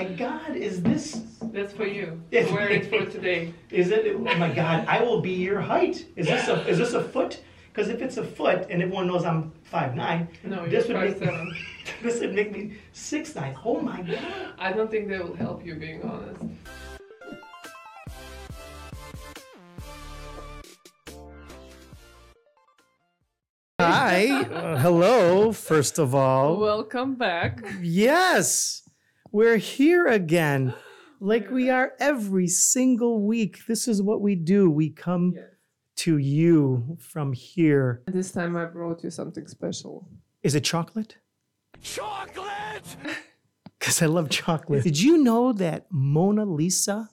my 0.00 0.08
God, 0.14 0.56
is 0.56 0.82
this? 0.82 1.20
That's 1.52 1.74
for 1.74 1.86
you. 1.86 2.22
Yes. 2.30 2.50
Wear 2.50 2.70
it 2.70 2.86
for 2.86 3.04
today. 3.04 3.52
Is 3.70 3.90
it? 3.90 4.06
Oh 4.14 4.34
my 4.36 4.50
God, 4.50 4.86
I 4.88 5.02
will 5.02 5.20
be 5.20 5.32
your 5.32 5.60
height. 5.60 6.06
Is 6.16 6.26
this 6.26 6.48
a? 6.48 6.66
Is 6.66 6.78
this 6.78 6.94
a 6.94 7.04
foot? 7.04 7.42
Because 7.68 7.88
if 7.90 8.00
it's 8.00 8.16
a 8.16 8.24
foot, 8.24 8.66
and 8.70 8.82
everyone 8.82 9.06
knows 9.06 9.24
I'm 9.24 9.52
five 9.64 9.94
nine, 9.94 10.28
No, 10.42 10.66
this 10.66 10.88
would 10.88 10.96
make 10.96 11.18
5'7". 11.18 11.54
this 12.02 12.20
would 12.20 12.34
make 12.34 12.50
me 12.52 12.78
six 12.92 13.34
nine. 13.34 13.54
Oh 13.64 13.80
my 13.80 14.00
God. 14.00 14.54
I 14.58 14.72
don't 14.72 14.90
think 14.90 15.08
that 15.08 15.22
will 15.22 15.36
help 15.36 15.66
you, 15.66 15.74
being 15.74 16.02
honest. 16.02 16.40
Hi, 23.80 24.30
uh, 24.30 24.78
hello. 24.78 25.52
First 25.52 25.98
of 25.98 26.14
all, 26.14 26.58
Welcome 26.58 27.14
back. 27.14 27.64
yes, 27.80 28.82
we're 29.32 29.56
here 29.56 30.06
again, 30.06 30.74
like 31.20 31.50
we 31.50 31.70
are 31.70 31.92
every 32.00 32.48
single 32.48 33.20
week. 33.26 33.66
This 33.66 33.88
is 33.88 34.02
what 34.02 34.20
we 34.20 34.34
do. 34.34 34.70
We 34.70 34.90
come 34.90 35.34
to 35.96 36.18
you 36.18 36.96
from 36.98 37.32
here. 37.32 38.02
This 38.06 38.32
time 38.32 38.56
I 38.56 38.64
brought 38.64 39.04
you 39.04 39.10
something 39.10 39.46
special. 39.46 40.08
Is 40.42 40.54
it 40.54 40.64
chocolate? 40.64 41.16
Chocolate! 41.82 42.96
Because 43.78 44.02
I 44.02 44.06
love 44.06 44.28
chocolate. 44.28 44.84
Did 44.84 45.00
you 45.00 45.16
know 45.16 45.54
that 45.54 45.86
Mona 45.90 46.44
Lisa 46.44 47.08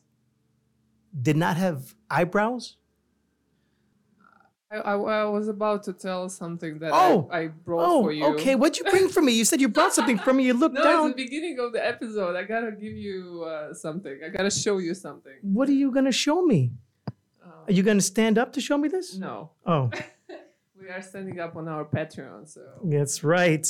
did 1.21 1.37
not 1.37 1.55
have 1.55 1.95
eyebrows? 2.09 2.75
I, 4.69 4.75
I, 4.77 4.93
I 4.95 5.23
was 5.25 5.47
about 5.47 5.83
to 5.83 5.93
tell 5.93 6.27
something 6.29 6.79
that 6.79 6.91
Oh. 6.93 7.29
I, 7.31 7.39
I 7.39 7.47
brought 7.47 7.85
Oh, 7.87 8.03
for 8.03 8.11
you. 8.11 8.25
okay. 8.33 8.55
What'd 8.55 8.77
you 8.77 8.83
bring 8.91 9.07
for 9.07 9.21
me? 9.21 9.31
You 9.33 9.45
said 9.45 9.61
you 9.61 9.69
brought 9.69 9.93
something 9.93 10.17
for 10.17 10.33
me. 10.33 10.45
You 10.45 10.53
looked 10.53 10.75
No, 10.83 10.83
down. 10.83 11.07
it's 11.09 11.15
the 11.15 11.23
beginning 11.23 11.57
of 11.59 11.71
the 11.71 11.85
episode. 11.85 12.35
I 12.35 12.43
gotta 12.43 12.71
give 12.71 12.93
you 12.93 13.43
uh, 13.47 13.73
something. 13.73 14.19
I 14.25 14.29
gotta 14.29 14.51
show 14.51 14.79
you 14.79 14.93
something. 14.93 15.33
What 15.41 15.69
are 15.69 15.73
you 15.83 15.91
going 15.91 16.05
to 16.05 16.11
show 16.11 16.41
me? 16.45 16.71
Um, 17.43 17.51
Are 17.67 17.71
you 17.71 17.81
going 17.83 17.97
to 17.97 18.03
stand 18.03 18.37
up 18.37 18.51
to 18.53 18.61
show 18.61 18.77
me 18.77 18.89
this? 18.89 19.15
no, 19.17 19.51
Oh, 19.65 19.89
we 20.81 20.89
are 20.89 21.01
standing 21.01 21.39
up 21.39 21.55
on 21.55 21.67
our 21.69 21.85
Patreon, 21.85 22.47
so. 22.49 22.61
that's 22.83 23.23
right. 23.23 23.65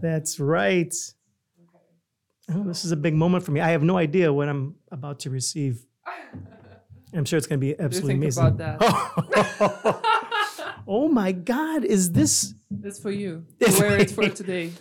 That's 0.00 0.38
right. 0.38 0.94
Oh, 2.50 2.62
this 2.64 2.82
is 2.86 2.92
a 2.92 2.96
big 2.96 3.14
moment 3.14 3.44
for 3.44 3.50
me. 3.52 3.60
I 3.60 3.68
have 3.72 3.82
no 3.82 3.98
idea 3.98 4.32
what 4.32 4.48
I'm 4.48 4.76
about 4.90 5.18
to 5.20 5.28
receive. 5.30 5.84
I'm 7.14 7.24
sure 7.24 7.36
it's 7.38 7.46
going 7.46 7.60
to 7.60 7.66
be 7.66 7.78
absolutely 7.78 8.14
amazing. 8.14 8.46
about 8.46 8.58
that? 8.58 10.00
oh 10.86 11.08
my 11.08 11.32
God, 11.32 11.84
is 11.84 12.12
this? 12.12 12.54
That's 12.70 13.00
for 13.00 13.10
you. 13.10 13.46
It's 13.60 13.80
Wear 13.80 13.96
it 13.98 14.10
for 14.10 14.28
today. 14.28 14.72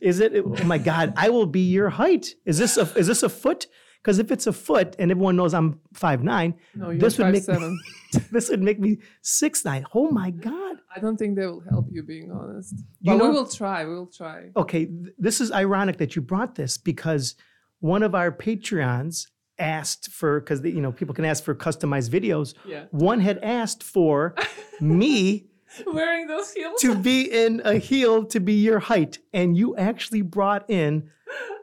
Is 0.00 0.18
it? 0.20 0.32
Oh 0.44 0.64
my 0.64 0.78
God, 0.78 1.14
I 1.16 1.30
will 1.30 1.46
be 1.46 1.60
your 1.60 1.88
height. 1.88 2.34
Is 2.44 2.58
this 2.58 2.76
a? 2.76 2.82
Is 2.98 3.06
this 3.06 3.22
a 3.22 3.28
foot? 3.28 3.68
Because 4.02 4.18
if 4.18 4.32
it's 4.32 4.48
a 4.48 4.52
foot, 4.52 4.96
and 4.98 5.12
everyone 5.12 5.36
knows 5.36 5.54
I'm 5.54 5.78
five 5.94 6.24
nine, 6.24 6.54
No, 6.74 6.90
you're 6.90 6.98
this 6.98 7.18
would 7.18 7.30
make 7.30 7.44
seven. 7.44 7.78
this 8.32 8.50
would 8.50 8.60
make 8.60 8.80
me 8.80 8.98
six 9.22 9.64
nine. 9.64 9.84
Oh 9.94 10.10
my 10.10 10.32
God. 10.32 10.78
I 10.94 10.98
don't 10.98 11.16
think 11.16 11.36
that 11.36 11.46
will 11.48 11.62
help 11.70 11.86
you, 11.88 12.02
being 12.02 12.32
honest. 12.32 12.74
You 13.00 13.12
But 13.12 13.18
know- 13.18 13.28
we 13.28 13.34
will 13.36 13.46
try. 13.46 13.84
We 13.84 13.94
will 13.94 14.08
try. 14.08 14.50
Okay, 14.56 14.86
th- 14.86 15.14
this 15.18 15.40
is 15.40 15.52
ironic 15.52 15.98
that 15.98 16.16
you 16.16 16.22
brought 16.22 16.56
this 16.56 16.76
because 16.78 17.36
one 17.82 18.04
of 18.04 18.14
our 18.14 18.30
Patreons 18.30 19.26
asked 19.58 20.10
for 20.10 20.40
because 20.40 20.62
you 20.62 20.80
know 20.80 20.92
people 20.92 21.14
can 21.14 21.24
ask 21.24 21.44
for 21.44 21.54
customized 21.54 22.10
videos. 22.10 22.54
Yeah. 22.64 22.84
One 22.90 23.20
had 23.20 23.38
asked 23.42 23.82
for 23.82 24.34
me 24.80 25.46
Wearing 25.86 26.26
those 26.26 26.52
heels. 26.52 26.80
to 26.82 26.94
be 26.94 27.22
in 27.22 27.60
a 27.64 27.74
heel 27.74 28.24
to 28.26 28.40
be 28.40 28.54
your 28.54 28.78
height, 28.78 29.18
and 29.32 29.56
you 29.56 29.76
actually 29.76 30.22
brought 30.22 30.68
in 30.70 31.10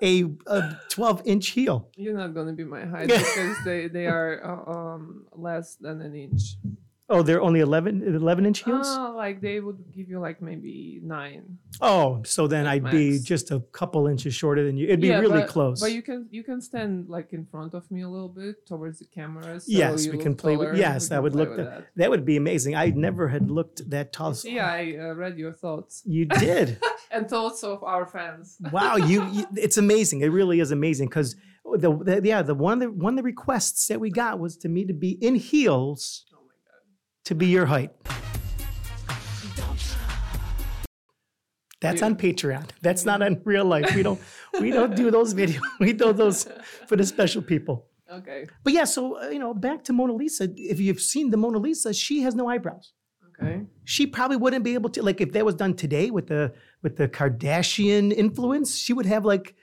a, 0.02 0.26
a 0.48 0.78
12 0.90 1.22
inch 1.26 1.48
heel. 1.50 1.90
You're 1.96 2.18
not 2.18 2.34
gonna 2.34 2.54
be 2.54 2.66
my 2.66 2.86
height 2.86 3.08
because 3.08 3.58
they 3.64 3.88
they 3.88 4.08
are 4.08 4.42
uh, 4.44 4.72
um 4.72 5.26
less 5.34 5.76
than 5.76 6.02
an 6.02 6.16
inch. 6.16 6.58
Oh, 7.12 7.24
they're 7.24 7.42
only 7.42 7.60
11, 7.60 8.04
11 8.04 8.46
inch 8.46 8.64
heels? 8.64 8.86
Oh, 8.88 9.14
like 9.18 9.42
they 9.42 9.60
would 9.60 9.84
give 9.92 10.10
you 10.10 10.20
like 10.20 10.44
maybe 10.44 11.00
nine. 11.04 11.58
oh, 11.82 12.22
so 12.24 12.46
then 12.46 12.68
I'd 12.68 12.90
be 12.92 13.18
just 13.18 13.50
a 13.50 13.62
couple 13.72 14.06
inches 14.08 14.36
shorter 14.36 14.64
than 14.64 14.78
you. 14.78 14.86
It'd 14.86 15.02
be 15.02 15.10
really 15.10 15.42
but, 15.42 15.50
close. 15.50 15.80
But 15.80 15.92
you 15.92 16.04
can 16.04 16.28
you 16.30 16.44
can 16.44 16.62
stand 16.62 17.10
like 17.10 17.34
in 17.34 17.48
front 17.48 17.74
of 17.74 17.90
me 17.90 18.02
a 18.02 18.10
little 18.10 18.30
bit 18.30 18.68
towards 18.68 19.00
the 19.00 19.06
camera. 19.06 19.60
So 19.60 19.66
yes, 19.68 20.08
we 20.08 20.20
can 20.20 20.36
play 20.36 20.56
taller. 20.56 20.72
with. 20.72 20.80
Yes, 20.80 21.10
that 21.10 21.24
would 21.24 21.36
look. 21.36 21.58
That. 21.58 21.66
that. 21.66 21.88
that 21.96 22.10
would 22.12 22.26
be 22.26 22.38
amazing. 22.38 22.76
I 22.76 22.88
never 22.92 23.28
had 23.28 23.50
looked 23.50 23.90
that 23.90 24.14
tall. 24.14 24.34
See, 24.36 24.60
I 24.60 24.96
uh, 24.96 25.14
read 25.14 25.38
your 25.38 25.54
thoughts 25.54 26.04
You 26.06 26.26
did. 26.46 26.80
and 27.12 27.28
thoughts 27.28 27.64
of 27.64 27.84
our 27.84 28.06
fans. 28.06 28.58
wow, 28.72 28.98
you, 28.98 29.26
you. 29.32 29.48
It's 29.56 29.78
amazing. 29.78 30.22
It 30.22 30.28
really 30.28 30.60
is 30.60 30.72
amazing 30.72 31.08
because 31.08 31.36
the, 31.66 31.92
the 31.98 32.22
yeah 32.24 32.42
the 32.42 32.56
one 32.56 32.74
of 32.74 32.80
the 32.80 32.92
one 32.92 33.14
of 33.14 33.18
the 33.18 33.24
requests 33.24 33.88
that 33.88 34.00
we 34.00 34.10
got 34.10 34.40
was 34.40 34.58
to 34.58 34.70
me 34.70 34.86
to 34.86 34.94
be 34.94 35.12
in 35.22 35.36
heels. 35.36 36.26
To 37.30 37.36
be 37.36 37.46
your 37.46 37.68
height. 37.68 37.92
That's 41.80 42.02
on 42.02 42.16
Patreon. 42.16 42.66
That's 42.82 43.06
not 43.06 43.22
on 43.22 43.40
real 43.46 43.66
life. 43.66 43.96
We 43.96 44.02
don't 44.02 44.20
we 44.60 44.72
don't 44.72 44.96
do 44.96 45.12
those 45.12 45.34
videos. 45.36 45.62
We 45.80 45.94
do 45.94 46.12
those 46.12 46.48
for 46.88 46.96
the 46.96 47.06
special 47.06 47.44
people. 47.44 47.86
Okay. 48.12 48.48
But 48.64 48.74
yeah, 48.74 48.86
so 48.86 49.22
uh, 49.22 49.30
you 49.30 49.38
know, 49.38 49.54
back 49.54 49.84
to 49.86 49.94
Mona 49.94 50.14
Lisa. 50.14 50.50
If 50.56 50.80
you've 50.80 51.00
seen 51.00 51.30
the 51.30 51.38
Mona 51.38 51.60
Lisa, 51.60 51.94
she 51.94 52.24
has 52.24 52.34
no 52.34 52.50
eyebrows. 52.50 52.94
Okay. 53.30 53.62
She 53.86 54.08
probably 54.08 54.38
wouldn't 54.38 54.64
be 54.64 54.74
able 54.74 54.90
to 54.90 55.04
like 55.04 55.22
if 55.22 55.32
that 55.34 55.46
was 55.46 55.56
done 55.56 55.76
today 55.76 56.10
with 56.10 56.28
the 56.28 56.52
with 56.82 56.98
the 56.98 57.08
Kardashian 57.08 58.12
influence. 58.12 58.76
She 58.76 58.92
would 58.92 59.06
have 59.06 59.24
like 59.24 59.56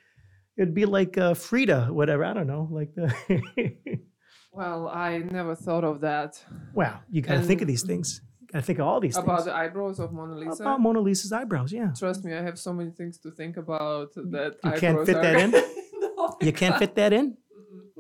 it'd 0.57 0.73
be 0.73 0.87
like 0.87 1.19
uh, 1.19 1.35
Frida, 1.35 1.89
whatever. 1.91 2.25
I 2.25 2.33
don't 2.33 2.47
know, 2.47 2.69
like 2.71 2.95
the. 2.95 3.13
Well, 4.57 4.89
I 4.89 5.19
never 5.19 5.55
thought 5.55 5.85
of 5.85 6.01
that 6.01 6.43
wow, 6.75 7.01
you 7.11 7.21
got 7.23 7.35
to 7.35 7.43
think 7.43 7.61
of 7.61 7.69
these 7.69 7.83
things. 7.83 8.23
Got 8.53 8.61
to 8.61 8.65
think 8.65 8.79
of 8.79 8.87
all 8.87 9.01
these 9.01 9.17
about 9.17 9.37
things 9.39 9.45
the 9.47 9.55
eyebrows 9.55 9.99
of 10.01 10.13
Mona 10.13 10.35
Lisa. 10.37 10.63
about 10.63 10.81
Mona 10.81 11.01
Lisa's 11.01 11.33
eyebrows. 11.33 11.73
Yeah, 11.73 11.91
Trust 11.99 12.25
me, 12.25 12.33
I 12.35 12.43
have 12.43 12.59
so 12.59 12.73
many 12.73 12.91
things 12.91 13.19
to 13.19 13.31
think 13.31 13.57
about 13.57 14.15
that. 14.15 14.57
You 14.65 14.73
can't 14.81 15.05
fit 15.05 15.21
that 15.21 15.37
in? 15.37 15.51
no, 15.51 16.37
you 16.41 16.53
can't 16.53 16.79
fit 16.79 16.95
that 16.95 17.13
in. 17.13 17.37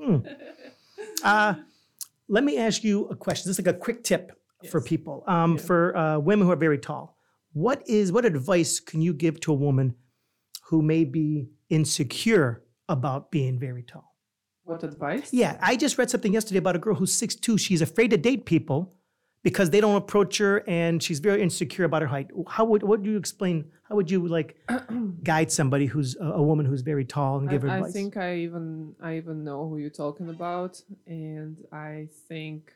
Hmm. 0.02 0.16
Uh, 1.22 1.54
let 2.28 2.44
me 2.44 2.58
ask 2.58 2.82
you 2.84 3.06
a 3.08 3.16
question. 3.16 3.48
This 3.50 3.58
is 3.58 3.66
like 3.66 3.74
a 3.74 3.78
quick 3.78 4.02
tip 4.02 4.32
for 4.70 4.80
people, 4.80 5.24
um, 5.26 5.52
Yeah. 5.56 5.62
for 5.62 5.96
uh, 5.96 6.18
women 6.18 6.46
who 6.46 6.52
are 6.52 6.56
very 6.56 6.78
tall. 6.78 7.16
What 7.52 7.82
is 7.86 8.12
what 8.12 8.24
advice 8.24 8.80
can 8.80 9.00
you 9.02 9.12
give 9.14 9.40
to 9.40 9.52
a 9.52 9.54
woman 9.54 9.94
who 10.68 10.82
may 10.82 11.04
be 11.04 11.48
insecure 11.70 12.62
about 12.88 13.30
being 13.30 13.58
very 13.58 13.82
tall? 13.82 14.15
What 14.66 14.82
advice? 14.82 15.32
Yeah, 15.32 15.56
I 15.62 15.76
just 15.76 15.96
read 15.96 16.10
something 16.10 16.32
yesterday 16.34 16.58
about 16.58 16.76
a 16.76 16.78
girl 16.78 16.94
who's 16.96 17.12
6'2". 17.18 17.58
She's 17.58 17.80
afraid 17.80 18.10
to 18.10 18.16
date 18.16 18.44
people 18.46 18.92
because 19.44 19.70
they 19.70 19.80
don't 19.80 19.94
approach 19.96 20.38
her 20.38 20.64
and 20.66 21.00
she's 21.00 21.20
very 21.20 21.40
insecure 21.40 21.84
about 21.84 22.02
her 22.02 22.08
height. 22.08 22.28
How 22.48 22.64
would 22.64 22.82
what 22.82 23.02
do 23.04 23.10
you 23.10 23.16
explain? 23.16 23.66
How 23.88 23.94
would 23.94 24.10
you 24.10 24.26
like 24.26 24.56
guide 25.22 25.52
somebody 25.52 25.86
who's 25.86 26.16
a, 26.16 26.24
a 26.24 26.42
woman 26.42 26.66
who's 26.66 26.82
very 26.82 27.04
tall 27.04 27.38
and 27.38 27.48
give 27.48 27.62
her 27.62 27.70
I, 27.70 27.82
I 27.82 27.90
think 27.90 28.16
I 28.16 28.38
even 28.38 28.96
I 29.00 29.16
even 29.18 29.44
know 29.44 29.68
who 29.68 29.78
you're 29.78 29.88
talking 30.04 30.28
about, 30.30 30.82
and 31.06 31.56
I 31.72 32.08
think 32.28 32.72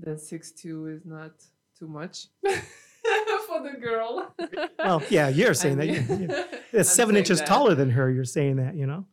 that 0.00 0.20
six 0.20 0.50
two 0.52 0.86
is 0.88 1.06
not 1.06 1.32
too 1.78 1.88
much 1.88 2.26
for 2.44 3.62
the 3.62 3.78
girl. 3.80 4.34
well, 4.78 5.02
yeah, 5.08 5.28
you're 5.28 5.54
saying 5.54 5.80
I 5.80 5.86
that. 5.86 6.08
mean- 6.10 6.20
You- 6.20 6.28
you- 6.28 6.44
I'm 6.52 6.58
That's 6.72 6.90
seven 6.92 7.16
inches 7.16 7.38
that. 7.38 7.48
taller 7.48 7.74
than 7.74 7.88
her. 7.92 8.10
You're 8.10 8.26
saying 8.26 8.56
that, 8.56 8.74
you 8.76 8.86
know? 8.86 9.06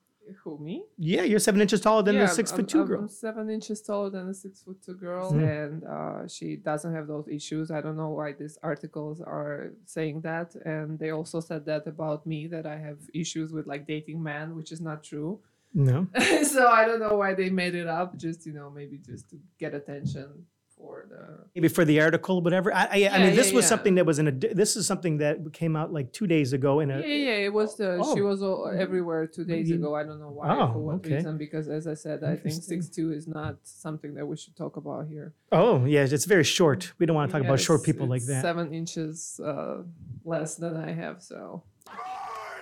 Who 0.43 0.57
me? 0.57 0.83
Yeah, 0.97 1.23
you're 1.23 1.39
seven 1.39 1.61
inches 1.61 1.81
taller 1.81 2.03
than 2.03 2.15
yeah, 2.15 2.21
the 2.21 2.27
six 2.27 2.51
I'm, 2.51 2.57
foot 2.57 2.67
2 2.69 2.81
I'm, 2.81 2.87
girl. 2.87 2.99
I'm 3.01 3.07
seven 3.07 3.49
inches 3.49 3.81
taller 3.81 4.09
than 4.09 4.29
a 4.29 4.33
six 4.33 4.61
foot 4.63 4.81
two 4.81 4.95
girl, 4.95 5.31
Mhm. 5.31 5.65
and 5.65 5.83
uh, 5.83 6.27
she 6.27 6.55
doesn't 6.55 6.93
have 6.93 7.07
those 7.07 7.27
issues. 7.27 7.71
I 7.71 7.81
don't 7.81 7.97
know 7.97 8.09
why 8.09 8.33
these 8.33 8.57
articles 8.63 9.21
are 9.21 9.71
saying 9.85 10.21
that, 10.21 10.55
and 10.65 10.97
they 10.99 11.11
also 11.11 11.39
said 11.39 11.65
that 11.65 11.85
about 11.87 12.25
me 12.25 12.47
that 12.47 12.65
I 12.65 12.77
have 12.77 12.99
issues 13.13 13.51
with 13.51 13.67
like 13.67 13.85
dating 13.87 14.21
men, 14.23 14.55
which 14.55 14.71
is 14.71 14.81
not 14.81 15.03
true. 15.03 15.39
No. 15.73 16.07
so 16.43 16.67
I 16.67 16.85
don't 16.85 16.99
know 16.99 17.17
why 17.17 17.33
they 17.33 17.49
made 17.49 17.75
it 17.75 17.87
up. 17.87 18.17
Just 18.17 18.45
you 18.45 18.53
know, 18.53 18.69
maybe 18.69 18.97
just 18.97 19.29
to 19.31 19.37
get 19.59 19.73
attention 19.73 20.45
for 20.85 21.05
the. 21.09 21.45
Maybe 21.55 21.67
for 21.69 21.85
the 21.85 21.99
article, 22.01 22.41
whatever. 22.41 22.73
I, 22.73 22.83
I, 22.83 22.87
I 22.91 22.95
Yeah, 22.95 23.17
mean, 23.25 23.35
this 23.35 23.49
yeah, 23.49 23.55
was 23.55 23.65
yeah. 23.65 23.69
something 23.69 23.95
that 23.95 24.05
was 24.05 24.19
in 24.19 24.27
a. 24.27 24.31
This 24.31 24.75
is 24.75 24.85
something 24.85 25.17
that 25.17 25.35
came 25.53 25.75
out 25.75 25.91
like 25.91 26.11
two 26.11 26.27
days 26.27 26.53
ago 26.53 26.79
in 26.81 26.91
a. 26.91 26.99
Yeah, 26.99 27.05
yeah, 27.05 27.47
it 27.47 27.53
was 27.53 27.75
the. 27.77 27.89
She 28.13 28.21
Oh. 28.21 28.25
was 28.25 28.41
all, 28.43 28.67
everywhere 28.85 29.25
two 29.27 29.45
days 29.45 29.71
ago. 29.71 29.95
I 29.95 30.03
don't 30.03 30.19
know 30.19 30.29
why 30.31 30.49
Oh, 30.55 30.73
for 30.73 30.79
what 30.79 30.95
okay. 30.97 31.15
reason. 31.15 31.37
Because 31.37 31.67
as 31.67 31.87
I 31.87 31.93
said, 31.95 32.23
I 32.23 32.35
think 32.35 32.55
six 32.63 32.89
two 32.89 33.11
is 33.11 33.27
not 33.27 33.55
something 33.63 34.13
that 34.15 34.25
we 34.25 34.35
should 34.37 34.55
talk 34.55 34.77
about 34.77 35.07
here. 35.07 35.33
Oh, 35.51 35.85
yeah, 35.85 36.01
it's 36.15 36.25
very 36.25 36.43
short. 36.43 36.93
We 36.99 37.05
don't 37.05 37.15
want 37.15 37.31
to 37.31 37.37
talk 37.37 37.45
about 37.45 37.59
short 37.59 37.83
people 37.83 38.07
like 38.07 38.25
that. 38.25 38.41
Seven 38.41 38.73
inches 38.73 39.39
uh, 39.43 39.83
less 40.23 40.55
than 40.55 40.75
I 40.77 40.91
have, 40.91 41.21
so. 41.23 41.63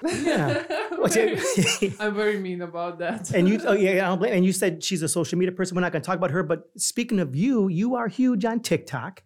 Yeah. 0.03 0.63
I'm 1.99 2.15
very 2.15 2.39
mean 2.39 2.61
about 2.61 2.99
that. 2.99 3.31
and 3.31 3.47
you, 3.47 3.59
oh 3.65 3.73
yeah, 3.85 3.91
I 3.91 4.09
don't 4.09 4.19
blame. 4.19 4.33
And 4.33 4.45
you 4.45 4.53
said 4.53 4.83
she's 4.83 5.01
a 5.01 5.07
social 5.07 5.37
media 5.37 5.51
person. 5.51 5.75
We're 5.75 5.81
not 5.81 5.91
going 5.91 6.01
to 6.01 6.05
talk 6.05 6.17
about 6.17 6.31
her. 6.31 6.43
But 6.43 6.69
speaking 6.77 7.19
of 7.19 7.35
you, 7.35 7.67
you 7.67 7.95
are 7.95 8.07
huge 8.07 8.45
on 8.45 8.59
TikTok, 8.59 9.23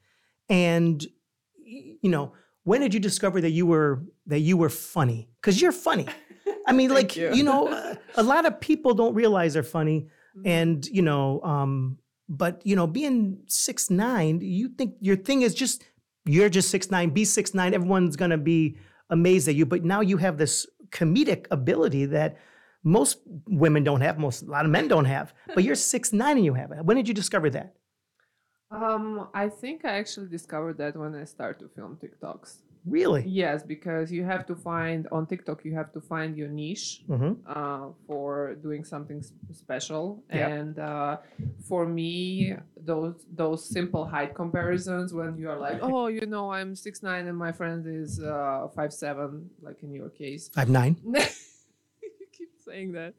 and 0.50 1.06
you 1.64 2.10
know 2.10 2.34
when 2.64 2.82
did 2.82 2.94
you 2.94 3.00
discover 3.00 3.40
that 3.42 3.52
you 3.52 3.66
were 3.66 4.04
that 4.26 4.40
you 4.40 4.58
were 4.58 4.70
funny? 4.70 5.30
Because 5.42 5.62
you're 5.62 5.72
funny. 5.72 6.06
I 6.66 6.74
mean, 6.74 6.90
like 6.90 7.16
you. 7.16 7.34
you, 7.34 7.44
know, 7.44 7.68
uh, 7.70 7.96
a 8.16 8.24
lot 8.24 8.46
of 8.46 8.60
people 8.60 8.94
don't 8.94 9.14
realize 9.14 9.54
they're 9.54 9.64
funny, 9.64 10.08
Mhm. 10.38 10.42
and 10.46 10.86
you 10.88 11.02
know, 11.02 11.42
um, 11.44 11.98
but 12.28 12.62
you 12.66 12.76
know, 12.76 12.88
being 12.88 13.40
six 13.48 13.90
nine, 13.90 14.42
you 14.42 14.68
think 14.70 14.96
your 15.00 15.16
thing 15.16 15.44
is 15.44 15.54
just 15.54 15.84
you're 16.26 16.50
just 16.50 16.70
six 16.70 16.92
nine, 16.92 17.12
be 17.12 17.24
six 17.24 17.54
nine. 17.54 17.74
Everyone's 17.74 18.18
gonna 18.18 18.38
be 18.38 18.78
amazed 19.10 19.48
at 19.48 19.56
you, 19.56 19.66
but 19.66 19.84
now 19.84 20.02
you 20.02 20.18
have 20.18 20.38
this 20.38 20.66
comedic 20.90 21.48
ability 21.52 22.06
that 22.06 22.38
most 22.84 23.20
women 23.48 23.84
don't 23.84 24.02
have. 24.02 24.18
Most 24.18 24.44
a 24.44 24.46
lot 24.46 24.66
of 24.66 24.72
men 24.72 24.88
don't 24.88 25.06
have, 25.06 25.34
but 25.56 25.64
you're 25.64 25.76
six 25.76 26.14
nine 26.14 26.38
and 26.38 26.46
you 26.46 26.54
have 26.54 26.72
it. 26.72 26.86
When 26.86 26.98
did 26.98 27.08
you 27.08 27.14
discover 27.14 27.50
that? 27.52 27.74
Um, 28.70 29.30
I 29.34 29.48
think 29.50 29.86
I 29.86 29.98
actually 29.98 30.28
discovered 30.28 30.78
that 30.80 30.98
when 30.98 31.16
I 31.16 31.24
started 31.24 31.60
to 31.60 31.70
film 31.74 31.98
TikToks. 32.02 32.58
Really? 32.88 33.24
Yes, 33.28 33.64
because 33.64 34.12
you 34.12 34.24
have 34.24 34.46
to 34.48 34.56
find 34.56 35.08
on 35.12 35.28
TikTok, 35.28 35.66
you 35.66 35.76
have 35.76 35.92
to 35.94 36.02
find 36.02 36.38
your 36.38 36.48
niche 36.48 37.04
hmm 37.08 37.34
uh, 37.46 37.88
for 38.06 38.56
doing 38.56 38.84
something 38.84 39.24
special. 39.54 40.24
Yeah. 40.34 40.48
And 40.48 40.80
uh, 40.80 41.18
for 41.68 41.86
me, 41.86 42.56
those 42.80 43.16
those 43.36 43.68
simple 43.70 44.06
height 44.06 44.34
comparisons 44.36 45.14
when 45.14 45.38
you 45.38 45.50
are 45.50 45.60
like, 45.60 45.80
oh, 45.82 46.08
you 46.08 46.26
know, 46.26 46.52
I'm 46.52 46.76
six 46.76 47.04
nine 47.04 47.28
and 47.28 47.38
my 47.38 47.52
friend 47.52 47.86
is 47.88 48.20
uh, 48.20 48.68
five 48.76 48.94
seven, 48.94 49.50
like 49.62 49.84
in 49.84 49.92
your 49.94 50.10
case. 50.10 50.50
Five 50.54 50.70
nine. 50.70 50.98
you 51.06 52.26
keep 52.32 52.50
saying 52.66 52.94
that. 52.94 53.14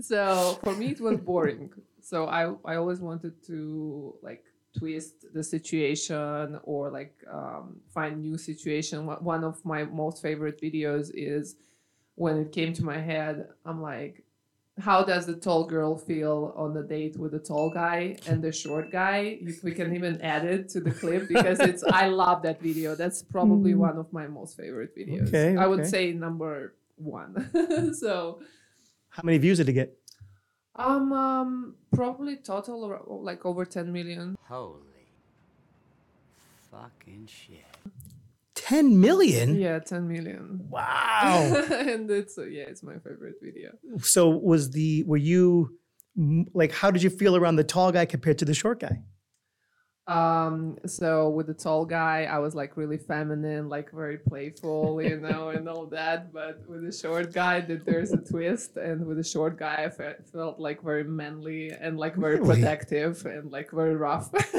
So 0.00 0.58
for 0.62 0.74
me, 0.74 0.90
it 0.90 1.00
was 1.00 1.18
boring. 1.18 1.70
So 2.00 2.26
I 2.26 2.42
I 2.64 2.76
always 2.76 3.00
wanted 3.00 3.34
to 3.46 4.14
like 4.22 4.44
twist 4.78 5.26
the 5.34 5.42
situation 5.42 6.58
or 6.64 6.90
like 6.90 7.14
um, 7.30 7.80
find 7.92 8.20
new 8.20 8.38
situation. 8.38 9.06
One- 9.06 9.44
of 9.44 9.64
my 9.64 9.84
most 9.84 10.22
favorite 10.22 10.60
videos 10.60 11.10
is 11.14 11.56
when 12.14 12.36
it 12.38 12.52
came 12.52 12.72
to 12.74 12.84
my 12.84 12.98
head. 12.98 13.48
I'm 13.64 13.80
like, 13.82 14.22
how 14.78 15.02
does 15.04 15.26
the 15.26 15.34
tall 15.34 15.64
girl 15.66 15.96
feel 15.98 16.54
on 16.56 16.72
the 16.72 16.82
date 16.82 17.16
with 17.18 17.32
the 17.32 17.38
tall 17.38 17.68
guy 17.70 18.16
and 18.26 18.42
the 18.42 18.52
short 18.52 18.90
guy? 18.90 19.38
You, 19.42 19.54
we 19.62 19.72
can 19.72 19.94
even 19.94 20.20
add 20.22 20.44
it 20.44 20.68
to 20.70 20.80
the 20.80 20.90
clip 20.92 21.28
because 21.28 21.60
it's. 21.60 21.82
I 21.84 22.06
love 22.06 22.42
that 22.42 22.60
video. 22.62 22.94
That's 22.94 23.22
probably 23.22 23.72
Mm. 23.74 23.78
one 23.78 23.98
of 23.98 24.12
my 24.12 24.26
most 24.26 24.56
favorite 24.56 24.96
videos. 24.96 25.28
Okay, 25.28 25.56
I 25.56 25.66
would 25.66 25.86
say 25.86 26.12
number 26.12 26.74
one. 26.96 27.50
so 27.94 28.40
How 29.10 29.22
many 29.24 29.38
views 29.38 29.58
did 29.58 29.68
it 29.68 29.72
get? 29.72 29.99
Um, 30.76 31.12
um 31.12 31.74
probably 31.94 32.36
total 32.36 32.84
ar- 32.84 33.02
like 33.08 33.44
over 33.44 33.64
10 33.64 33.92
million. 33.92 34.36
Holy 34.48 34.90
fucking 36.70 37.26
shit. 37.26 37.64
Ten 38.54 39.00
million. 39.00 39.56
Yeah, 39.56 39.78
10 39.80 40.06
million. 40.06 40.66
Wow. 40.70 41.64
and 41.70 42.10
it's 42.10 42.38
uh, 42.38 42.44
yeah, 42.44 42.64
it's 42.64 42.82
my 42.82 42.94
favorite 42.94 43.36
video. 43.42 43.72
so 44.00 44.28
was 44.28 44.70
the 44.70 45.02
were 45.04 45.16
you 45.16 45.76
like 46.52 46.72
how 46.72 46.90
did 46.90 47.02
you 47.02 47.10
feel 47.10 47.36
around 47.36 47.56
the 47.56 47.64
tall 47.64 47.90
guy 47.92 48.04
compared 48.04 48.38
to 48.38 48.44
the 48.44 48.54
short 48.54 48.80
guy? 48.80 49.00
Um, 50.10 50.76
so 50.86 51.28
with 51.30 51.46
the 51.46 51.54
tall 51.54 51.84
guy, 51.84 52.24
I 52.24 52.38
was 52.38 52.54
like 52.54 52.76
really 52.76 52.98
feminine, 52.98 53.68
like 53.68 53.90
very 53.92 54.18
playful, 54.18 55.00
you 55.02 55.18
know, 55.26 55.50
and 55.50 55.68
all 55.68 55.86
that. 55.86 56.32
But 56.32 56.68
with 56.68 56.84
the 56.84 56.92
short 56.92 57.32
guy, 57.32 57.60
that 57.60 57.84
there's 57.84 58.12
a 58.12 58.16
twist, 58.18 58.76
and 58.76 59.06
with 59.06 59.16
the 59.18 59.24
short 59.24 59.56
guy, 59.58 59.84
I 59.86 59.90
fe- 59.90 60.16
felt 60.32 60.58
like 60.58 60.82
very 60.82 61.04
manly 61.04 61.70
and 61.70 61.98
like 61.98 62.16
very 62.16 62.38
Really? 62.40 62.56
protective 62.56 63.24
and 63.26 63.50
like 63.52 63.70
very 63.70 63.94
rough. 63.94 64.30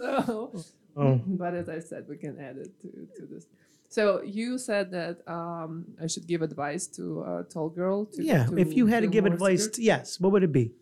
so, 0.00 0.62
Oh. 0.96 1.20
but 1.26 1.54
as 1.54 1.68
I 1.68 1.80
said, 1.80 2.06
we 2.08 2.16
can 2.16 2.38
add 2.38 2.56
it 2.56 2.70
to, 2.82 2.88
to 3.20 3.26
this. 3.26 3.46
So 3.88 4.22
you 4.22 4.58
said 4.58 4.90
that 4.92 5.18
um, 5.28 5.86
I 6.02 6.06
should 6.06 6.26
give 6.26 6.42
advice 6.42 6.86
to 6.98 7.22
a 7.22 7.44
tall 7.44 7.68
girl. 7.68 8.06
To, 8.06 8.22
yeah. 8.22 8.46
to 8.46 8.56
If 8.58 8.74
you 8.74 8.86
had 8.86 9.00
to 9.00 9.08
give 9.08 9.24
advice, 9.26 9.66
to, 9.68 9.82
yes, 9.82 10.20
what 10.20 10.32
would 10.32 10.42
it 10.44 10.52
be? 10.52 10.72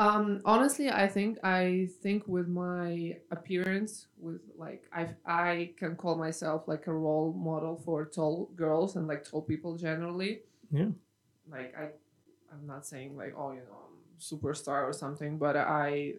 Um, 0.00 0.40
honestly, 0.46 0.88
I 0.88 1.06
think 1.06 1.36
I 1.44 1.88
think 2.02 2.26
with 2.26 2.48
my 2.48 3.18
appearance, 3.30 4.06
with 4.18 4.40
like 4.56 4.84
I 4.94 5.10
I 5.26 5.72
can 5.76 5.94
call 5.94 6.16
myself 6.16 6.66
like 6.66 6.86
a 6.86 6.92
role 6.92 7.34
model 7.34 7.76
for 7.84 8.06
tall 8.06 8.48
girls 8.56 8.96
and 8.96 9.06
like 9.06 9.28
tall 9.28 9.42
people 9.42 9.76
generally. 9.76 10.40
Yeah. 10.70 10.88
Like 11.52 11.76
I, 11.76 11.88
I'm 12.50 12.66
not 12.66 12.86
saying 12.86 13.14
like 13.14 13.34
oh 13.36 13.52
you 13.52 13.60
know 13.68 13.80
I'm 13.84 13.98
superstar 14.18 14.84
or 14.88 14.94
something, 14.94 15.36
but 15.36 15.56
I. 15.56 16.14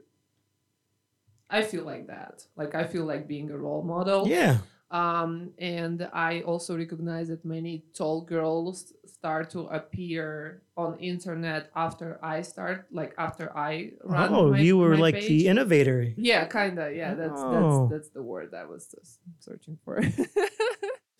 I 1.53 1.63
feel 1.63 1.83
like 1.83 2.07
that. 2.07 2.45
Like 2.55 2.75
I 2.75 2.85
feel 2.85 3.03
like 3.03 3.27
being 3.27 3.49
a 3.49 3.57
role 3.57 3.83
model. 3.83 4.25
Yeah. 4.25 4.59
Um, 4.91 5.51
and 5.57 6.07
I 6.13 6.41
also 6.41 6.77
recognize 6.77 7.27
that 7.29 7.43
many 7.43 7.83
tall 7.93 8.21
girls 8.21 8.93
start 9.21 9.51
to 9.51 9.67
appear 9.67 10.63
on 10.75 10.97
internet 10.97 11.69
after 11.75 12.17
I 12.23 12.41
start, 12.41 12.87
like 12.91 13.13
after 13.19 13.55
I 13.55 13.91
run. 14.03 14.33
Oh, 14.33 14.49
my- 14.49 14.59
you 14.59 14.77
were 14.79 14.97
like 14.97 15.13
page. 15.13 15.27
the 15.27 15.47
innovator. 15.47 16.07
Yeah, 16.17 16.45
kinda. 16.45 16.91
Yeah, 16.91 17.13
that's 17.13 17.37
Oh. 17.39 17.53
that's 17.53 17.91
that's 17.93 18.09
the 18.17 18.23
word 18.23 18.49
I 18.55 18.65
was 18.65 18.87
just 18.87 19.19
searching 19.39 19.77
for. 19.85 20.01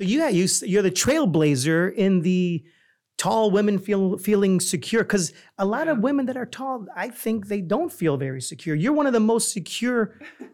So 0.01 0.07
yeah, 0.07 0.30
you 0.30 0.48
you're 0.63 0.81
the 0.81 0.89
trailblazer 0.89 1.94
in 1.94 2.21
the 2.21 2.65
tall 3.21 3.51
women 3.51 3.77
feel 3.77 4.18
feeling 4.18 4.59
secure 4.59 5.03
because 5.03 5.31
a 5.59 5.65
lot 5.75 5.88
of 5.88 6.00
women 6.00 6.25
that 6.25 6.35
are 6.35 6.45
tall, 6.59 6.88
I 6.95 7.07
think 7.09 7.47
they 7.53 7.62
don't 7.62 7.91
feel 8.01 8.18
very 8.18 8.41
secure. 8.41 8.75
You're 8.75 8.94
one 9.01 9.06
of 9.06 9.13
the 9.13 9.19
most 9.33 9.53
secure 9.53 10.01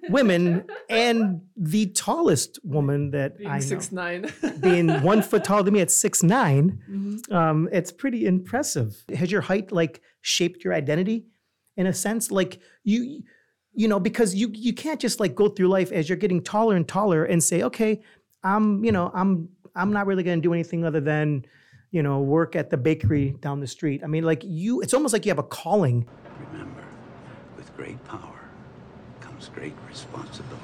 women 0.09 0.65
and 0.89 1.39
the 1.55 1.83
tallest 2.07 2.59
woman 2.65 3.11
that 3.11 3.37
Being 3.37 3.49
I 3.49 3.59
know. 3.59 3.65
six 3.73 3.91
nine. 3.93 4.21
Being 4.59 4.87
one 5.01 5.21
foot 5.21 5.45
taller 5.45 5.63
than 5.63 5.73
me 5.75 5.79
at 5.87 5.91
six 5.91 6.23
nine, 6.23 6.65
Mhm. 6.91 7.31
um, 7.39 7.69
it's 7.71 7.91
pretty 8.01 8.25
impressive. 8.25 8.89
Has 9.15 9.31
your 9.31 9.41
height 9.49 9.71
like 9.71 10.01
shaped 10.19 10.65
your 10.65 10.73
identity 10.73 11.25
in 11.77 11.87
a 11.87 11.93
sense? 11.93 12.31
Like 12.31 12.59
you, 12.83 12.99
you 13.81 13.87
know, 13.87 13.99
because 14.09 14.35
you 14.35 14.51
you 14.53 14.73
can't 14.73 14.99
just 14.99 15.21
like 15.21 15.33
go 15.35 15.47
through 15.47 15.69
life 15.69 15.89
as 15.93 16.09
you're 16.09 16.17
getting 16.25 16.41
taller 16.43 16.75
and 16.75 16.85
taller 16.85 17.23
and 17.23 17.41
say, 17.41 17.63
okay, 17.63 18.01
I'm, 18.43 18.83
you 18.83 18.91
know, 18.91 19.09
I'm 19.13 19.47
I'm 19.73 19.93
not 19.93 20.05
really 20.05 20.23
going 20.23 20.39
to 20.41 20.45
do 20.49 20.53
anything 20.53 20.83
other 20.83 20.99
than, 20.99 21.45
you 21.91 22.03
know, 22.03 22.19
work 22.19 22.55
at 22.55 22.69
the 22.69 22.77
bakery 22.77 23.35
down 23.41 23.59
the 23.59 23.67
street. 23.67 24.03
I 24.03 24.07
mean, 24.07 24.23
like 24.23 24.41
you, 24.43 24.81
it's 24.81 24.93
almost 24.93 25.13
like 25.13 25.25
you 25.25 25.29
have 25.29 25.39
a 25.39 25.43
calling. 25.43 26.07
Remember, 26.51 26.83
with 27.55 27.75
great 27.75 28.03
power 28.05 28.49
comes 29.19 29.49
great 29.49 29.73
responsibility. 29.87 30.63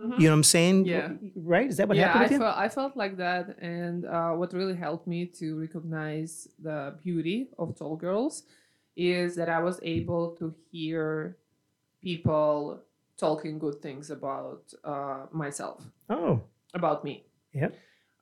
You 0.00 0.08
know 0.08 0.32
what 0.32 0.32
I'm 0.32 0.42
saying? 0.42 0.84
Yeah. 0.84 1.12
Right? 1.34 1.66
Is 1.66 1.78
that 1.78 1.88
what 1.88 1.96
yeah, 1.96 2.08
happened 2.08 2.26
I 2.26 2.32
you? 2.34 2.38
felt 2.38 2.56
I 2.58 2.68
felt 2.68 2.96
like 2.96 3.16
that, 3.16 3.56
and 3.58 4.04
uh, 4.04 4.32
what 4.32 4.52
really 4.52 4.76
helped 4.76 5.06
me 5.06 5.24
to 5.38 5.58
recognize 5.58 6.46
the 6.60 6.96
beauty 7.02 7.48
of 7.58 7.74
tall 7.78 7.96
girls 7.96 8.42
is 8.96 9.34
that 9.36 9.48
I 9.48 9.60
was 9.60 9.80
able 9.82 10.36
to 10.36 10.54
hear 10.70 11.38
people 12.02 12.80
talking 13.16 13.58
good 13.58 13.80
things 13.80 14.10
about 14.10 14.74
uh, 14.84 15.26
myself, 15.32 15.82
oh, 16.10 16.42
about 16.74 17.02
me. 17.02 17.24
Yeah. 17.54 17.68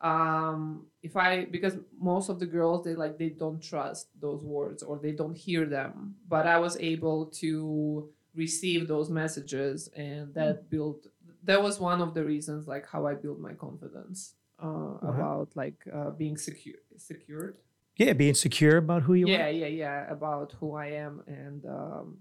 Um, 0.03 0.87
if 1.03 1.17
I 1.17 1.45
because 1.45 1.77
most 1.99 2.29
of 2.29 2.41
the 2.41 2.47
girls 2.47 2.85
they 2.85 2.95
like 2.95 3.19
they 3.19 3.29
don't 3.29 3.63
trust 3.63 4.09
those 4.21 4.43
words 4.43 4.83
or 4.83 4.99
they 4.99 5.13
don't 5.13 5.37
hear 5.37 5.65
them, 5.65 6.17
but 6.29 6.47
I 6.47 6.59
was 6.59 6.77
able 6.79 7.27
to 7.41 8.11
receive 8.35 8.89
those 8.89 9.11
messages, 9.11 9.89
and 9.97 10.35
that 10.35 10.69
built. 10.69 11.07
That 11.45 11.63
was 11.63 11.81
one 11.81 12.01
of 12.01 12.15
the 12.15 12.25
reasons, 12.25 12.67
like 12.67 12.87
how 12.89 13.07
I 13.07 13.15
built 13.15 13.39
my 13.39 13.53
confidence 13.53 14.35
uh, 14.63 14.99
about 15.03 15.51
like 15.55 15.85
uh, 15.93 16.11
being 16.11 16.37
secure, 16.37 16.77
secured. 16.97 17.57
yeah, 17.97 18.13
being 18.13 18.35
secure 18.35 18.79
about 18.79 19.03
who 19.03 19.15
you 19.15 19.29
yeah, 19.29 19.47
are. 19.47 19.51
Yeah, 19.51 19.67
yeah, 19.67 19.85
yeah, 19.85 20.11
about 20.11 20.55
who 20.59 20.75
I 20.75 20.87
am, 20.87 21.23
and 21.27 21.65
um, 21.67 22.19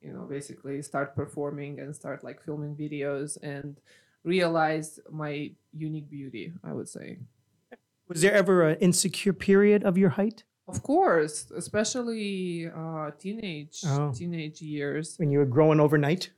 you 0.00 0.12
know, 0.12 0.22
basically 0.28 0.82
start 0.82 1.14
performing 1.14 1.80
and 1.80 1.94
start 1.94 2.24
like 2.24 2.42
filming 2.42 2.74
videos 2.74 3.38
and 3.42 3.80
realize 4.24 5.00
my 5.10 5.52
unique 5.72 6.10
beauty. 6.10 6.52
I 6.62 6.72
would 6.72 6.88
say. 6.88 7.18
Was 8.08 8.20
there 8.20 8.34
ever 8.34 8.68
an 8.68 8.78
insecure 8.78 9.32
period 9.32 9.84
of 9.84 9.96
your 9.96 10.10
height 10.10 10.44
Of 10.68 10.80
course, 10.84 11.50
especially 11.56 12.68
uh, 12.74 13.10
teenage 13.18 13.80
Oh. 13.84 14.12
teenage 14.14 14.62
years. 14.62 15.16
when 15.18 15.30
you 15.32 15.38
were 15.40 15.44
growing 15.56 15.80
overnight? 15.80 16.30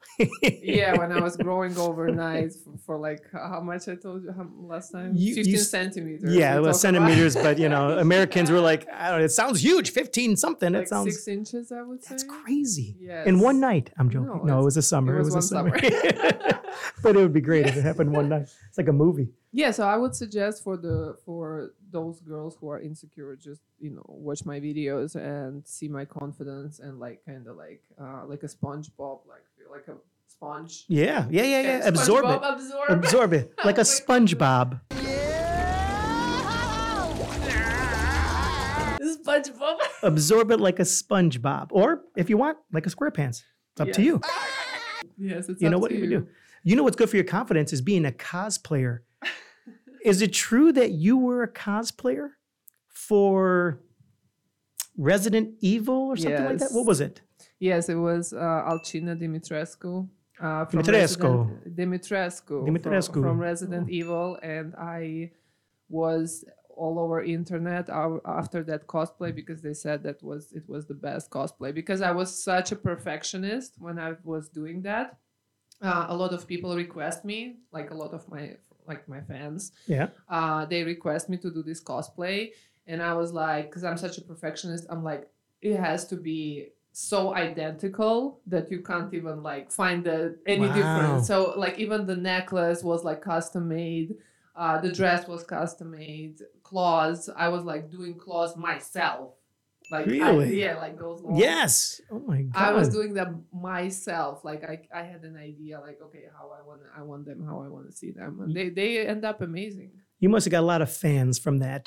Yeah, 0.43 0.97
when 0.99 1.13
I 1.13 1.21
was 1.21 1.37
growing 1.47 1.77
overnight 1.77 2.53
for, 2.55 2.73
for 2.87 2.99
like 2.99 3.21
how 3.33 3.61
much 3.61 3.87
I 3.87 3.97
told 3.97 4.25
you 4.25 4.33
how, 4.33 4.49
last 4.57 4.93
time, 4.93 5.13
You- 5.15 5.29
you 5.29 5.35
fifteen 5.35 5.57
s- 5.57 5.69
centimeters. 5.71 6.35
Yeah, 6.35 6.59
well, 6.61 6.73
centimeters, 6.73 7.35
about. 7.37 7.45
but 7.45 7.59
you 7.59 7.69
know, 7.75 7.99
Americans 7.99 8.51
were 8.51 8.61
like, 8.61 8.89
I 8.91 9.11
don't 9.11 9.19
know, 9.19 9.25
it 9.27 9.29
sounds 9.31 9.63
huge, 9.63 9.91
15 9.91 10.37
something. 10.37 10.73
like 10.73 10.85
it 10.85 10.89
sounds 10.89 11.13
six 11.15 11.29
inches, 11.29 11.71
I 11.71 11.83
would 11.83 12.03
say. 12.03 12.09
that's 12.11 12.25
crazy. 12.25 12.97
Yes. 12.99 13.27
In 13.27 13.41
one 13.41 13.61
night. 13.61 13.91
I'm 13.99 14.09
joking. 14.09 14.29
No, 14.29 14.43
No, 14.43 14.61
it 14.61 14.65
was 14.65 14.79
a 14.79 14.83
summer. 14.83 15.17
it 15.17 15.19
was 15.19 15.29
a 15.29 15.33
one 15.35 15.43
summer. 15.43 15.79
summer. 15.79 16.61
but 17.03 17.15
it 17.15 17.19
would 17.19 17.33
be 17.35 17.43
great 17.43 17.67
if 17.67 17.77
it 17.77 17.83
happened 17.85 18.11
one 18.13 18.29
night. 18.31 18.49
It's 18.69 18.79
like 18.79 18.89
a 18.89 18.93
movie. 18.93 19.29
Yeah, 19.53 19.71
so 19.71 19.87
I 19.87 19.97
would 19.97 20.15
suggest 20.17 20.65
for 20.65 20.77
the 20.77 21.17
for 21.25 21.75
those 21.95 22.21
girls 22.21 22.57
who 22.61 22.69
are 22.69 22.81
insecure, 22.81 23.37
just 23.37 23.63
you 23.79 23.91
know, 23.91 24.05
watch 24.09 24.45
my 24.45 24.59
videos 24.59 25.15
and 25.15 25.67
see 25.67 25.89
my 25.89 26.05
confidence 26.05 26.81
and 26.81 26.99
like 26.99 27.25
kind 27.25 27.47
of 27.47 27.57
like 27.57 27.83
uh, 27.99 28.27
like 28.27 28.43
a 28.43 28.49
SpongeBob, 28.49 29.21
like 29.27 29.45
feel 29.57 29.71
like 29.71 29.87
a 29.89 29.95
sponge. 30.27 30.85
Yeah, 30.89 31.27
yeah, 31.31 31.45
yeah, 31.45 31.61
yeah. 31.63 31.87
Absorb 31.87 32.25
it. 32.27 32.41
Absorb. 32.43 32.91
Absorb 32.91 33.33
it 33.33 33.55
like 33.65 33.79
a 33.79 33.83
SpongeBob. 33.83 34.81
SpongeBob. 39.25 39.79
Absorb 40.03 40.51
it 40.51 40.61
like 40.61 40.81
a 40.81 40.83
SpongeBob, 40.83 41.69
or 41.71 42.03
if 42.17 42.29
you 42.29 42.37
want, 42.37 42.59
like 42.73 42.87
a 42.87 42.91
SquarePants. 42.91 43.45
Up 43.79 43.91
to 43.93 44.03
you. 44.03 44.21
yes, 45.19 45.49
it's 45.49 45.63
You 45.63 45.71
know 45.71 45.77
up 45.77 45.83
what 45.83 45.91
to 45.91 45.97
you 45.97 46.09
do. 46.09 46.29
You 46.65 46.77
know 46.77 46.83
what's 46.83 46.97
good 46.97 47.09
for 47.11 47.17
your 47.17 47.25
confidence 47.25 47.73
is 47.73 47.81
being 47.81 48.05
a 48.05 48.13
cosplayer. 48.13 49.01
Is 50.05 50.21
it 50.23 50.33
true 50.33 50.71
that 50.73 50.93
you 50.93 51.17
were 51.17 51.43
a 51.43 51.53
cosplayer 51.53 52.29
for 52.89 53.81
Resident 54.97 55.55
Evil 55.61 55.95
or 55.95 56.17
something 56.17 56.45
like 56.45 56.59
that? 56.59 56.73
What 56.73 56.87
was 56.87 57.01
it? 57.01 57.23
Yes, 57.59 57.89
it 57.89 57.97
was 57.97 58.33
uh, 58.33 58.37
Alcina 58.37 59.17
Dimitrescu. 59.17 60.09
Uh, 60.41 60.65
from 60.67 60.83
Dimitrescu. 60.83 61.49
Resident, 61.49 61.77
Dimitrescu. 61.77 62.69
Dimitrescu. 62.69 63.23
From, 63.23 63.39
Resident 63.39 63.89
Evil. 63.89 64.39
And 64.43 64.75
I 64.77 65.31
was 65.89 66.45
all 66.69 66.99
over 66.99 67.23
internet 67.23 67.89
after 67.89 68.63
that 68.65 68.87
cosplay 68.87 69.35
because 69.35 69.63
they 69.63 69.73
said 69.73 70.03
that 70.03 70.23
was 70.23 70.53
it 70.53 70.69
was 70.69 70.87
the 70.87 70.95
best 70.95 71.31
cosplay 71.31 71.73
because 71.73 72.03
I 72.03 72.11
was 72.11 72.43
such 72.43 72.73
a 72.73 72.77
perfectionist 72.77 73.77
when 73.79 73.99
I 73.99 74.15
was 74.25 74.49
doing 74.49 74.83
that. 74.83 75.19
Uh, 75.81 76.07
a 76.09 76.17
lot 76.17 76.33
of 76.33 76.49
people 76.49 76.75
request 76.75 77.25
me, 77.25 77.57
like 77.73 77.91
a 77.91 77.95
lot 77.95 78.13
of 78.13 78.29
my 78.29 78.57
like 78.87 79.09
my 79.09 79.21
fans, 79.21 79.73
Yeah. 79.87 80.09
uh, 80.29 80.65
they 80.67 80.85
request 80.85 81.29
me 81.29 81.37
to 81.39 81.51
do 81.51 81.63
this 81.63 81.81
cosplay 81.83 82.53
and 82.87 83.03
i 83.03 83.15
was 83.15 83.33
like 83.33 83.65
because 83.71 83.83
i'm 83.83 83.97
such 83.97 84.19
a 84.19 84.21
perfectionist 84.21 84.85
i'm 84.91 85.03
like 85.03 85.23
it 85.63 85.77
has 85.77 86.07
to 86.07 86.17
be 86.17 86.69
so 86.93 87.35
identical 87.35 88.41
that 88.47 88.71
you 88.71 88.81
can't 88.81 89.13
even 89.15 89.43
like 89.43 89.71
find 89.73 90.05
the 90.05 90.37
any 90.47 90.69
Wow. 90.69 90.75
difference 90.75 91.27
so 91.27 91.55
like 91.57 91.79
even 91.79 92.05
the 92.07 92.15
necklace 92.17 92.83
was 92.85 93.03
like 93.03 93.21
custom 93.23 93.69
made 93.69 94.17
uh, 94.57 94.79
the 94.81 94.93
dress 94.93 95.27
was 95.27 95.43
custom 95.45 95.91
made 95.93 96.37
claws 96.63 97.29
i 97.45 97.49
was 97.49 97.65
like 97.65 97.91
doing 97.91 98.15
claws 98.15 98.55
myself 98.57 99.31
like 99.91 100.07
I- 100.07 100.11
Really? 100.11 100.61
yeah 100.61 100.77
like 100.79 100.99
those 100.99 101.23
Yes. 101.35 102.01
Oh 102.11 102.21
my 102.21 102.43
god. 102.43 102.63
I 102.63 102.73
was 102.73 102.89
doing 102.89 103.13
them 103.15 103.45
myself. 103.53 104.45
Like 104.45 104.63
I, 104.65 104.81
I 104.95 105.03
had 105.05 105.23
an 105.25 105.37
idea, 105.37 105.81
like 105.81 105.99
okay, 106.07 106.25
how 106.37 106.47
I 106.59 106.63
want, 106.67 106.81
I 106.97 107.03
want 107.03 107.27
them, 107.27 107.45
how 107.45 107.63
I 107.63 107.69
want 107.69 107.87
to 107.91 107.97
see 107.97 108.11
them, 108.11 108.41
and 108.41 108.55
they, 108.57 108.69
they 108.71 109.07
end 109.07 109.25
up 109.25 109.41
amazing. 109.41 109.91
you 110.21 110.29
must 110.29 110.45
have 110.47 110.53
got 110.53 110.61
a 110.61 110.71
lot 110.75 110.83
of 110.83 110.91
fans 110.93 111.39
from 111.39 111.59
that. 111.59 111.87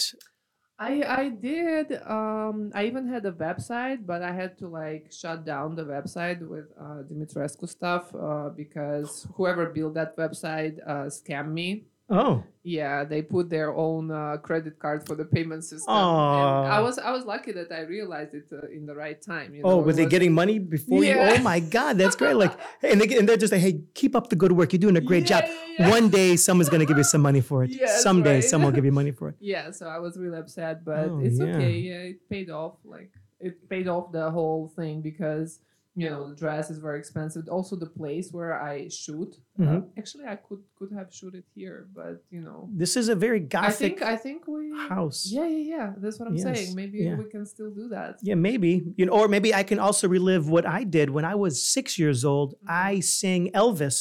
I 0.80 1.02
I 1.22 1.30
did. 1.30 1.88
Um, 2.06 2.70
I 2.76 2.86
even 2.86 3.08
had 3.08 3.26
a 3.26 3.32
website, 3.32 4.06
but 4.06 4.22
I 4.22 4.32
had 4.32 4.60
to 4.60 4.68
like 4.68 5.12
shut 5.12 5.44
down 5.44 5.76
the 5.76 5.84
website 5.96 6.40
with 6.48 6.66
uh, 6.80 7.02
Dimitrescu 7.10 7.68
stuff 7.68 8.14
uh, 8.14 8.50
because 8.50 9.26
whoever 9.36 9.66
built 9.78 9.96
that 9.96 10.16
website 10.18 10.76
uh, 10.86 11.06
scammed 11.10 11.52
me. 11.52 11.70
Oh. 12.10 12.44
Yeah, 12.64 13.04
they 13.06 13.22
put 13.22 13.50
their 13.50 13.74
own 13.74 14.12
uh, 14.12 14.38
credit 14.38 14.78
card 14.80 15.06
for 15.08 15.16
the 15.16 15.24
payment 15.26 15.64
system. 15.64 15.94
And 15.94 16.68
I 16.72 16.80
was 16.82 16.98
I 17.00 17.12
was 17.12 17.24
lucky 17.26 17.52
that 17.54 17.72
I 17.72 17.82
realized 17.82 18.34
it 18.34 18.48
uh, 18.52 18.68
in 18.68 18.86
the 18.86 18.94
right 18.96 19.22
time. 19.22 19.54
You 19.56 19.64
know, 19.64 19.70
Oh, 19.70 19.78
were 19.78 19.94
they 19.94 20.04
was- 20.04 20.12
getting 20.12 20.34
money 20.34 20.60
before 20.60 21.04
you? 21.04 21.16
Oh 21.18 21.38
my 21.40 21.60
God, 21.62 21.98
that's 21.98 22.16
great! 22.16 22.36
Like, 22.36 22.52
and 22.84 23.00
they 23.00 23.18
and 23.18 23.28
they're 23.28 23.38
just 23.38 23.54
like, 23.54 23.62
"Hey, 23.62 23.82
keep 23.94 24.16
up 24.16 24.30
the 24.30 24.36
good 24.36 24.52
work. 24.52 24.72
You're 24.74 24.80
doing 24.80 24.98
a 24.98 25.02
great 25.02 25.30
Yeah, 25.30 25.42
job. 25.42 25.50
yeah, 25.50 25.88
yeah. 25.88 25.90
One 25.90 26.10
day, 26.10 26.36
someone's 26.36 26.70
gonna 26.70 26.86
give 26.86 26.98
you 26.98 27.04
some 27.06 27.22
money 27.22 27.42
for 27.42 27.64
it. 27.64 27.70
Yes, 27.82 28.04
Someday, 28.04 28.36
right. 28.36 28.44
someone 28.44 28.72
will 28.72 28.76
give 28.76 28.86
you 28.86 28.92
money 28.92 29.12
for 29.20 29.30
it. 29.30 29.36
Yeah, 29.40 29.72
so 29.72 29.88
I 29.88 30.00
was 30.00 30.18
really 30.18 30.38
upset, 30.38 30.84
but 30.84 31.08
Oh, 31.10 31.20
it's 31.24 31.40
yeah. 31.40 31.46
okay. 31.56 31.72
Yeah, 31.78 32.12
it 32.12 32.30
paid 32.30 32.50
off. 32.50 32.76
Like 32.84 33.12
it 33.40 33.70
paid 33.70 33.88
off 33.88 34.12
the 34.12 34.30
whole 34.32 34.68
thing 34.76 35.02
because 35.02 35.60
you 36.02 36.08
know 36.12 36.22
the 36.30 36.36
dress 36.44 36.66
is 36.74 36.78
very 36.88 37.00
expensive. 37.04 37.44
Also, 37.58 37.74
the 37.86 37.92
place 38.02 38.28
where 38.38 38.54
I 38.72 38.74
shoot. 39.04 39.32
Uh, 39.60 39.64
Mhm. 39.64 39.82
actually, 40.02 40.26
I 40.34 40.38
could 40.46 40.62
could 40.78 40.92
have 41.00 41.10
shoot 41.20 41.34
it 41.42 41.46
here, 41.60 41.80
but 42.00 42.16
you 42.36 42.42
know, 42.48 42.60
This 42.84 42.94
is 43.02 43.06
a 43.16 43.18
very 43.26 43.42
I 43.42 43.50
gothic 43.58 43.78
think 43.98 43.98
I 44.14 44.16
think 44.26 44.40
we. 44.54 44.62
house. 44.96 45.20
Yeah, 45.38 45.48
yeah, 45.56 45.66
yeah. 45.76 45.88
That's 46.02 46.18
what 46.20 46.28
I'm 46.30 46.36
Yes, 46.38 46.46
saying. 46.50 46.70
Maybe 46.82 46.98
yeah. 47.00 47.18
we 47.22 47.26
can 47.36 47.44
still 47.54 47.72
do 47.82 47.86
that. 47.98 48.14
Yeah, 48.30 48.38
maybe. 48.50 48.72
You 49.00 49.06
know, 49.08 49.14
or 49.20 49.26
maybe 49.36 49.50
I 49.62 49.64
can 49.70 49.80
also 49.88 50.06
relive 50.18 50.44
what 50.56 50.66
I 50.80 50.82
did 50.98 51.08
when 51.16 51.26
I 51.34 51.36
was 51.44 51.54
six 51.78 51.86
years 52.02 52.20
old. 52.34 52.50
Mm-hmm. 52.54 52.90
I 52.90 52.92
sang 53.20 53.42
Elvis 53.64 53.98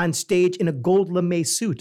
on 0.00 0.08
stage 0.24 0.54
in 0.62 0.66
a 0.68 0.76
gold 0.88 1.08
lame 1.16 1.42
suit. 1.56 1.80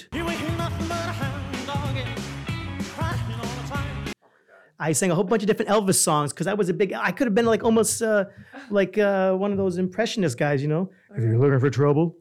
I 4.79 4.93
sang 4.93 5.11
a 5.11 5.15
whole 5.15 5.25
bunch 5.25 5.43
of 5.43 5.47
different 5.47 5.69
Elvis 5.69 5.95
songs 5.95 6.31
because 6.31 6.47
I 6.47 6.53
was 6.53 6.69
a 6.69 6.73
big. 6.73 6.93
I 6.93 7.11
could 7.11 7.27
have 7.27 7.35
been 7.35 7.45
like 7.45 7.63
almost 7.63 8.01
uh, 8.01 8.25
like 8.69 8.97
uh, 8.97 9.33
one 9.33 9.51
of 9.51 9.57
those 9.57 9.77
impressionist 9.77 10.37
guys, 10.37 10.61
you 10.61 10.69
know. 10.69 10.89
If 11.15 11.23
you're 11.23 11.37
looking 11.37 11.59
for 11.59 11.69
trouble, 11.69 12.15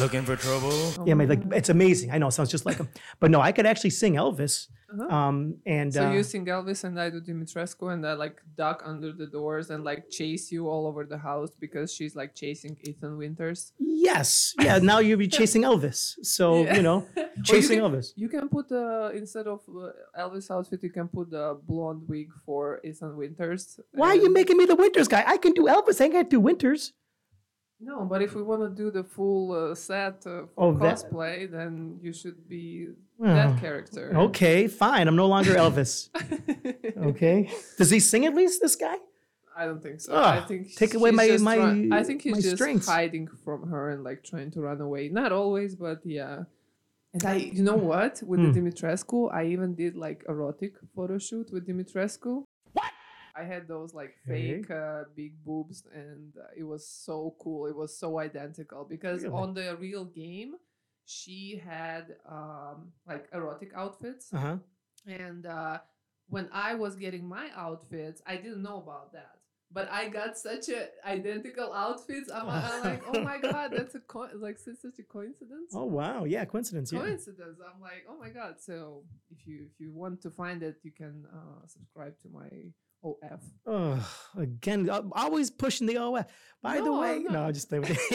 looking 0.00 0.22
for 0.22 0.36
trouble, 0.36 0.74
yeah, 1.06 1.14
man, 1.14 1.28
like 1.28 1.42
it's 1.52 1.68
amazing. 1.68 2.10
I 2.10 2.18
know 2.18 2.28
it 2.28 2.32
sounds 2.32 2.50
just 2.50 2.66
like 2.66 2.76
him, 2.78 2.88
but 3.20 3.30
no, 3.30 3.40
I 3.40 3.52
could 3.52 3.66
actually 3.66 3.90
sing 3.90 4.14
Elvis. 4.14 4.68
Uh-huh. 4.90 5.14
Um, 5.14 5.56
and 5.66 5.92
So 5.92 6.06
uh, 6.06 6.12
you 6.12 6.22
sing 6.22 6.46
Elvis 6.46 6.82
and 6.84 6.98
I 6.98 7.10
do 7.10 7.20
Dimitrescu 7.20 7.92
and 7.92 8.06
I 8.06 8.14
like 8.14 8.40
duck 8.56 8.82
under 8.86 9.12
the 9.12 9.26
doors 9.26 9.68
and 9.68 9.84
like 9.84 10.08
chase 10.08 10.50
you 10.50 10.66
all 10.66 10.86
over 10.86 11.04
the 11.04 11.18
house 11.18 11.50
because 11.60 11.92
she's 11.92 12.16
like 12.16 12.34
chasing 12.34 12.74
Ethan 12.88 13.18
Winters. 13.18 13.72
yes, 13.78 14.54
yeah. 14.58 14.78
Now 14.78 15.00
you'll 15.00 15.18
be 15.18 15.28
chasing 15.40 15.62
Elvis, 15.62 16.14
so 16.22 16.62
Yeah. 16.64 16.76
you 16.76 16.82
know, 16.82 16.98
Or 17.16 17.22
you 17.36 17.42
chasing 17.42 17.80
can- 17.80 17.90
Elvis. 17.92 18.06
You 18.16 18.28
can 18.30 18.48
put 18.48 18.72
uh, 18.72 19.10
instead 19.14 19.46
of 19.46 19.60
uh, 19.68 19.90
Elvis 20.18 20.50
outfit, 20.50 20.80
you 20.82 20.90
can 20.98 21.08
put 21.08 21.30
the 21.30 21.58
blonde 21.68 22.02
wig 22.08 22.28
for 22.46 22.80
Ethan 22.82 23.14
Winters. 23.16 23.78
Why 23.92 24.08
are 24.12 24.16
you 24.24 24.32
making 24.32 24.56
me 24.56 24.64
the 24.64 24.76
Winters 24.76 25.06
guy? 25.08 25.22
I 25.26 25.36
can 25.36 25.52
do 25.52 25.64
Elvis. 25.64 26.00
I 26.00 26.08
can't 26.08 26.30
do 26.30 26.40
Winters. 26.40 26.94
No, 27.80 28.04
but 28.04 28.22
if 28.22 28.34
we 28.34 28.42
want 28.42 28.62
to 28.62 28.70
do 28.82 28.90
the 28.90 29.04
full 29.04 29.52
uh, 29.52 29.74
set 29.74 30.26
uh, 30.26 30.46
for 30.46 30.48
Oh, 30.56 30.72
that- 30.78 30.96
cosplay, 30.98 31.48
then 31.50 31.98
you 32.02 32.12
should 32.12 32.48
be 32.48 32.88
Well, 33.18 33.34
that 33.34 33.60
character. 33.60 34.12
Okay, 34.26 34.66
fine. 34.66 35.06
I'm 35.08 35.16
no 35.16 35.26
longer 35.28 35.54
Elvis. 35.64 36.08
Okay. 37.10 37.50
Does 37.76 37.90
he 37.90 38.00
sing 38.00 38.26
at 38.26 38.34
least? 38.34 38.60
This 38.60 38.74
guy? 38.76 38.96
I 39.56 39.64
don't 39.66 39.82
think 39.82 40.00
so. 40.00 40.16
I 40.16 40.40
think 40.40 40.74
take 40.76 40.94
away 40.94 41.10
my- 41.12 41.36
my- 41.38 41.56
try- 41.56 41.88
I 41.92 42.02
think 42.04 42.22
he's 42.22 42.42
just 42.42 42.56
strengths. 42.56 42.86
hiding 42.88 43.28
from 43.44 43.68
her 43.70 43.90
and 43.90 44.04
like 44.04 44.22
trying 44.24 44.50
to 44.52 44.60
run 44.60 44.80
away. 44.80 45.08
Not 45.08 45.32
always, 45.32 45.74
but 45.74 45.98
yeah. 46.04 46.44
And 47.14 47.24
I, 47.24 47.34
you 47.36 47.62
know 47.62 47.76
what? 47.76 48.22
With 48.24 48.38
Hmm. 48.40 48.52
the 48.52 48.60
Dimitrescu, 48.60 49.32
I 49.32 49.46
even 49.46 49.74
did 49.74 49.96
like 49.96 50.24
erotic 50.28 50.74
photo 50.94 51.18
shoot 51.18 51.48
with 51.52 51.66
Dimitrescu. 51.66 52.44
I 53.38 53.44
had 53.44 53.68
those 53.68 53.94
like 53.94 54.16
Okay. 54.28 54.60
fake 54.60 54.70
uh, 54.70 55.04
big 55.14 55.42
boobs, 55.44 55.84
and 55.94 56.34
uh, 56.36 56.48
it 56.56 56.64
was 56.64 56.86
so 56.86 57.34
cool. 57.40 57.66
It 57.66 57.76
was 57.76 57.96
so 57.96 58.18
identical 58.18 58.84
because 58.84 59.22
Really? 59.24 59.34
on 59.42 59.54
the 59.54 59.76
real 59.76 60.04
game, 60.04 60.54
she 61.06 61.60
had 61.64 62.16
um, 62.28 62.92
like 63.06 63.28
erotic 63.32 63.72
outfits, 63.74 64.32
Uh 64.32 64.38
huh. 64.38 64.56
and 65.06 65.46
uh, 65.46 65.78
when 66.28 66.48
I 66.52 66.74
was 66.74 66.96
getting 66.96 67.26
my 67.28 67.48
outfits, 67.56 68.22
I 68.26 68.36
didn't 68.36 68.62
know 68.62 68.78
about 68.78 69.12
that. 69.12 69.36
But 69.70 69.90
I 69.90 70.08
got 70.08 70.38
such 70.38 70.68
a 70.70 70.88
identical 71.06 71.72
outfits. 71.72 72.30
I'm, 72.30 72.48
I'm 72.48 72.80
like, 72.80 73.02
oh 73.06 73.20
my 73.20 73.38
god, 73.42 73.72
that's 73.74 73.94
a 73.94 74.00
co- 74.00 74.30
like 74.34 74.58
such 74.58 74.98
a 74.98 75.02
coincidence. 75.02 75.72
Oh 75.74 75.84
wow. 75.84 76.24
Yeah, 76.24 76.44
coincidence. 76.44 76.92
Yeah. 76.92 77.00
Coincidence. 77.00 77.58
I'm 77.60 77.80
like, 77.80 78.04
oh 78.08 78.16
my 78.18 78.30
god. 78.30 78.60
So 78.60 79.04
if 79.30 79.46
you 79.46 79.66
if 79.70 79.78
you 79.80 79.92
want 79.92 80.22
to 80.22 80.30
find 80.30 80.62
it, 80.62 80.76
you 80.82 80.90
can 80.92 81.26
uh, 81.32 81.66
subscribe 81.66 82.18
to 82.22 82.28
my 82.28 82.48
OF. 83.02 83.42
Oh, 83.66 84.08
again, 84.36 84.88
uh, 84.90 85.02
always 85.12 85.50
pushing 85.50 85.86
the 85.86 85.98
OF. 85.98 86.24
By 86.62 86.80
the 86.80 86.92
way, 86.92 87.20
no, 87.20 87.30
not. 87.30 87.48
I 87.48 87.52
just 87.52 87.68
stay 87.68 87.78
with 87.78 87.90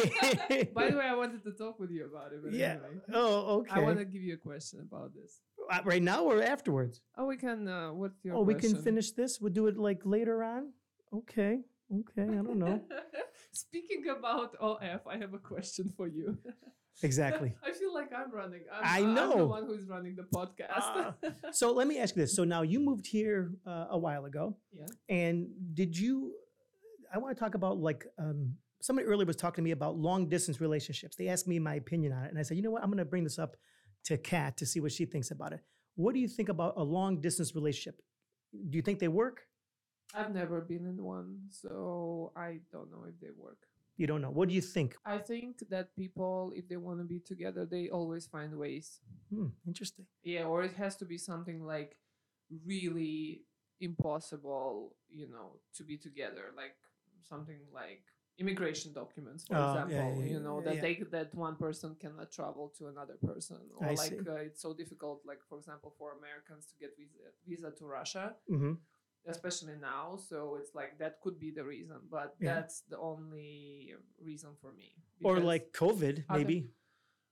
it. 0.49 0.73
By 0.73 0.89
the 0.89 0.97
way, 0.97 1.05
I 1.05 1.15
wanted 1.15 1.43
to 1.43 1.51
talk 1.51 1.79
with 1.79 1.91
you 1.91 2.05
about 2.05 2.33
it. 2.33 2.53
Yeah. 2.53 2.71
Anyway. 2.71 3.01
Oh, 3.13 3.59
okay. 3.59 3.71
I 3.71 3.79
want 3.79 3.99
to 3.99 4.05
give 4.05 4.21
you 4.21 4.33
a 4.33 4.37
question 4.37 4.79
about 4.81 5.13
this. 5.13 5.39
Uh, 5.71 5.79
right 5.85 6.03
now 6.03 6.25
or 6.25 6.43
afterwards? 6.43 7.01
Oh, 7.17 7.25
we 7.25 7.37
can. 7.37 7.67
Uh, 7.67 7.93
what's 7.93 8.23
your? 8.23 8.35
oh, 8.35 8.41
we 8.41 8.55
can 8.55 8.75
finish 8.81 9.11
this. 9.11 9.39
We'll 9.39 9.53
do 9.53 9.67
it 9.67 9.77
like 9.77 10.01
later 10.03 10.43
on. 10.43 10.73
Okay. 11.13 11.59
Okay. 11.91 12.23
I 12.23 12.41
don't 12.41 12.57
know. 12.57 12.81
Speaking 13.53 14.03
about 14.09 14.55
OF, 14.59 15.07
I 15.07 15.17
have 15.17 15.33
a 15.33 15.37
question 15.37 15.93
for 15.95 16.07
you. 16.07 16.37
Exactly. 17.01 17.53
I 17.65 17.71
feel 17.71 17.93
like 17.93 18.11
I'm 18.15 18.31
running. 18.31 18.61
I'm, 18.71 18.83
I 18.83 18.97
I'm 18.99 19.15
the 19.15 19.35
know. 19.35 19.45
one 19.45 19.65
who's 19.65 19.87
running 19.87 20.15
the 20.15 20.23
podcast. 20.23 20.67
Ah. 20.75 21.13
So 21.51 21.71
let 21.71 21.87
me 21.87 21.99
ask 21.99 22.15
you 22.15 22.21
this. 22.21 22.35
So 22.35 22.43
now 22.43 22.61
you 22.61 22.79
moved 22.79 23.07
here 23.07 23.51
uh, 23.65 23.87
a 23.89 23.97
while 23.97 24.25
ago. 24.25 24.55
yeah. 24.71 24.85
And 25.09 25.47
did 25.73 25.97
you? 25.97 26.33
I 27.13 27.17
want 27.17 27.35
to 27.35 27.39
talk 27.39 27.55
about 27.55 27.77
like 27.77 28.05
um, 28.17 28.55
somebody 28.81 29.07
earlier 29.07 29.25
was 29.25 29.35
talking 29.35 29.63
to 29.63 29.65
me 29.65 29.71
about 29.71 29.97
long 29.97 30.27
distance 30.29 30.59
relationships. 30.61 31.15
They 31.15 31.29
asked 31.29 31.47
me 31.47 31.59
my 31.59 31.75
opinion 31.75 32.13
on 32.13 32.23
it, 32.25 32.29
and 32.29 32.39
I 32.39 32.43
said, 32.43 32.57
you 32.57 32.63
know 32.63 32.71
what? 32.71 32.83
I'm 32.83 32.89
going 32.89 32.97
to 32.99 33.05
bring 33.05 33.23
this 33.23 33.39
up 33.39 33.55
to 34.05 34.17
Kat 34.17 34.57
to 34.57 34.65
see 34.65 34.79
what 34.79 34.91
she 34.91 35.05
thinks 35.05 35.31
about 35.31 35.53
it. 35.53 35.61
What 35.95 36.13
do 36.13 36.19
you 36.19 36.27
think 36.27 36.49
about 36.49 36.73
a 36.77 36.83
long 36.83 37.21
distance 37.21 37.53
relationship? 37.55 38.01
Do 38.69 38.75
you 38.77 38.81
think 38.81 38.99
they 38.99 39.07
work? 39.07 39.41
I've 40.15 40.33
never 40.33 40.61
been 40.61 40.85
in 40.85 41.03
one, 41.03 41.37
so 41.49 42.31
I 42.35 42.59
don't 42.71 42.91
know 42.91 43.05
if 43.07 43.19
they 43.19 43.29
work. 43.35 43.57
You 43.97 44.07
don't 44.07 44.21
know. 44.21 44.31
What 44.31 44.49
do 44.49 44.55
you 44.55 44.61
think? 44.61 44.95
I 45.05 45.17
think 45.19 45.63
that 45.69 45.95
people, 45.95 46.51
if 46.55 46.67
they 46.67 46.77
want 46.77 46.99
to 46.99 47.05
be 47.05 47.19
together, 47.19 47.65
they 47.65 47.89
always 47.89 48.25
find 48.25 48.57
ways. 48.57 49.01
Hmm, 49.29 49.47
interesting. 49.67 50.05
Yeah, 50.23 50.45
or 50.45 50.63
it 50.63 50.73
has 50.73 50.95
to 50.97 51.05
be 51.05 51.17
something 51.17 51.63
like 51.63 51.97
really 52.65 53.43
impossible, 53.79 54.95
you 55.09 55.27
know, 55.29 55.59
to 55.75 55.83
be 55.83 55.97
together. 55.97 56.51
Like 56.55 56.75
something 57.21 57.59
like 57.73 58.03
immigration 58.39 58.93
documents, 58.93 59.43
for 59.45 59.55
Oh, 59.55 59.59
yeah, 59.59 59.75
example. 59.77 60.21
yeah, 60.23 60.31
you 60.33 60.39
know 60.39 60.57
yeah, 60.59 60.65
that 60.65 60.75
yeah. 60.75 60.81
they 60.81 61.03
that 61.11 61.35
one 61.35 61.55
person 61.55 61.95
cannot 61.99 62.31
travel 62.31 62.73
to 62.77 62.87
another 62.87 63.17
person, 63.23 63.57
or 63.77 63.87
I 63.87 63.93
like 63.93 64.19
uh, 64.27 64.35
it's 64.47 64.61
so 64.61 64.73
difficult, 64.73 65.21
like 65.25 65.39
for 65.47 65.57
example, 65.57 65.93
for 65.97 66.13
Americans 66.17 66.65
to 66.67 66.75
get 66.79 66.91
visa 66.97 67.29
visa 67.47 67.71
to 67.77 67.85
Russia, 67.85 68.35
hmm 68.49 68.73
especially 69.27 69.75
now. 69.81 70.17
So 70.29 70.57
it's 70.59 70.73
like 70.75 70.97
that 70.99 71.19
could 71.21 71.39
be 71.39 71.51
the 71.51 71.63
reason, 71.63 71.97
but 72.11 72.35
Yeah. 72.39 72.55
that's 72.55 72.81
the 72.81 72.97
only 72.97 73.93
reason 74.21 74.51
for 74.61 74.71
me. 74.73 74.95
Or 75.23 75.39
like 75.39 75.71
COVID, 75.73 76.25
other- 76.29 76.39
maybe. 76.39 76.69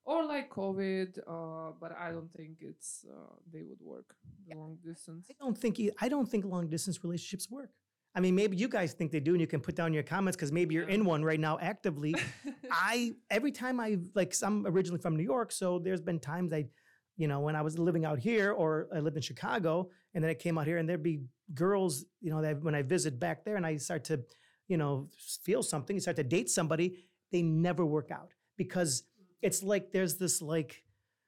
or 0.05 0.25
like 0.25 0.49
COVID, 0.49 1.19
uh, 1.27 1.73
but 1.79 1.91
I 1.91 2.11
don't 2.11 2.31
think 2.33 2.57
it's 2.61 3.05
uh, 3.09 3.35
they 3.53 3.61
would 3.63 3.81
work 3.81 4.15
the 4.47 4.55
long 4.55 4.77
distance. 4.83 5.27
I 5.29 5.35
don't 5.43 5.57
think 5.57 5.79
I 5.99 6.07
don't 6.09 6.27
think 6.29 6.45
long 6.45 6.67
distance 6.69 7.03
relationships 7.03 7.49
work. 7.51 7.69
I 8.13 8.19
mean, 8.19 8.35
maybe 8.35 8.57
you 8.57 8.67
guys 8.67 8.91
think 8.93 9.11
they 9.11 9.21
do, 9.21 9.31
and 9.35 9.39
you 9.41 9.47
can 9.47 9.61
put 9.61 9.75
down 9.75 9.93
your 9.93 10.03
comments 10.03 10.35
because 10.35 10.51
maybe 10.51 10.73
you're 10.75 10.87
Yeah. 10.89 10.95
in 10.95 11.05
one 11.05 11.23
right 11.23 11.39
now 11.39 11.57
actively. 11.59 12.13
I 12.71 13.15
every 13.29 13.51
time 13.51 13.79
I 13.79 13.99
like, 14.15 14.33
I'm 14.43 14.65
originally 14.67 14.99
from 15.01 15.15
New 15.15 15.23
York, 15.23 15.51
so 15.51 15.79
there's 15.79 16.01
been 16.01 16.19
times 16.19 16.51
I, 16.51 16.67
you 17.15 17.27
know, 17.27 17.39
when 17.39 17.55
I 17.55 17.61
was 17.61 17.77
living 17.77 18.03
out 18.05 18.19
here 18.19 18.51
or 18.51 18.87
I 18.93 18.99
lived 18.99 19.15
in 19.17 19.21
Chicago, 19.21 19.89
and 20.13 20.23
then 20.23 20.29
I 20.31 20.33
came 20.33 20.57
out 20.57 20.65
here, 20.67 20.77
and 20.77 20.89
there'd 20.89 21.03
be 21.03 21.21
girls, 21.53 22.05
you 22.21 22.31
know, 22.31 22.41
that 22.41 22.61
when 22.61 22.75
I 22.75 22.81
visit 22.81 23.19
back 23.19 23.43
there, 23.45 23.55
and 23.55 23.65
I 23.65 23.77
start 23.77 24.03
to, 24.05 24.21
you 24.67 24.77
know, 24.77 25.09
feel 25.43 25.63
something, 25.63 25.95
you 25.95 25.99
start 25.99 26.17
to 26.17 26.23
date 26.23 26.49
somebody, 26.49 27.05
they 27.31 27.41
never 27.41 27.85
work 27.85 28.11
out 28.11 28.33
because 28.57 29.03
it's 29.41 29.63
like 29.63 29.91
there's 29.91 30.17
this 30.17 30.41
like 30.41 30.83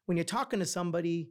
when 0.06 0.18
you're 0.18 0.24
talking 0.26 0.60
to 0.60 0.66
somebody 0.66 1.30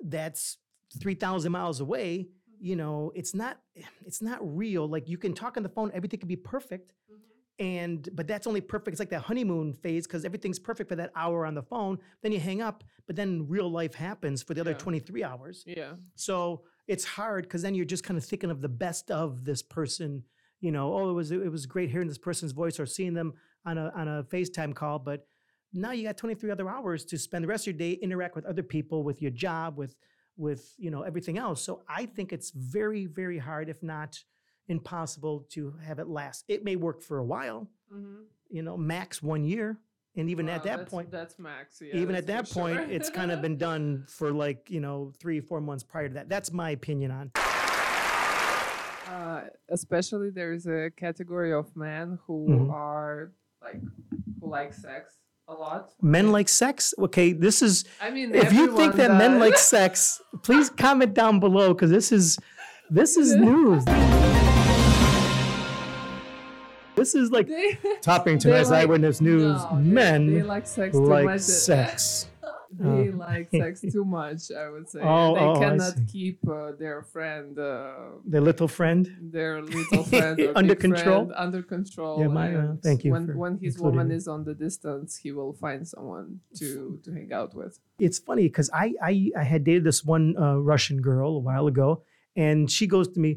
that's 0.00 0.58
three 1.00 1.14
thousand 1.14 1.52
miles 1.52 1.80
away, 1.80 2.28
you 2.58 2.76
know, 2.76 3.12
it's 3.14 3.34
not 3.34 3.60
it's 4.04 4.22
not 4.22 4.38
real. 4.42 4.88
Like 4.88 5.08
you 5.08 5.18
can 5.18 5.34
talk 5.34 5.56
on 5.56 5.62
the 5.62 5.68
phone, 5.68 5.90
everything 5.94 6.20
can 6.20 6.28
be 6.28 6.36
perfect 6.36 6.94
mm-hmm. 7.10 7.64
and 7.64 8.08
but 8.14 8.26
that's 8.26 8.46
only 8.46 8.60
perfect 8.60 8.94
it's 8.94 9.00
like 9.00 9.10
that 9.10 9.22
honeymoon 9.22 9.72
phase 9.72 10.06
because 10.06 10.24
everything's 10.24 10.58
perfect 10.58 10.88
for 10.88 10.96
that 10.96 11.10
hour 11.14 11.44
on 11.46 11.54
the 11.54 11.62
phone 11.62 11.98
then 12.22 12.32
you 12.32 12.40
hang 12.40 12.62
up 12.62 12.84
but 13.06 13.16
then 13.16 13.46
real 13.48 13.70
life 13.70 13.94
happens 13.94 14.42
for 14.42 14.54
the 14.54 14.60
other 14.60 14.72
Yeah. 14.72 14.78
23 14.78 15.24
hours 15.24 15.64
yeah, 15.66 15.92
so 16.14 16.62
it's 16.86 17.04
hard 17.04 17.44
because 17.44 17.62
then 17.62 17.74
you're 17.74 17.84
just 17.84 18.04
kind 18.04 18.18
of 18.18 18.24
thinking 18.24 18.50
of 18.50 18.60
the 18.60 18.68
best 18.68 19.10
of 19.10 19.44
this 19.44 19.62
person 19.62 20.22
you 20.60 20.72
know 20.72 20.92
oh 20.94 21.10
it 21.10 21.12
was 21.12 21.30
it 21.30 21.50
was 21.50 21.66
great 21.66 21.90
hearing 21.90 22.08
this 22.08 22.18
person's 22.18 22.52
voice 22.52 22.78
or 22.80 22.86
seeing 22.86 23.14
them 23.14 23.32
on 23.64 23.78
a 23.78 23.92
on 23.94 24.08
a 24.08 24.24
facetime 24.24 24.74
call 24.74 24.98
but 24.98 25.26
now 25.72 25.90
you 25.90 26.04
got 26.04 26.16
23 26.16 26.50
other 26.50 26.68
hours 26.68 27.04
to 27.04 27.18
spend 27.18 27.44
the 27.44 27.48
rest 27.48 27.66
of 27.66 27.74
your 27.74 27.78
day 27.78 27.92
interact 28.00 28.34
with 28.34 28.46
other 28.46 28.62
people 28.62 29.02
with 29.02 29.20
your 29.20 29.30
job 29.30 29.76
with 29.76 29.94
with 30.36 30.74
you 30.78 30.90
know 30.90 31.02
everything 31.02 31.38
else 31.38 31.62
so 31.62 31.82
i 31.88 32.06
think 32.06 32.32
it's 32.32 32.50
very 32.50 33.06
very 33.06 33.38
hard 33.38 33.68
if 33.68 33.82
not 33.82 34.18
impossible 34.68 35.46
to 35.50 35.74
have 35.84 35.98
it 35.98 36.08
last 36.08 36.44
it 36.48 36.64
may 36.64 36.76
work 36.76 37.02
for 37.02 37.18
a 37.18 37.24
while 37.24 37.68
mm-hmm. 37.92 38.22
you 38.50 38.62
know, 38.62 38.76
max 38.76 39.22
one 39.22 39.44
year. 39.44 39.78
And 40.18 40.30
even 40.30 40.48
at 40.48 40.62
that 40.64 40.88
point, 40.88 41.10
that's 41.10 41.38
max. 41.38 41.80
Yeah, 41.82 41.94
even 41.96 42.14
at 42.14 42.26
that 42.28 42.48
point, 42.50 42.76
sure. 42.78 42.90
it's 42.90 43.10
kind 43.10 43.30
of 43.30 43.42
been 43.42 43.56
done 43.68 44.04
for 44.08 44.32
like, 44.32 44.70
you 44.70 44.80
know, 44.80 45.12
three, 45.20 45.40
four 45.40 45.60
months 45.60 45.84
prior 45.84 46.08
to 46.08 46.14
that. 46.14 46.28
That's 46.28 46.52
my 46.52 46.70
opinion 46.70 47.10
on. 47.10 47.30
uh, 49.08 49.42
especially 49.70 50.30
there's 50.30 50.66
a 50.66 50.90
category 50.96 51.52
of 51.52 51.74
men 51.76 52.18
who 52.26 52.46
Mhm. 52.48 52.72
are 52.72 53.32
like 53.62 53.80
who 54.40 54.48
like 54.48 54.72
sex 54.72 55.14
a 55.48 55.52
lot. 55.54 55.92
Men 56.02 56.32
like 56.32 56.48
sex. 56.48 56.94
Okay, 56.98 57.32
this 57.32 57.62
is 57.62 57.84
I 58.00 58.10
mean, 58.10 58.34
if 58.34 58.52
you 58.52 58.76
think 58.76 58.94
that 58.94 59.12
men 59.18 59.38
like 59.38 59.56
sex, 59.58 60.20
please 60.42 60.70
comment 60.70 61.14
down 61.14 61.40
below 61.40 61.74
because 61.74 61.90
this 61.90 62.10
is 62.12 62.38
this 62.90 63.16
is 63.16 63.34
news. 63.48 63.84
This 67.06 67.14
is 67.14 67.30
like 67.30 67.46
They- 67.46 67.78
topping 68.02 68.36
tonight's 68.38 68.70
like- 68.70 68.82
eyewitness 68.82 69.20
news. 69.20 69.62
no, 69.70 69.76
men 69.76 70.20
they 70.34 70.42
like 70.42 70.66
sex 70.66 70.90
too 70.96 71.04
like 71.06 71.24
much. 71.24 71.40
sex. 71.40 72.26
They 72.78 73.08
Oh. 73.14 73.16
like 73.16 73.48
sex 73.62 73.74
too 73.94 74.04
much. 74.04 74.50
I 74.50 74.68
would 74.72 74.86
say 74.90 74.98
Oh, 75.00 75.34
they 75.36 75.40
oh, 75.40 75.60
cannot 75.62 75.94
keep 76.12 76.38
uh, 76.48 76.72
their 76.82 77.00
friend, 77.14 77.56
uh, 77.56 78.18
The 78.34 78.40
little 78.40 78.66
friend. 78.78 79.02
their 79.36 79.62
little 79.62 80.02
friend 80.02 80.36
Under 80.60 80.74
control? 80.74 81.20
friend 81.26 81.32
under 81.44 81.62
control. 81.62 82.14
Yeah, 82.20 82.26
my- 82.40 82.54
uh, 82.56 82.74
thank 82.86 83.04
you 83.04 83.12
When 83.14 83.24
when 83.42 83.54
his 83.66 83.74
woman 83.78 84.08
me. 84.08 84.16
is 84.18 84.26
on 84.34 84.40
the 84.48 84.54
distance, 84.66 85.10
he 85.24 85.30
will 85.38 85.54
find 85.64 85.80
someone 85.94 86.26
to 86.60 86.98
to 87.04 87.08
hang 87.16 87.30
out 87.40 87.50
with. 87.60 87.72
it's 88.06 88.18
funny 88.28 88.46
because 88.50 88.68
I, 88.84 88.86
I 89.10 89.12
I 89.42 89.44
had 89.52 89.62
dated 89.68 89.84
this 89.90 90.00
one 90.14 90.24
uh, 90.44 90.56
Russian 90.72 90.98
girl 91.10 91.30
a 91.42 91.44
while 91.48 91.66
ago, 91.74 91.88
and 92.46 92.58
she 92.76 92.84
goes 92.94 93.06
to 93.14 93.20
me, 93.24 93.30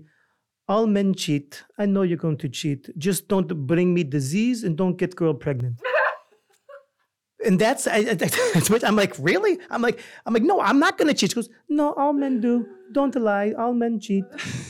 "All 0.69 0.85
men 0.87 1.13
cheat. 1.23 1.63
I 1.77 1.85
know 1.93 2.03
you're 2.03 2.23
going 2.25 2.37
to 2.37 2.49
cheat. 2.59 2.81
Just 2.97 3.27
don't 3.27 3.49
bring 3.71 3.93
me 3.93 4.01
disease 4.17 4.63
and 4.63 4.77
don't 4.81 4.97
get 5.01 5.15
girl 5.21 5.33
pregnant." 5.33 5.75
and 7.45 7.59
that's 7.59 7.87
I, 7.87 7.97
I- 7.97 8.13
that's 8.15 8.69
what 8.73 8.83
I'm 8.87 8.95
like. 9.03 9.13
Really? 9.19 9.53
I'm 9.69 9.81
like 9.81 9.99
I'm 10.25 10.33
like 10.33 10.43
no, 10.51 10.55
I'm 10.61 10.79
not 10.85 10.97
going 10.97 11.07
to 11.07 11.13
cheat. 11.19 11.31
She 11.31 11.35
goes, 11.35 11.49
"No, 11.79 11.93
all 11.93 12.13
men 12.13 12.39
do. 12.47 12.65
Don't 12.91 13.15
lie. 13.15 13.53
All 13.57 13.73
men 13.73 13.99
cheat." 13.99 14.25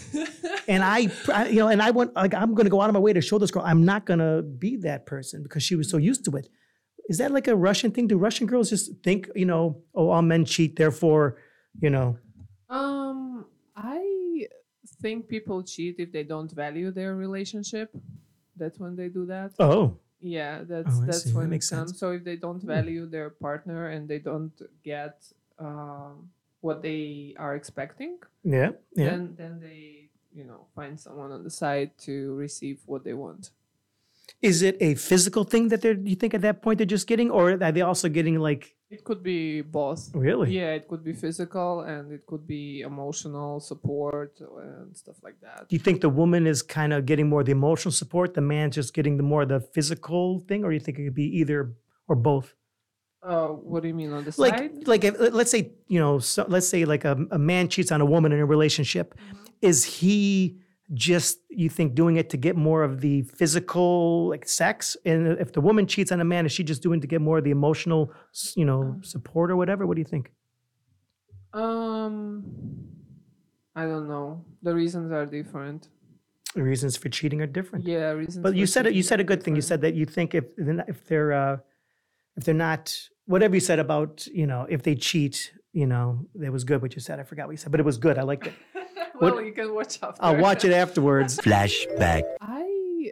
and 0.67 0.83
I, 0.83 1.07
I- 1.33 1.47
you 1.49 1.59
know, 1.61 1.67
and 1.67 1.81
I 1.81 1.91
went 1.91 2.15
like 2.15 2.33
I'm 2.33 2.53
going 2.55 2.65
to 2.65 2.69
go 2.75 2.81
out 2.81 2.89
of 2.89 2.93
my 2.93 2.99
way 2.99 3.13
to 3.13 3.21
show 3.21 3.37
this 3.39 3.51
girl 3.51 3.63
I'm 3.65 3.83
not 3.85 4.05
going 4.05 4.19
to 4.19 4.41
be 4.43 4.77
that 4.87 5.05
person 5.05 5.43
because 5.43 5.63
she 5.63 5.75
was 5.75 5.89
so 5.89 5.97
used 5.97 6.25
to 6.25 6.31
it. 6.37 6.47
Is 7.09 7.17
that 7.17 7.31
like 7.31 7.47
a 7.47 7.55
Russian 7.55 7.89
thing? 7.91 8.07
Do 8.07 8.17
Russian 8.19 8.45
girls 8.45 8.69
just 8.69 8.91
think, 9.03 9.29
you 9.35 9.45
know, 9.45 9.81
oh, 9.95 10.09
all 10.09 10.21
men 10.21 10.45
cheat, 10.45 10.75
therefore, 10.75 11.37
you 11.81 11.89
know? 11.89 12.19
Um, 12.69 12.98
I 12.98 12.98
think 15.01 15.27
people 15.27 15.63
cheat 15.63 15.95
if 15.99 16.11
they 16.11 16.23
don't 16.23 16.51
value 16.51 16.91
their 16.91 17.15
relationship. 17.15 17.89
That's 18.55 18.77
when 18.79 18.95
they 18.95 19.07
do 19.09 19.25
that. 19.27 19.51
Oh, 19.59 19.97
Yeah, 20.21 20.63
that's 20.67 20.95
Oh, 20.99 21.05
that's 21.05 21.23
see. 21.23 21.29
That 21.31 21.35
when 21.37 21.45
it 21.47 21.49
makes 21.55 21.69
comes. 21.69 21.91
sense. 21.91 21.99
So 21.99 22.11
if 22.11 22.23
they 22.23 22.35
don't 22.35 22.61
value 22.61 23.05
their 23.07 23.29
partner 23.29 23.87
and 23.89 24.07
they 24.11 24.19
don't 24.19 24.51
get 24.83 25.15
um, 25.57 26.29
what 26.61 26.81
they 26.81 27.35
are 27.39 27.55
expecting, 27.55 28.19
yeah, 28.43 28.71
yeah. 28.95 29.05
then 29.09 29.21
then 29.37 29.53
they 29.61 30.09
you 30.35 30.43
know 30.43 30.67
find 30.75 30.99
someone 30.99 31.31
on 31.31 31.43
the 31.47 31.49
side 31.49 31.91
to 32.07 32.35
receive 32.35 32.79
what 32.85 33.03
they 33.05 33.13
want. 33.13 33.51
Is 34.41 34.61
it 34.61 34.77
a 34.79 34.95
physical 34.95 35.43
thing 35.43 35.67
that 35.67 35.81
they're, 35.81 35.97
you 35.97 36.15
think 36.15 36.33
at 36.33 36.41
that 36.41 36.61
point 36.61 36.77
they're 36.77 36.85
just 36.97 37.07
getting, 37.07 37.29
or 37.29 37.51
are 37.61 37.71
they 37.71 37.81
also 37.81 38.07
getting 38.07 38.39
like, 38.39 38.73
It 38.89 39.03
could 39.03 39.21
be 39.21 39.61
both. 39.61 40.09
really? 40.13 40.55
Yeah, 40.55 40.71
it 40.79 40.87
could 40.87 41.03
be 41.03 41.11
physical 41.13 41.81
and 41.81 42.11
it 42.13 42.25
could 42.25 42.47
be 42.47 42.81
emotional 42.81 43.59
support 43.59 44.39
and 44.39 44.95
stuff 44.95 45.17
like 45.23 45.41
that. 45.41 45.67
Do 45.67 45.75
you 45.75 45.79
think 45.79 45.99
the 45.99 46.09
woman 46.09 46.47
is 46.47 46.61
kind 46.61 46.93
of 46.93 47.05
getting 47.05 47.27
more 47.27 47.41
of 47.41 47.47
the 47.47 47.51
emotional 47.51 47.91
support, 47.91 48.33
the 48.33 48.41
man's 48.41 48.75
just 48.75 48.93
getting 48.93 49.17
the 49.17 49.23
more 49.23 49.41
of 49.41 49.49
the 49.49 49.59
physical 49.59 50.45
thing, 50.47 50.63
or 50.63 50.71
you 50.71 50.79
think 50.79 50.97
it 50.99 51.03
could 51.03 51.15
be 51.15 51.29
either 51.39 51.73
or 52.07 52.15
both? 52.15 52.55
Uh, 53.21 53.47
what 53.47 53.81
do 53.83 53.89
you 53.89 53.93
mean 53.93 54.13
on 54.13 54.23
the 54.23 54.33
Like, 54.37 54.57
side? 54.57 54.87
like 54.87 55.03
if, 55.03 55.19
let's 55.33 55.51
say, 55.51 55.73
you 55.89 55.99
know, 55.99 56.19
so, 56.19 56.45
let's 56.47 56.69
say 56.69 56.85
like 56.85 57.03
a, 57.03 57.17
a 57.31 57.37
man 57.37 57.67
cheats 57.67 57.91
on 57.91 57.99
a 57.99 58.05
woman 58.05 58.31
in 58.31 58.39
a 58.39 58.45
relationship. 58.45 59.13
Is 59.61 59.83
he 59.83 60.61
just, 60.93 61.39
you 61.49 61.69
think, 61.69 61.93
doing 61.95 62.15
it 62.17 62.29
to 62.31 62.37
get 62.37 62.55
more 62.55 62.83
of 62.83 63.01
the 63.01 63.21
physical, 63.23 64.29
like 64.29 64.47
sex? 64.47 64.97
And 65.05 65.37
if 65.39 65.51
the 65.53 65.61
woman 65.61 65.85
cheats 65.87 66.11
on 66.11 66.19
a 66.21 66.25
man, 66.25 66.45
is 66.45 66.51
she 66.51 66.63
just 66.63 66.81
doing 66.81 66.99
to 67.01 67.07
get 67.07 67.21
more 67.21 67.37
of 67.37 67.43
the 67.43 67.51
emotional, 67.51 68.11
you 68.55 68.65
know, 68.65 68.99
support 69.03 69.51
or 69.51 69.55
whatever? 69.55 69.85
What 69.85 69.95
do 69.95 70.01
you 70.01 70.05
think? 70.05 70.31
Um, 71.53 72.43
I 73.75 73.83
don't 73.85 74.07
know. 74.07 74.45
The 74.61 74.73
reasons 74.73 75.11
are 75.11 75.25
different. 75.25 75.89
The 76.55 76.63
reasons 76.63 76.97
for 76.97 77.09
cheating 77.09 77.41
are 77.41 77.47
different. 77.47 77.85
Yeah, 77.85 78.11
reasons. 78.11 78.39
But 78.43 78.55
you 78.55 78.65
said 78.65 78.85
it. 78.87 78.93
You 78.93 79.03
said 79.03 79.19
a 79.19 79.23
good 79.23 79.43
thing. 79.43 79.55
You 79.55 79.61
said 79.61 79.81
that 79.81 79.93
you 79.93 80.05
think 80.05 80.33
if 80.33 80.45
they're 80.57 80.73
not- 80.73 80.89
if 80.89 81.05
they're 81.05 81.31
uh, 81.31 81.57
if 82.35 82.43
they're 82.45 82.55
not 82.55 82.95
whatever 83.25 83.53
you 83.55 83.59
said 83.59 83.77
about 83.79 84.25
you 84.27 84.47
know 84.47 84.65
if 84.69 84.81
they 84.81 84.95
cheat, 84.95 85.53
you 85.73 85.85
know, 85.85 86.25
it 86.41 86.49
was 86.49 86.63
good 86.63 86.81
what 86.81 86.95
you 86.95 87.01
said. 87.01 87.19
I 87.19 87.23
forgot 87.23 87.45
what 87.47 87.51
you 87.53 87.57
said, 87.57 87.71
but 87.71 87.79
it 87.79 87.85
was 87.85 87.97
good. 87.99 88.17
I 88.17 88.23
liked 88.23 88.47
it. 88.47 88.53
Well, 89.21 89.35
what- 89.35 89.45
you 89.45 89.51
can 89.53 89.73
watch 89.73 89.99
after. 90.01 90.23
I'll 90.23 90.37
watch 90.37 90.65
it 90.65 90.71
afterwards. 90.73 91.37
Flashback. 91.45 92.23
I 92.41 93.11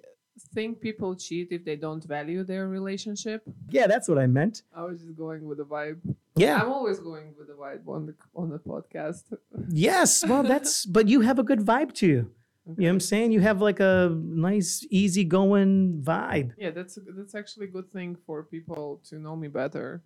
think 0.53 0.79
people 0.81 1.15
cheat 1.15 1.49
if 1.51 1.63
they 1.65 1.75
don't 1.75 2.03
value 2.03 2.43
their 2.43 2.67
relationship. 2.67 3.43
Yeah, 3.69 3.87
that's 3.87 4.07
what 4.07 4.17
I 4.17 4.27
meant. 4.27 4.63
I 4.75 4.83
was 4.83 5.01
just 5.01 5.15
going 5.15 5.45
with 5.45 5.57
the 5.59 5.65
vibe. 5.65 5.99
Yeah. 6.35 6.61
I'm 6.61 6.71
always 6.71 6.99
going 6.99 7.33
with 7.37 7.47
the 7.47 7.53
vibe 7.53 7.87
on 7.87 8.05
the 8.07 8.15
on 8.35 8.49
the 8.49 8.59
podcast. 8.59 9.23
Yes. 9.69 10.25
Well, 10.25 10.43
that's 10.43 10.85
but 10.85 11.07
you 11.09 11.21
have 11.21 11.39
a 11.39 11.43
good 11.43 11.59
vibe 11.59 11.93
to 11.95 12.07
you. 12.07 12.31
You 12.67 12.73
know 12.75 12.83
what 12.87 12.89
I'm 12.89 12.99
saying? 12.99 13.31
You 13.31 13.39
have 13.41 13.61
like 13.61 13.79
a 13.79 14.09
nice, 14.49 14.85
easygoing 14.89 16.01
vibe. 16.03 16.51
Yeah, 16.57 16.71
that's 16.71 16.97
that's 17.17 17.33
actually 17.35 17.65
a 17.67 17.69
good 17.69 17.91
thing 17.91 18.17
for 18.25 18.43
people 18.43 19.01
to 19.09 19.17
know 19.19 19.35
me 19.35 19.47
better. 19.47 20.01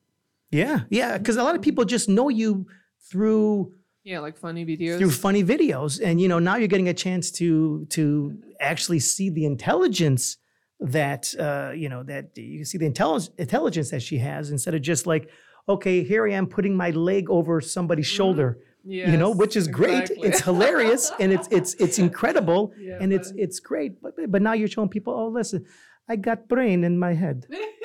Yeah, 0.52 0.82
yeah. 0.90 1.18
Because 1.18 1.38
a 1.38 1.44
lot 1.44 1.56
of 1.56 1.62
people 1.62 1.86
just 1.86 2.08
know 2.10 2.30
you 2.30 2.68
through 3.10 3.74
Yeah, 4.04 4.20
like 4.20 4.38
funny 4.38 4.66
videos. 4.66 4.98
through 4.98 5.12
funny 5.12 5.44
videos, 5.44 6.02
and 6.04 6.20
you 6.20 6.28
know 6.28 6.40
now 6.40 6.56
you're 6.56 6.68
getting 6.68 6.90
a 6.90 6.94
chance 6.94 7.32
to 7.34 7.86
to 7.90 8.38
actually 8.60 9.00
see 9.00 9.30
the 9.30 9.46
intelligence 9.46 10.38
that 10.80 11.34
uh, 11.40 11.72
you 11.76 11.88
know 11.90 12.04
that 12.04 12.36
you 12.36 12.66
see 12.66 12.78
the 12.78 12.86
intelligence 12.88 13.34
intelligence 13.38 13.92
that 13.92 14.02
she 14.02 14.18
has 14.18 14.50
instead 14.50 14.74
of 14.74 14.82
just 14.82 15.06
like, 15.06 15.30
okay, 15.70 16.04
here 16.04 16.28
I 16.28 16.34
am 16.34 16.48
putting 16.48 16.76
my 16.76 16.90
leg 16.90 17.30
over 17.30 17.62
somebody's 17.62 18.08
shoulder. 18.08 18.58
you 18.84 19.16
know, 19.18 19.30
which 19.30 19.56
is 19.56 19.68
great. 19.68 20.10
exactly. 20.10 20.28
It's 20.28 20.42
hilarious 20.42 21.12
and 21.20 21.32
it's 21.32 21.48
it's 21.52 21.76
it's 21.76 22.00
incredible 22.08 22.74
Yeah, 22.80 22.98
and 23.00 23.14
it's 23.14 23.32
it's 23.36 23.60
great. 23.60 24.02
But 24.02 24.14
but 24.30 24.42
now 24.42 24.54
you're 24.54 24.68
showing 24.68 24.90
people, 24.90 25.14
oh, 25.14 25.28
listen, 25.28 25.66
I 26.10 26.16
got 26.16 26.48
brain 26.48 26.84
in 26.84 26.98
my 26.98 27.14
head. 27.14 27.46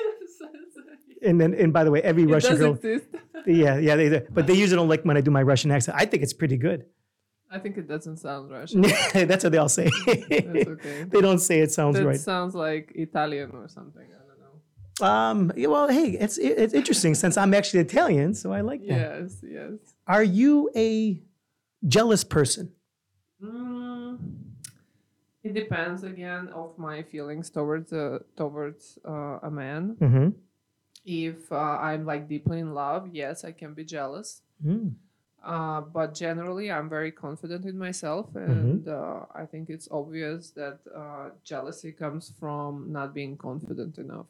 And 1.27 1.39
then, 1.41 1.53
and 1.53 1.71
by 1.77 1.83
the 1.83 1.91
way, 1.91 2.01
every 2.11 2.23
it 2.23 2.29
Russian 2.35 2.57
girl, 2.57 2.73
exist. 2.73 3.07
yeah, 3.45 3.77
yeah, 3.77 3.95
they, 3.95 4.21
but 4.37 4.47
they 4.47 4.53
usually 4.53 4.77
don't 4.79 4.87
like 4.93 5.03
when 5.03 5.17
I 5.17 5.21
do 5.21 5.31
my 5.31 5.43
Russian 5.51 5.71
accent. 5.71 5.97
I 5.99 6.05
think 6.05 6.23
it's 6.23 6.33
pretty 6.41 6.57
good. 6.67 6.85
I 7.49 7.59
think 7.59 7.77
it 7.77 7.87
doesn't 7.87 8.17
sound 8.17 8.51
Russian. 8.51 8.81
That's 9.29 9.43
what 9.43 9.51
they 9.53 9.57
all 9.57 9.69
say. 9.69 9.89
That's 10.05 10.67
okay. 10.75 11.03
they 11.03 11.21
don't 11.21 11.39
say 11.39 11.59
it 11.59 11.71
sounds 11.71 11.95
that 11.97 12.05
right. 12.05 12.19
sounds 12.19 12.53
like 12.55 12.91
Italian 12.95 13.51
or 13.53 13.67
something. 13.67 14.07
I 14.19 14.21
don't 14.27 14.39
know. 14.43 15.07
Um, 15.07 15.39
yeah, 15.55 15.67
well, 15.67 15.87
hey, 15.87 16.09
it's 16.23 16.37
it- 16.37 16.57
it's 16.63 16.73
interesting 16.73 17.13
since 17.15 17.37
I'm 17.37 17.53
actually 17.53 17.81
Italian, 17.81 18.33
so 18.33 18.51
I 18.51 18.61
like 18.61 18.81
that. 18.87 18.99
Yes, 19.21 19.29
yes. 19.43 19.71
Are 20.07 20.23
you 20.23 20.69
a 20.75 21.21
jealous 21.87 22.23
person? 22.23 22.65
Mm, 23.41 24.17
it 25.43 25.53
depends 25.53 26.03
again 26.03 26.49
of 26.49 26.77
my 26.77 27.03
feelings 27.03 27.49
towards 27.49 27.93
uh, 27.93 28.19
towards 28.35 28.97
uh, 29.07 29.39
a 29.49 29.51
man. 29.51 29.95
Mm-hmm. 30.01 30.29
If 31.07 31.51
uh, 31.51 31.55
I'm 31.55 32.05
like 32.05 32.27
deeply 32.27 32.59
in 32.59 32.73
love, 32.73 33.07
yes, 33.13 33.45
I 33.45 33.53
can 33.53 33.73
be 33.73 33.85
jealous. 33.85 34.41
Uh, 35.43 35.81
but 35.81 36.13
generally, 36.13 36.69
I'm 36.69 36.89
very 36.89 37.11
confident 37.11 37.63
in 37.65 37.77
myself, 37.77 38.35
and 38.35 38.85
uh, 38.87 39.21
I 39.33 39.45
think 39.45 39.69
it's 39.69 39.87
obvious 39.89 40.49
that 40.51 40.79
uh, 40.93 41.29
jealousy 41.45 41.93
comes 41.93 42.33
from 42.39 42.91
not 42.91 43.13
being 43.13 43.37
confident 43.37 43.97
enough 43.97 44.25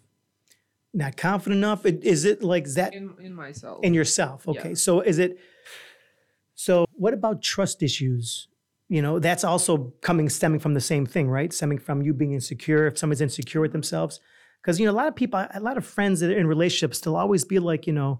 Not 0.93 1.17
confident 1.17 1.57
enough. 1.63 1.85
Is 1.85 2.25
it 2.25 2.43
like 2.43 2.67
that 2.77 2.93
in 2.93 3.15
in 3.19 3.33
myself. 3.33 3.83
in 3.83 3.93
yourself? 3.93 4.47
Okay, 4.47 4.69
Yeah. 4.69 4.75
so 4.85 5.01
is 5.01 5.17
it? 5.17 5.39
So 6.55 6.85
what 6.93 7.13
about 7.13 7.41
trust 7.41 7.81
issues? 7.83 8.47
You 8.89 9.01
know, 9.01 9.19
that's 9.19 9.43
also 9.43 9.93
coming 10.01 10.29
stemming 10.29 10.59
from 10.59 10.73
the 10.73 10.81
same 10.81 11.05
thing, 11.05 11.29
right? 11.29 11.51
Stemming 11.53 11.79
from 11.79 12.01
you 12.01 12.13
being 12.13 12.33
insecure. 12.33 12.87
If 12.87 12.97
someone's 12.97 13.21
insecure 13.21 13.61
with 13.61 13.73
themselves, 13.73 14.19
because 14.67 14.81
you 14.81 14.85
know 14.85 14.91
a 14.91 14.99
lot 15.01 15.07
of 15.07 15.15
people, 15.15 15.39
a 15.53 15.61
lot 15.61 15.77
of 15.77 15.85
friends 15.85 16.19
that 16.19 16.29
are 16.29 16.37
in 16.37 16.45
relationships, 16.45 16.99
they'll 16.99 17.15
always 17.15 17.45
be 17.45 17.57
like, 17.57 17.87
you 17.87 17.93
know, 17.93 18.19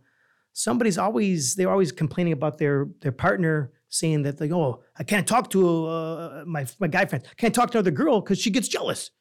somebody's 0.54 0.98
always 0.98 1.56
they're 1.56 1.70
always 1.70 1.92
complaining 1.92 2.32
about 2.32 2.58
their 2.58 2.88
their 3.02 3.12
partner, 3.12 3.74
saying 3.90 4.24
that 4.24 4.40
like, 4.40 4.52
oh, 4.52 4.82
I 4.98 5.04
can't 5.04 5.28
talk 5.28 5.50
to 5.50 5.88
uh, 5.88 6.44
my 6.48 6.66
my 6.80 6.88
guy 6.88 7.06
friend, 7.06 7.22
can't 7.36 7.54
talk 7.54 7.72
to 7.72 7.80
another 7.80 7.92
girl 7.92 8.22
because 8.22 8.40
she 8.40 8.50
gets 8.50 8.70
jealous. 8.70 9.12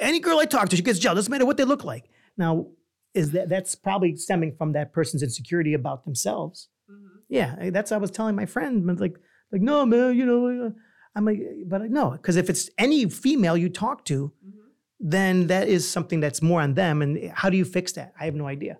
Any 0.00 0.18
girl 0.18 0.40
I 0.40 0.46
talk 0.46 0.68
to, 0.70 0.76
she 0.76 0.82
gets 0.82 0.98
jealous. 0.98 1.18
Doesn't 1.18 1.30
matter 1.30 1.46
what 1.46 1.58
they 1.58 1.64
look 1.64 1.84
like. 1.84 2.10
Now, 2.36 2.66
is 3.14 3.30
that 3.30 3.48
that's 3.48 3.76
probably 3.76 4.16
stemming 4.16 4.56
from 4.58 4.72
that 4.72 4.92
person's 4.92 5.22
insecurity 5.22 5.74
about 5.74 6.04
themselves? 6.04 6.70
Mhm. 6.90 7.20
Yeah, 7.28 7.70
that's 7.70 7.92
what 7.92 7.98
I 7.98 8.00
was 8.00 8.10
telling 8.10 8.34
my 8.34 8.46
friend. 8.46 8.84
like, 8.98 9.16
like 9.52 9.62
no, 9.62 9.86
man, 9.86 10.16
you 10.16 10.26
know, 10.26 10.66
uh, 10.66 10.70
I'm 11.14 11.24
like, 11.24 11.40
but 11.68 11.82
I 11.82 11.86
no, 11.86 12.10
because 12.10 12.34
if 12.34 12.50
it's 12.50 12.68
any 12.78 13.08
female 13.08 13.56
you 13.56 13.68
talk 13.68 14.04
to, 14.06 14.32
Mhm. 14.44 14.63
Then 15.00 15.48
that 15.48 15.68
is 15.68 15.88
something 15.88 16.20
that's 16.20 16.42
more 16.42 16.60
on 16.60 16.74
them. 16.74 17.02
And 17.02 17.30
how 17.32 17.50
do 17.50 17.56
you 17.56 17.64
fix 17.64 17.92
that? 17.92 18.12
I 18.18 18.24
have 18.24 18.34
no 18.34 18.46
idea. 18.46 18.78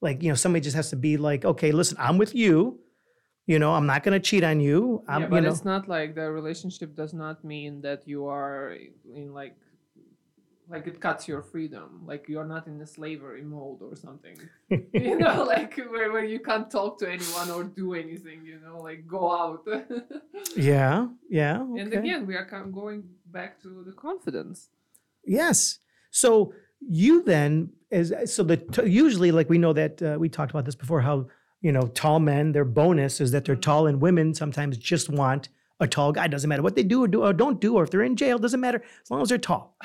Like, 0.00 0.22
you 0.22 0.28
know, 0.28 0.34
somebody 0.34 0.62
just 0.62 0.76
has 0.76 0.90
to 0.90 0.96
be 0.96 1.16
like, 1.16 1.44
okay, 1.44 1.72
listen, 1.72 1.96
I'm 2.00 2.18
with 2.18 2.34
you. 2.34 2.80
You 3.46 3.58
know, 3.58 3.74
I'm 3.74 3.86
not 3.86 4.02
going 4.02 4.20
to 4.20 4.20
cheat 4.20 4.44
on 4.44 4.60
you. 4.60 5.02
I'm, 5.08 5.22
yeah, 5.22 5.26
you 5.26 5.30
but 5.30 5.42
know, 5.42 5.50
it's 5.50 5.64
not 5.64 5.88
like 5.88 6.14
the 6.14 6.30
relationship 6.30 6.94
does 6.94 7.12
not 7.12 7.44
mean 7.44 7.80
that 7.82 8.06
you 8.06 8.26
are 8.26 8.76
in 9.14 9.32
like 9.32 9.56
like 10.68 10.86
it 10.86 11.00
cuts 11.00 11.28
your 11.28 11.42
freedom 11.42 12.02
like 12.06 12.28
you're 12.28 12.46
not 12.46 12.66
in 12.66 12.80
a 12.80 12.86
slavery 12.86 13.42
mode 13.42 13.82
or 13.82 13.94
something 13.94 14.36
you 14.70 15.18
know 15.18 15.44
like 15.44 15.76
where, 15.90 16.10
where 16.12 16.24
you 16.24 16.40
can't 16.40 16.70
talk 16.70 16.98
to 16.98 17.10
anyone 17.10 17.50
or 17.50 17.64
do 17.64 17.94
anything 17.94 18.44
you 18.44 18.58
know 18.64 18.78
like 18.78 19.06
go 19.06 19.30
out 19.30 19.66
yeah, 20.56 21.08
yeah. 21.28 21.60
and 21.60 21.92
again 21.92 22.26
we 22.26 22.34
are 22.34 22.46
kind 22.46 22.66
of 22.66 22.72
going 22.72 23.02
back 23.26 23.60
to 23.60 23.82
the 23.84 23.92
confidence 23.92 24.70
Yes. 25.24 25.78
So 26.10 26.52
you 26.80 27.22
then 27.22 27.70
is 27.90 28.12
so 28.26 28.42
the 28.42 28.62
usually 28.86 29.30
like 29.32 29.48
we 29.48 29.58
know 29.58 29.72
that 29.72 30.02
uh, 30.02 30.16
we 30.18 30.28
talked 30.28 30.50
about 30.50 30.64
this 30.64 30.74
before 30.74 31.00
how 31.00 31.26
you 31.60 31.70
know 31.72 31.82
tall 31.94 32.18
men 32.18 32.52
their 32.52 32.64
bonus 32.64 33.20
is 33.20 33.30
that 33.32 33.44
they're 33.44 33.54
tall 33.54 33.86
and 33.86 34.00
women 34.00 34.34
sometimes 34.34 34.76
just 34.78 35.08
want 35.08 35.48
a 35.78 35.86
tall 35.86 36.10
guy 36.12 36.26
doesn't 36.26 36.48
matter 36.48 36.62
what 36.62 36.74
they 36.74 36.82
do 36.82 37.04
or 37.04 37.08
do 37.08 37.22
or 37.22 37.32
don't 37.32 37.60
do 37.60 37.76
or 37.76 37.84
if 37.84 37.90
they're 37.90 38.02
in 38.02 38.16
jail 38.16 38.38
doesn't 38.38 38.60
matter 38.60 38.82
as 39.02 39.10
long 39.10 39.20
as 39.22 39.28
they're 39.28 39.38
tall. 39.38 39.76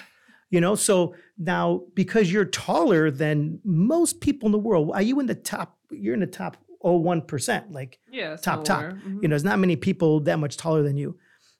You 0.50 0.62
know, 0.62 0.76
so 0.76 1.14
now 1.38 1.82
because 1.94 2.32
you're 2.32 2.46
taller 2.46 3.12
than 3.12 3.60
most 3.66 4.22
people 4.22 4.48
in 4.48 4.54
the 4.54 4.58
world, 4.58 4.92
are 4.94 5.02
you 5.02 5.20
in 5.20 5.26
the 5.26 5.36
top 5.36 5.78
you're 5.92 6.14
in 6.14 6.22
the 6.22 6.28
top 6.28 6.58
01%, 6.84 7.72
like 7.72 8.00
yeah 8.12 8.36
top 8.38 8.64
top. 8.64 8.84
Mhm. 8.84 9.22
You 9.22 9.28
know, 9.28 9.34
there's 9.34 9.44
not 9.44 9.60
many 9.60 9.76
people 9.76 10.22
that 10.22 10.40
much 10.40 10.56
taller 10.58 10.84
than 10.84 10.98
you, 10.98 11.18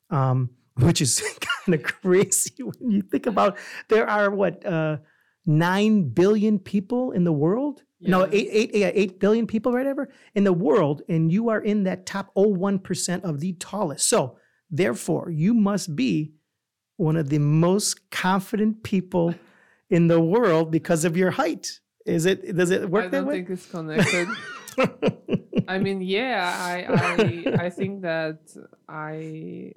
um, 0.10 0.52
which 0.76 1.02
is 1.02 1.22
kind 1.68 1.76
of 1.76 1.84
crazy 2.02 2.52
when 2.64 2.92
you 2.92 3.02
think 3.02 3.26
about. 3.26 3.58
There 3.90 4.10
are 4.10 4.32
what 4.32 4.66
uh, 4.66 4.98
nine 5.46 6.10
billion 6.10 6.60
people 6.60 7.12
in 7.12 7.24
the 7.24 7.34
world. 7.34 7.84
No, 8.00 8.26
Yes. 8.26 8.30
eight, 8.34 8.50
eight, 8.52 8.76
yeah, 8.76 8.92
eight 8.94 9.20
billion 9.20 9.48
people, 9.48 9.72
right? 9.74 9.86
Ever 9.88 10.10
in 10.36 10.44
the 10.44 10.54
world, 10.54 11.02
and 11.10 11.32
you 11.32 11.50
are 11.50 11.60
in 11.60 11.84
that 11.84 12.06
top 12.06 12.30
01 12.36 12.80
percent 12.80 13.24
of 13.24 13.40
the 13.40 13.54
tallest. 13.54 14.08
So, 14.08 14.38
therefore, 14.70 15.32
you 15.32 15.56
must 15.56 15.96
be 15.96 16.34
one 16.98 17.18
of 17.18 17.30
the 17.30 17.40
most 17.40 18.12
confident 18.12 18.84
people 18.84 19.34
in 19.90 20.08
the 20.08 20.20
world 20.20 20.70
because 20.70 21.06
of 21.06 21.18
your 21.18 21.32
height. 21.32 21.80
Is 22.06 22.26
it? 22.28 22.56
Does 22.56 22.70
it 22.70 22.88
work 22.90 23.06
I 23.06 23.08
that 23.08 23.22
don't 23.22 23.32
think 23.32 23.50
it's 23.50 23.66
connected 23.66 24.28
I 25.68 25.80
mean, 25.80 26.02
yeah, 26.02 26.54
I, 26.56 26.86
I 26.88 27.66
I 27.66 27.70
think 27.72 28.02
that 28.04 28.40
I 28.88 29.74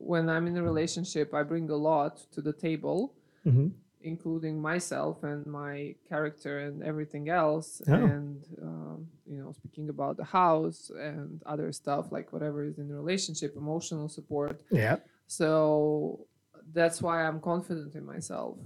when 0.00 0.28
I'm 0.28 0.46
in 0.46 0.56
a 0.56 0.62
relationship, 0.62 1.34
I 1.34 1.42
bring 1.42 1.68
a 1.70 1.76
lot 1.76 2.14
to 2.32 2.40
the 2.40 2.52
table, 2.52 3.14
Mhm. 3.46 3.72
including 4.12 4.60
myself 4.60 5.22
and 5.22 5.46
my 5.46 5.94
character 6.08 6.58
and 6.66 6.82
everything 6.82 7.28
else. 7.28 7.82
Oh. 7.86 7.92
And 7.94 8.44
um, 8.62 8.98
you 9.26 9.38
know, 9.40 9.52
speaking 9.52 9.88
about 9.90 10.16
the 10.16 10.24
house 10.24 10.90
and 11.08 11.42
other 11.44 11.70
stuff, 11.72 12.10
like 12.10 12.32
whatever 12.32 12.64
is 12.64 12.78
in 12.78 12.88
the 12.88 12.94
relationship, 12.94 13.50
emotional 13.56 14.08
support. 14.08 14.62
Yeah. 14.70 14.96
So 15.26 16.26
that's 16.72 17.00
why 17.02 17.16
I'm 17.26 17.40
confident 17.40 17.94
in 17.94 18.04
myself 18.04 18.58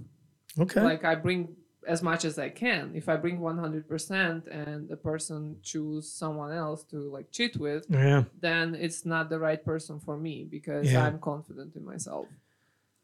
Okay. 0.59 0.81
like 0.91 1.03
I 1.03 1.15
bring 1.15 1.41
as 1.87 2.01
much 2.01 2.25
as 2.25 2.37
I 2.39 2.49
can. 2.49 2.91
If 2.95 3.09
I 3.09 3.15
bring 3.15 3.39
100% 3.39 4.47
and 4.51 4.89
the 4.89 4.97
person 4.97 5.57
choose 5.61 6.11
someone 6.11 6.51
else 6.51 6.83
to 6.85 6.97
like 7.11 7.31
cheat 7.31 7.57
with, 7.57 7.85
yeah. 7.89 8.23
then 8.39 8.75
it's 8.75 9.05
not 9.05 9.29
the 9.29 9.39
right 9.39 9.63
person 9.63 9.99
for 9.99 10.17
me 10.17 10.43
because 10.49 10.91
Yeah. 10.91 11.05
I'm 11.05 11.19
confident 11.19 11.75
in 11.75 11.85
myself. 11.85 12.27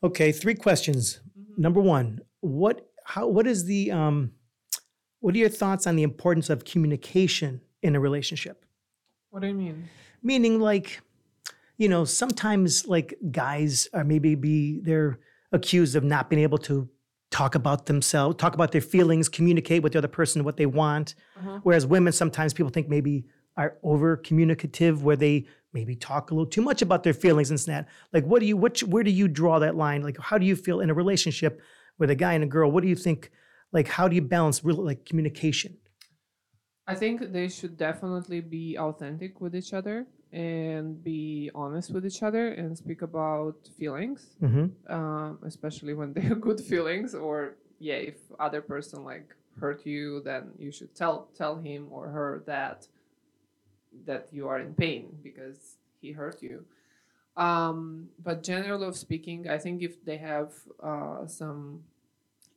Okay, 0.03 0.31
three 0.31 0.55
questions. 0.55 1.21
Number 1.57 1.79
one, 1.79 2.21
what 2.39 2.87
how 3.05 3.27
what 3.27 3.45
is 3.45 3.65
the 3.65 3.91
um 3.91 4.31
what 5.19 5.35
are 5.35 5.37
your 5.37 5.49
thoughts 5.49 5.85
on 5.85 5.95
the 5.95 6.03
importance 6.03 6.49
of 6.49 6.65
communication 6.65 7.61
in 7.83 7.95
a 7.95 7.99
relationship? 7.99 8.65
What 9.29 9.41
do 9.41 9.47
you 9.47 9.53
mean? 9.53 9.87
Meaning 10.23 10.59
like, 10.59 11.01
you 11.77 11.87
know, 11.87 12.03
sometimes 12.05 12.87
like 12.87 13.13
guys 13.31 13.87
are 13.93 14.03
maybe 14.03 14.33
be 14.35 14.79
they're 14.81 15.19
accused 15.51 15.95
of 15.95 16.03
not 16.03 16.29
being 16.29 16.41
able 16.41 16.57
to 16.59 16.89
talk 17.31 17.55
about 17.55 17.85
themselves, 17.85 18.35
talk 18.35 18.53
about 18.53 18.71
their 18.71 18.81
feelings, 18.81 19.29
communicate 19.29 19.81
with 19.81 19.93
the 19.93 19.97
other 19.97 20.07
person 20.07 20.43
what 20.43 20.57
they 20.57 20.65
want. 20.65 21.15
Uh-huh. 21.39 21.59
Whereas 21.63 21.85
women 21.87 22.13
sometimes 22.13 22.53
people 22.53 22.69
think 22.69 22.89
maybe 22.89 23.25
are 23.57 23.77
over 23.83 24.17
communicative 24.17 25.03
where 25.03 25.15
they 25.15 25.45
maybe 25.73 25.95
talk 25.95 26.31
a 26.31 26.33
little 26.33 26.49
too 26.49 26.61
much 26.61 26.81
about 26.81 27.03
their 27.03 27.13
feelings 27.13 27.49
and 27.49 27.59
that. 27.59 27.87
Like 28.13 28.25
what 28.25 28.41
do 28.41 28.45
you 28.45 28.57
which 28.57 28.83
where 28.83 29.03
do 29.03 29.11
you 29.11 29.27
draw 29.27 29.59
that 29.59 29.75
line? 29.75 30.01
Like 30.01 30.17
how 30.19 30.37
do 30.37 30.45
you 30.45 30.55
feel 30.55 30.81
in 30.81 30.89
a 30.89 30.93
relationship 30.93 31.61
with 31.97 32.09
a 32.09 32.15
guy 32.15 32.33
and 32.33 32.43
a 32.43 32.47
girl? 32.47 32.69
What 32.69 32.83
do 32.83 32.89
you 32.89 32.95
think 32.95 33.31
like 33.71 33.87
how 33.87 34.07
do 34.07 34.15
you 34.15 34.21
balance 34.21 34.63
real 34.63 34.83
like 34.83 35.05
communication? 35.05 35.77
I 36.87 36.95
think 36.95 37.31
they 37.31 37.47
should 37.47 37.77
definitely 37.77 38.41
be 38.41 38.77
authentic 38.77 39.39
with 39.39 39.55
each 39.55 39.73
other 39.73 40.07
and 40.33 41.03
be 41.03 41.51
honest 41.53 41.91
with 41.91 42.05
each 42.05 42.23
other 42.23 42.49
and 42.49 42.77
speak 42.77 43.01
about 43.01 43.55
feelings, 43.77 44.35
Mm-hmm. 44.41 44.67
um, 44.93 45.39
especially 45.45 45.93
when 45.93 46.13
they're 46.13 46.35
good 46.47 46.59
feelings. 46.61 47.13
Or 47.15 47.55
yeah, 47.79 47.95
if 47.95 48.15
other 48.39 48.61
person 48.61 49.03
like 49.03 49.35
hurt 49.59 49.85
you, 49.85 50.21
then 50.23 50.51
you 50.57 50.71
should 50.71 50.95
tell 50.95 51.27
tell 51.37 51.57
him 51.57 51.87
or 51.91 52.07
her 52.09 52.43
that 52.45 52.87
that 54.05 54.27
you 54.31 54.47
are 54.47 54.59
in 54.59 54.73
pain 54.73 55.17
because 55.21 55.77
he 55.99 56.11
hurt 56.13 56.41
you. 56.41 56.63
Um, 57.37 58.09
but 58.23 58.43
generally 58.43 58.87
of 58.87 58.97
speaking, 58.97 59.49
I 59.49 59.57
think 59.57 59.81
if 59.81 60.03
they 60.05 60.17
have 60.17 60.53
uh, 60.81 61.27
some 61.27 61.83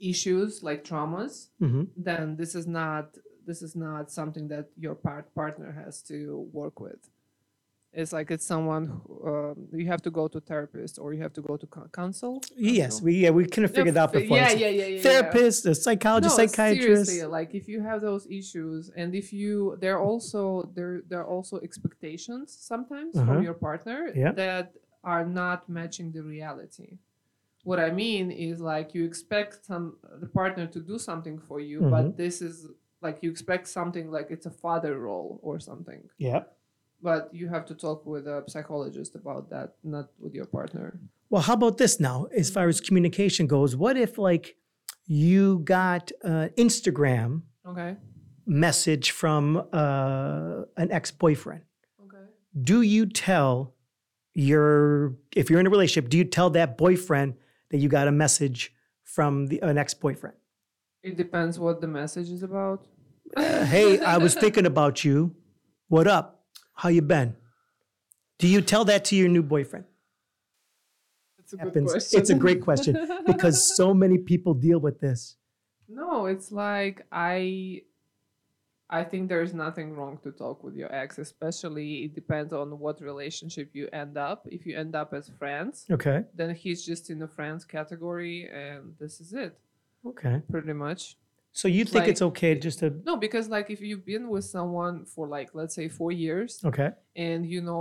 issues 0.01 0.63
like 0.63 0.85
traumas, 0.85 1.49
Mm-hmm. 1.61 1.85
then 1.97 2.37
this 2.37 2.55
is 2.55 2.67
not 2.67 3.17
this 3.47 3.63
is 3.63 3.75
not 3.77 4.11
something 4.11 4.49
that 4.49 4.67
your 4.79 4.95
part 4.95 5.35
partner 5.35 5.73
has 5.85 6.01
to 6.03 6.49
work 6.53 6.81
with. 6.81 7.11
It's 7.97 8.13
like 8.13 8.31
it's 8.35 8.45
someone 8.45 8.85
who, 8.87 9.29
um, 9.33 9.69
you 9.73 9.87
have 9.87 10.03
to 10.03 10.11
go 10.11 10.27
to 10.29 10.41
therapist 10.41 10.99
or 10.99 11.15
you 11.15 11.23
have 11.23 11.33
to 11.35 11.43
go 11.43 11.57
to 11.57 11.67
co- 11.67 11.89
counsel. 11.93 12.43
Yes, 12.57 12.95
counsel? 12.95 13.05
we 13.05 13.13
yeah, 13.23 13.31
we 13.31 13.47
kind 13.47 13.65
of 13.65 13.73
figured 13.75 13.97
out 13.97 14.13
before. 14.13 14.37
Yeah, 14.37 14.51
yeah, 14.51 14.69
yeah, 14.69 14.69
yeah. 14.71 14.87
yeah. 14.97 15.03
Therapist, 15.03 15.67
a 15.67 15.75
psychologist, 15.75 16.37
no, 16.39 16.47
psychiatrist. 16.47 17.07
seriously, 17.11 17.27
like 17.39 17.55
if 17.55 17.69
you 17.69 17.81
have 17.83 18.01
those 18.01 18.27
issues, 18.41 18.91
and 18.97 19.15
if 19.15 19.33
you, 19.33 19.77
there 19.81 19.95
are 19.97 20.03
also 20.03 20.71
there 20.75 21.03
there 21.09 21.21
are 21.21 21.31
also 21.37 21.55
expectations 21.69 22.47
sometimes 22.73 23.17
Uh-huh. 23.17 23.27
from 23.27 23.43
your 23.49 23.55
partner 23.69 23.99
Yeah. 24.15 24.33
that 24.33 24.67
are 25.05 25.25
not 25.43 25.69
matching 25.69 26.09
the 26.17 26.23
reality. 26.37 26.99
what 27.71 27.81
I 27.81 27.91
mean 28.05 28.27
is 28.31 28.61
like 28.61 28.89
you 28.97 29.03
expect 29.13 29.65
some 29.71 29.85
the 30.23 30.27
partner 30.41 30.67
to 30.75 30.81
do 30.93 30.97
something 31.09 31.37
for 31.49 31.59
you, 31.71 31.79
Mhm. 31.81 31.91
but 31.95 32.05
this 32.23 32.37
is 32.49 32.57
like 33.07 33.17
you 33.23 33.31
expect 33.35 33.65
something 33.79 34.07
like 34.17 34.29
it's 34.35 34.47
a 34.53 34.55
father 34.65 34.93
role 35.09 35.31
or 35.49 35.55
something. 35.71 36.03
Yeah. 36.19 36.43
But 37.05 37.29
you 37.38 37.47
have 37.49 37.67
to 37.67 37.75
talk 37.75 38.07
with 38.07 38.27
a 38.27 38.43
psychologist 38.49 39.14
about 39.14 39.51
that, 39.51 39.75
not 39.85 40.07
with 40.19 40.33
your 40.35 40.47
partner. 40.47 40.99
Well, 41.29 41.43
how 41.43 41.53
about 41.53 41.77
this 41.77 42.01
now? 42.01 42.19
As 42.35 42.49
far 42.49 42.67
as 42.67 42.81
communication 42.81 43.47
goes, 43.47 43.77
what 43.77 43.97
if 43.99 44.17
like 44.17 44.57
you 45.07 45.59
got 45.77 46.11
an 46.23 46.49
Instagram 46.57 47.43
Okay. 47.67 47.97
message 48.47 49.11
from 49.11 49.45
uh, 49.73 50.62
an 50.83 50.90
ex-boyfriend? 50.90 51.62
Okay. 52.05 52.25
Do 52.71 52.81
you 52.81 53.05
tell 53.05 53.75
your 54.33 55.14
if 55.37 55.51
you're 55.51 55.61
in 55.61 55.67
a 55.67 55.71
relationship, 55.71 56.09
do 56.09 56.17
you 56.17 56.25
tell 56.25 56.49
that 56.51 56.79
boyfriend 56.79 57.35
that 57.71 57.79
you 57.83 57.88
got 57.90 58.09
a 58.09 58.12
message 58.12 58.73
from 59.03 59.47
the, 59.49 59.61
an 59.61 59.77
ex-boyfriend? 59.77 60.37
It 61.03 61.19
depends 61.19 61.59
what 61.59 61.83
the 61.83 61.87
message 62.01 62.31
is 62.31 62.43
about. 62.43 62.87
Uh, 63.37 63.67
hey, 63.67 64.01
I 64.01 64.17
was 64.17 64.35
thinking 64.35 64.64
about 64.64 65.05
you. 65.05 65.35
What 65.88 66.07
up? 66.07 66.34
How 66.75 66.89
you 66.89 67.03
been? 67.03 67.37
Do 68.39 68.49
you 68.49 68.61
tell 68.61 68.85
that 68.87 69.05
to 69.07 69.17
your 69.17 69.29
new 69.29 69.43
boyfriend? 69.43 69.85
It's 71.39 71.53
a 71.53 71.59
Happens. 71.59 71.75
good 71.93 72.01
question. 72.01 72.21
It's 72.21 72.31
a 72.31 72.35
great 72.35 72.61
question 72.63 73.09
because 73.27 73.77
so 73.77 73.95
many 73.95 74.19
people 74.19 74.55
deal 74.55 74.79
with 74.81 75.01
this. 75.01 75.37
No, 75.89 76.27
it's 76.27 76.51
like 76.51 77.07
I 77.13 77.83
I 78.91 79.05
think 79.05 79.29
there's 79.29 79.55
nothing 79.55 79.95
wrong 79.95 80.19
to 80.25 80.31
talk 80.33 80.63
with 80.65 80.75
your 80.75 80.93
ex, 80.95 81.19
especially 81.19 82.05
it 82.05 82.15
depends 82.15 82.53
on 82.53 82.79
what 82.79 83.01
relationship 83.01 83.71
you 83.75 83.89
end 83.93 84.17
up. 84.19 84.47
If 84.51 84.67
you 84.67 84.77
end 84.77 84.95
up 84.97 85.13
as 85.15 85.29
friends, 85.39 85.87
Okay. 85.91 86.25
then 86.35 86.55
he's 86.55 86.85
just 86.85 87.11
in 87.11 87.19
the 87.19 87.29
friends 87.29 87.65
category 87.65 88.49
and 88.53 88.95
this 88.99 89.21
is 89.21 89.33
it, 89.33 89.59
Okay. 90.07 90.43
pretty 90.51 90.73
much. 90.73 91.17
So 91.55 91.69
you 91.69 91.85
think 91.85 92.09
it's 92.09 92.21
okay 92.21 92.55
just 92.57 92.81
to 92.81 92.90
No, 93.07 93.17
because 93.17 93.49
like 93.49 93.71
if 93.71 93.81
you've 93.81 94.05
been 94.05 94.29
with 94.29 94.45
someone 94.45 95.05
for 95.07 95.29
like 95.29 95.55
let's 95.55 95.75
say 95.75 95.88
4 95.88 96.11
years 96.12 96.61
okay? 96.64 96.90
and 97.17 97.47
you 97.47 97.61
know 97.62 97.73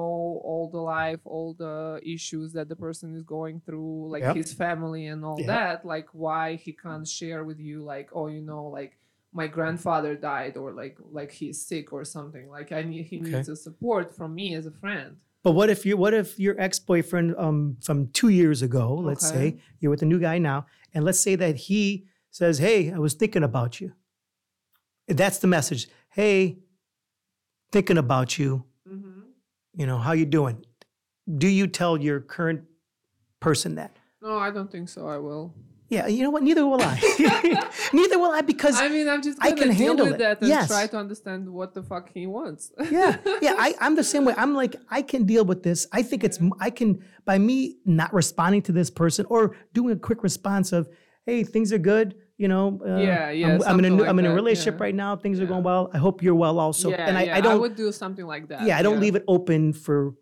all 0.46 0.70
the 0.72 0.78
life, 0.80 1.20
all 1.26 1.56
the 1.56 2.00
issues 2.06 2.54
that 2.54 2.70
the 2.70 2.76
person 2.76 3.16
is 3.16 3.24
going 3.24 3.62
through, 3.66 4.10
like 4.12 4.22
Yep. 4.26 4.36
his 4.36 4.54
family 4.54 5.08
and 5.08 5.26
all 5.26 5.40
Yep. 5.40 5.48
that, 5.48 5.86
like 5.86 6.08
why 6.14 6.56
he 6.56 6.72
can't 6.72 7.08
share 7.08 7.44
with 7.44 7.60
you, 7.60 7.84
like, 7.84 8.10
oh, 8.14 8.28
you 8.28 8.42
know, 8.42 8.66
like 8.68 9.00
my 9.34 9.48
grandfather 9.48 10.14
died 10.16 10.56
or 10.56 10.72
like 10.72 10.98
like 11.02 11.32
he's 11.32 11.66
sick 11.66 11.92
or 11.92 12.04
something. 12.06 12.48
Like 12.50 12.72
I 12.72 12.84
need 12.84 13.06
he 13.08 13.20
Okay. 13.20 13.32
needs 13.32 13.50
a 13.50 13.56
support 13.56 14.16
from 14.16 14.36
me 14.36 14.54
as 14.54 14.68
a 14.68 14.72
friend. 14.72 15.18
But 15.44 15.52
what 15.54 15.70
if 15.70 15.86
you 15.86 15.98
what 15.98 16.14
if 16.14 16.40
your 16.40 16.60
ex-boyfriend 16.60 17.36
um 17.38 17.78
from 17.82 18.08
2 18.14 18.30
years 18.30 18.62
ago, 18.62 18.96
let's 18.96 19.26
Okay. 19.26 19.32
say, 19.32 19.60
you're 19.80 19.90
with 19.92 20.02
a 20.02 20.06
new 20.06 20.20
guy 20.20 20.38
now, 20.38 20.66
and 20.94 21.04
let's 21.04 21.20
say 21.20 21.36
that 21.36 21.56
he 21.56 22.08
says, 22.34 22.58
"Hey, 22.58 22.92
I 22.92 22.98
was 22.98 23.14
thinking 23.14 23.44
about 23.44 23.80
you." 23.80 23.94
That's 25.08 25.40
the 25.40 25.48
message. 25.48 25.88
"Hey, 26.10 26.60
thinking 27.72 27.98
about 27.98 28.38
you. 28.38 28.66
Mm-hmm. 28.90 29.22
You 29.76 29.86
know, 29.88 29.98
how 29.98 30.12
you 30.14 30.26
doing?" 30.26 30.66
Do 31.44 31.48
you 31.48 31.68
tell 31.68 31.96
your 31.98 32.20
current 32.20 32.64
person 33.40 33.76
that? 33.76 33.96
No, 34.22 34.38
I 34.38 34.52
don't 34.52 34.70
think 34.72 34.90
so. 34.90 35.08
I 35.08 35.18
will. 35.18 35.54
Yeah, 35.90 36.08
you 36.08 36.24
know 36.24 36.32
what? 36.32 36.44
Neither 36.44 36.66
will 36.66 36.82
I. 36.82 36.96
Neither 37.94 38.18
will 38.18 38.32
I 38.32 38.42
because 38.42 38.76
I 38.82 38.90
mean, 38.90 39.08
I'm 39.08 39.22
just 39.22 39.38
I 39.42 39.52
can 39.52 39.70
deal 39.70 39.88
handle 39.90 40.06
with 40.08 40.16
it. 40.16 40.20
that 40.20 40.42
and 40.42 40.50
Yes. 40.50 40.68
try 40.68 40.88
to 40.88 40.98
understand 40.98 41.48
what 41.48 41.74
the 41.76 41.84
fuck 41.84 42.10
he 42.12 42.26
wants. 42.26 42.72
yeah, 42.90 43.18
yeah. 43.42 43.56
I, 43.58 43.76
I'm 43.80 43.96
the 43.96 44.04
same 44.04 44.26
way. 44.26 44.34
I'm 44.36 44.54
like, 44.56 44.76
I 44.90 45.02
can 45.02 45.26
deal 45.26 45.46
with 45.46 45.62
this. 45.62 45.86
I 45.92 46.02
think 46.02 46.24
it's, 46.24 46.40
I 46.60 46.72
can, 46.72 47.04
by 47.26 47.38
me 47.38 47.78
not 47.86 48.12
responding 48.14 48.64
to 48.64 48.72
this 48.72 48.90
person 48.90 49.26
or 49.30 49.56
doing 49.74 49.94
a 49.96 50.00
quick 50.00 50.24
response 50.24 50.74
of, 50.74 50.90
hey, 51.28 51.44
things 51.44 51.72
are 51.72 51.78
good. 51.78 52.16
You 52.44 52.50
know, 52.50 52.82
uh, 52.86 52.98
Yeah, 52.98 53.30
yeah, 53.30 53.54
I'm, 53.54 53.64
I'm 53.64 53.80
in 53.80 53.86
a, 53.86 53.96
like 53.96 54.10
I'm 54.10 54.20
in 54.20 54.26
a 54.26 54.36
relationship 54.36 54.76
yeah. 54.78 54.84
right 54.84 54.96
now. 55.04 55.16
Things 55.16 55.40
are 55.40 55.46
going 55.46 55.64
well. 55.64 55.90
I 55.94 55.98
hope 55.98 56.22
you're 56.22 56.36
well 56.36 56.60
also. 56.60 56.90
yeah, 56.90 57.08
and 57.08 57.18
I, 57.18 57.24
yeah, 57.24 57.38
I 57.38 57.40
don't, 57.40 57.62
would 57.62 57.78
do 57.78 57.90
something 57.94 58.26
like 58.26 58.50
that. 58.50 58.68
yeah, 58.68 58.78
I 58.78 58.82
don't 58.82 59.00
leave 59.00 59.16
it 59.16 59.24
open 59.30 59.72
for 59.72 60.16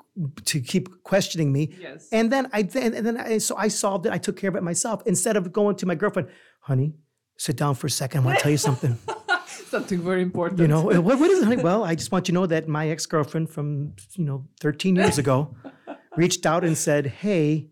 to 0.46 0.62
keep 0.62 1.02
questioning 1.02 1.52
me. 1.52 1.74
Yes. 1.80 2.10
And 2.12 2.32
then 2.32 2.48
I 2.54 2.62
then 2.62 2.94
and 2.94 3.04
then 3.08 3.18
I 3.18 3.40
so 3.40 3.56
I 3.58 3.70
solved 3.70 4.06
it. 4.06 4.12
I 4.14 4.20
took 4.20 4.38
care 4.38 4.52
of 4.52 4.56
it 4.56 4.62
myself 4.62 5.02
instead 5.08 5.36
of 5.36 5.52
going 5.52 5.78
to 5.78 5.88
my 5.88 5.96
girlfriend, 5.96 6.30
honey. 6.60 6.94
Sit 7.40 7.58
down 7.58 7.74
for 7.74 7.88
a 7.88 7.90
second. 7.90 8.22
I 8.22 8.26
want 8.26 8.38
to 8.38 8.44
tell 8.44 8.52
you 8.52 8.64
something. 8.70 9.00
something 9.48 10.00
very 10.00 10.22
important. 10.22 10.60
You 10.60 10.68
know, 10.68 10.84
what, 10.84 11.18
what 11.20 11.32
is 11.32 11.40
it? 11.42 11.46
honey? 11.46 11.64
Well, 11.64 11.84
I 11.84 11.96
just 11.96 12.12
want 12.12 12.28
you 12.28 12.34
to 12.34 12.40
know 12.40 12.46
that 12.46 12.68
my 12.68 12.90
ex 12.90 13.08
girlfriend 13.08 13.50
from, 13.50 13.94
you 14.14 14.26
know, 14.26 14.46
13 14.60 14.96
years 14.96 15.18
ago 15.18 15.56
reached 16.18 16.46
out 16.46 16.64
and 16.64 16.78
said, 16.78 17.08
Hey, 17.08 17.71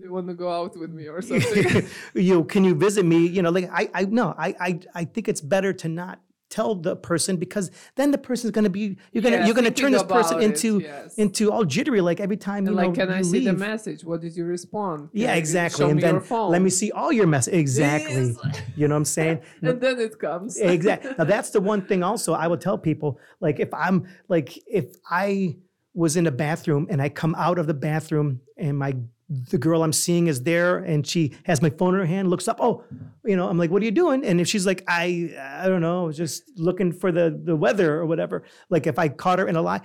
They 0.00 0.08
want 0.08 0.28
to 0.28 0.34
go 0.34 0.50
out 0.50 0.76
with 0.78 0.90
me 0.90 1.06
or 1.08 1.20
something. 1.28 1.86
you 2.14 2.44
can 2.44 2.64
you 2.64 2.74
visit 2.74 3.04
me? 3.04 3.26
You 3.26 3.42
know, 3.42 3.50
like 3.50 3.68
I, 3.72 3.90
I 3.94 4.04
no, 4.04 4.34
I, 4.38 4.54
I, 4.60 4.80
I 4.94 5.04
think 5.04 5.28
it's 5.28 5.40
better 5.40 5.72
to 5.72 5.88
not 5.88 6.20
tell 6.50 6.74
the 6.74 6.96
person 6.96 7.36
because 7.36 7.70
then 7.96 8.10
the 8.10 8.16
person's 8.16 8.50
gonna 8.52 8.70
be 8.70 8.96
you're 9.12 9.22
gonna 9.22 9.36
Yeah, 9.36 9.46
you're 9.46 9.54
gonna 9.54 9.70
turn 9.70 9.92
this 9.92 10.02
person 10.02 10.40
it, 10.40 10.44
into 10.44 10.80
yes. 10.80 11.14
into 11.16 11.52
all 11.52 11.64
jittery 11.64 12.00
like 12.00 12.20
every 12.20 12.38
time 12.38 12.64
you 12.64 12.68
and 12.68 12.76
know 12.76 12.86
like, 12.86 12.94
can 12.94 13.10
I 13.10 13.18
you 13.18 13.24
see 13.24 13.44
the 13.44 13.52
message? 13.52 14.02
What 14.04 14.20
did 14.22 14.34
you 14.34 14.44
respond? 14.46 15.10
Yeah, 15.12 15.26
Can 15.26 15.34
you 15.34 15.38
exactly. 15.40 15.90
And 15.90 16.00
then 16.00 16.22
let 16.30 16.62
me 16.62 16.70
see 16.70 16.90
all 16.92 17.12
your 17.12 17.26
messages. 17.26 17.58
Exactly. 17.58 18.28
Yes. 18.28 18.62
You 18.76 18.88
know 18.88 18.94
what 18.94 18.98
I'm 18.98 19.04
saying? 19.04 19.40
and 19.62 19.80
then 19.80 19.98
it 20.00 20.18
comes. 20.18 20.58
exactly. 20.58 21.10
Now 21.18 21.24
that's 21.24 21.50
the 21.50 21.60
one 21.60 21.82
thing 21.86 22.02
also 22.02 22.32
I 22.32 22.46
would 22.46 22.60
tell 22.60 22.78
people. 22.78 23.18
Like 23.40 23.60
if 23.60 23.72
I'm 23.74 24.08
like 24.28 24.58
if 24.66 24.86
I 25.10 25.56
was 25.92 26.16
in 26.16 26.26
a 26.26 26.30
bathroom 26.30 26.86
and 26.88 27.02
I 27.02 27.08
come 27.08 27.34
out 27.34 27.58
of 27.58 27.66
the 27.66 27.74
bathroom 27.74 28.40
and 28.56 28.78
my 28.78 28.94
the 29.28 29.58
girl 29.58 29.82
I'm 29.82 29.92
seeing 29.92 30.26
is 30.26 30.42
there 30.42 30.78
and 30.78 31.06
she 31.06 31.36
has 31.44 31.60
my 31.60 31.70
phone 31.70 31.94
in 31.94 32.00
her 32.00 32.06
hand, 32.06 32.30
looks 32.30 32.48
up, 32.48 32.58
oh, 32.60 32.84
you 33.24 33.36
know, 33.36 33.48
I'm 33.48 33.58
like, 33.58 33.70
what 33.70 33.82
are 33.82 33.84
you 33.84 33.90
doing? 33.90 34.24
And 34.24 34.40
if 34.40 34.48
she's 34.48 34.64
like, 34.64 34.82
I 34.88 35.34
I 35.38 35.68
don't 35.68 35.82
know, 35.82 36.10
just 36.10 36.44
looking 36.56 36.92
for 36.92 37.12
the 37.12 37.38
the 37.44 37.54
weather 37.54 37.96
or 37.96 38.06
whatever. 38.06 38.44
Like 38.70 38.86
if 38.86 38.98
I 38.98 39.08
caught 39.08 39.38
her 39.38 39.46
in 39.46 39.56
a 39.56 39.62
lie. 39.62 39.82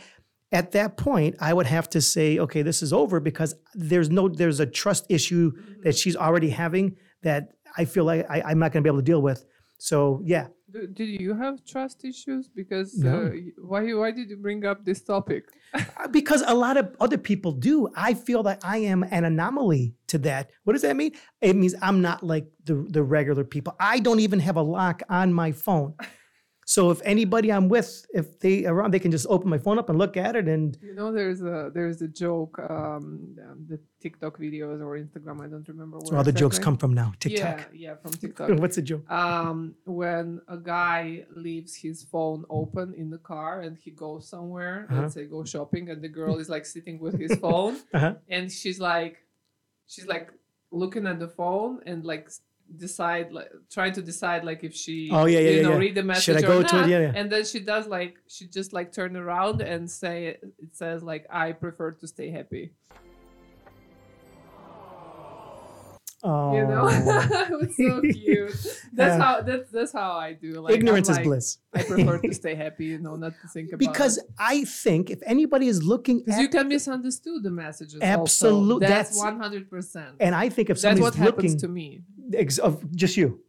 At 0.52 0.74
that 0.74 0.98
point, 0.98 1.36
I 1.40 1.52
would 1.52 1.66
have 1.66 1.90
to 1.90 2.00
say, 2.00 2.38
okay, 2.38 2.62
this 2.62 2.84
is 2.84 2.94
over 2.94 3.20
because 3.20 3.56
there's 3.74 4.12
no, 4.12 4.30
there's 4.30 4.60
a 4.60 4.68
trust 4.68 5.08
issue 5.10 5.52
that 5.82 5.98
she's 5.98 6.16
already 6.16 6.52
having 6.52 6.96
that 7.24 7.54
I 7.76 7.86
feel 7.86 8.04
like 8.04 8.30
I, 8.30 8.44
I'm 8.44 8.60
not 8.60 8.72
going 8.72 8.84
to 8.84 8.88
be 8.88 8.90
able 8.90 9.00
to 9.00 9.04
deal 9.04 9.22
with. 9.24 9.44
So 9.80 10.22
yeah, 10.24 10.50
Do, 10.74 10.88
did 10.88 11.22
you 11.22 11.36
have 11.36 11.64
trust 11.64 12.04
issues? 12.04 12.50
Because 12.50 12.98
No. 12.98 13.28
uh, 13.28 13.32
why 13.62 13.82
why 13.94 14.10
did 14.12 14.30
you 14.32 14.38
bring 14.38 14.66
up 14.66 14.84
this 14.86 15.02
topic? 15.04 15.44
Uh, 15.74 16.08
because 16.20 16.42
a 16.48 16.54
lot 16.54 16.78
of 16.78 16.96
other 17.00 17.18
people 17.18 17.52
do. 17.52 17.90
I 17.96 18.14
feel 18.16 18.42
that 18.44 18.60
I 18.64 18.78
am 18.80 19.04
an 19.04 19.24
anomaly 19.24 19.94
to 20.08 20.18
that. 20.20 20.50
What 20.64 20.74
does 20.74 20.82
that 20.82 20.96
mean? 20.96 21.12
It 21.42 21.56
means 21.56 21.76
I'm 21.82 22.02
not 22.02 22.24
like 22.24 22.46
the 22.66 22.76
the 22.90 23.04
regular 23.04 23.44
people. 23.44 23.76
I 23.80 24.00
don't 24.00 24.20
even 24.20 24.40
have 24.40 24.58
a 24.58 24.62
lock 24.62 25.02
on 25.10 25.32
my 25.34 25.52
phone. 25.52 25.94
So 26.76 26.82
if 26.96 27.00
anybody 27.16 27.50
I'm 27.56 27.68
with, 27.76 27.90
if 28.20 28.40
they 28.44 28.56
around, 28.72 28.90
they 28.94 29.00
can 29.06 29.12
just 29.18 29.28
open 29.36 29.48
my 29.56 29.60
phone 29.66 29.78
up 29.82 29.90
and 29.92 29.98
look 30.04 30.16
at 30.26 30.34
it. 30.40 30.48
And 30.54 30.66
You 30.90 30.96
know, 31.00 31.10
there's 31.18 31.42
a 31.54 31.70
there's 31.76 32.00
a 32.02 32.08
joke. 32.26 32.54
Um, 32.76 33.04
um, 33.48 33.58
the 33.72 33.78
TikTok 34.04 34.34
videos 34.46 34.80
or 34.86 34.92
Instagram. 35.04 35.38
I 35.46 35.48
don't 35.54 35.68
remember 35.74 35.98
where. 36.00 36.18
all 36.18 36.24
the 36.32 36.32
jokes 36.44 36.58
exactly. 36.58 36.66
come 36.66 36.78
from 36.84 36.94
now. 37.02 37.10
TikTok. 37.24 37.58
Yeah, 37.74 37.84
yeah, 37.86 37.96
from 38.02 38.12
TikTok. 38.24 38.50
What's 38.64 38.78
the 38.80 38.82
joke? 38.92 39.04
um, 39.24 39.76
when 39.86 40.28
a 40.48 40.58
guy 40.58 41.26
leaves 41.48 41.72
his 41.86 41.98
phone 42.12 42.42
open 42.50 42.88
in 43.02 43.08
the 43.16 43.22
car 43.34 43.54
and 43.66 43.74
he 43.86 43.92
goes 44.06 44.22
somewhere, 44.36 44.78
Uh-huh. 44.90 45.02
let's 45.02 45.14
say 45.18 45.26
go 45.36 45.44
shopping, 45.56 45.86
and 45.92 46.00
the 46.06 46.14
girl 46.20 46.36
is 46.44 46.50
like 46.56 46.66
sitting 46.76 46.98
with 47.06 47.16
his 47.24 47.34
phone, 47.46 47.76
Uh-huh. 47.98 48.14
and 48.36 48.52
she's 48.60 48.80
like, 48.92 49.16
she's 49.92 50.08
like 50.16 50.28
looking 50.72 51.06
at 51.12 51.18
the 51.20 51.32
phone 51.40 51.74
and 51.90 52.00
like 52.14 52.26
decide 52.78 53.32
like 53.32 53.50
trying 53.70 53.94
to 53.94 54.02
decide 54.02 54.44
like 54.44 54.64
if 54.64 54.74
she 54.76 55.10
Oh, 55.12 55.26
yeah, 55.26 55.40
yeah, 55.40 55.50
you 55.52 55.64
know 55.64 55.72
yeah. 55.74 55.78
read 55.78 55.96
the 55.96 56.04
message 56.04 56.24
Should 56.24 56.38
I 56.38 56.40
or 56.48 56.62
go 56.62 56.64
to 56.64 56.76
it? 56.76 56.80
not. 56.82 56.90
Yeah, 56.90 57.00
yeah. 57.00 57.12
and 57.16 57.32
then 57.32 57.46
she 57.46 57.60
does 57.60 57.88
like 57.88 58.18
she 58.28 58.48
just 58.48 58.74
like 58.74 58.92
turn 58.92 59.16
around 59.16 59.62
and 59.62 59.90
say 59.90 60.28
it 60.28 60.44
says 60.74 61.04
like 61.04 61.26
i 61.30 61.52
prefer 61.52 61.92
to 61.92 62.08
stay 62.08 62.30
happy 62.32 62.74
Oh, 66.26 66.56
you 66.56 66.66
know 66.66 66.88
it 67.52 67.60
was 67.62 67.76
so 67.76 68.00
cute 68.02 68.54
that's 68.94 69.18
Yeah. 69.18 69.18
how 69.24 69.42
that's 69.42 69.70
that's 69.72 69.92
how 69.92 70.12
i 70.14 70.32
do 70.32 70.62
like 70.62 70.74
ignorance 70.76 71.10
is 71.10 71.20
bliss. 71.20 71.58
I 71.74 71.84
prefer 71.84 72.18
to 72.20 72.34
stay 72.44 72.56
happy, 72.56 72.86
you 72.86 73.00
know, 73.00 73.16
not 73.18 73.34
to 73.42 73.48
think 73.50 73.68
about 73.74 73.80
Because 73.80 74.18
it. 74.20 74.26
I 74.40 74.64
think 74.64 75.10
if 75.10 75.20
anybody 75.26 75.68
is 75.68 75.84
looking 75.84 76.20
Because 76.20 76.40
you 76.40 76.48
can 76.48 76.68
misunderstand 76.70 77.44
the 77.44 77.50
messages. 77.52 78.00
Absolutely, 78.02 78.88
That's 78.88 79.18
one 79.18 79.38
hundred 79.38 79.70
percent. 79.70 80.16
and 80.22 80.34
I 80.34 80.48
think 80.50 80.70
if 80.70 80.78
somebody's 80.80 81.04
That's 81.04 81.16
somebody's 81.18 81.20
what 81.20 81.36
happens 81.36 81.54
looking, 81.56 81.60
to 81.60 81.68
me. 81.68 82.02
ex- 82.44 82.58
of 82.58 82.74
just 82.96 83.18
you. 83.18 83.42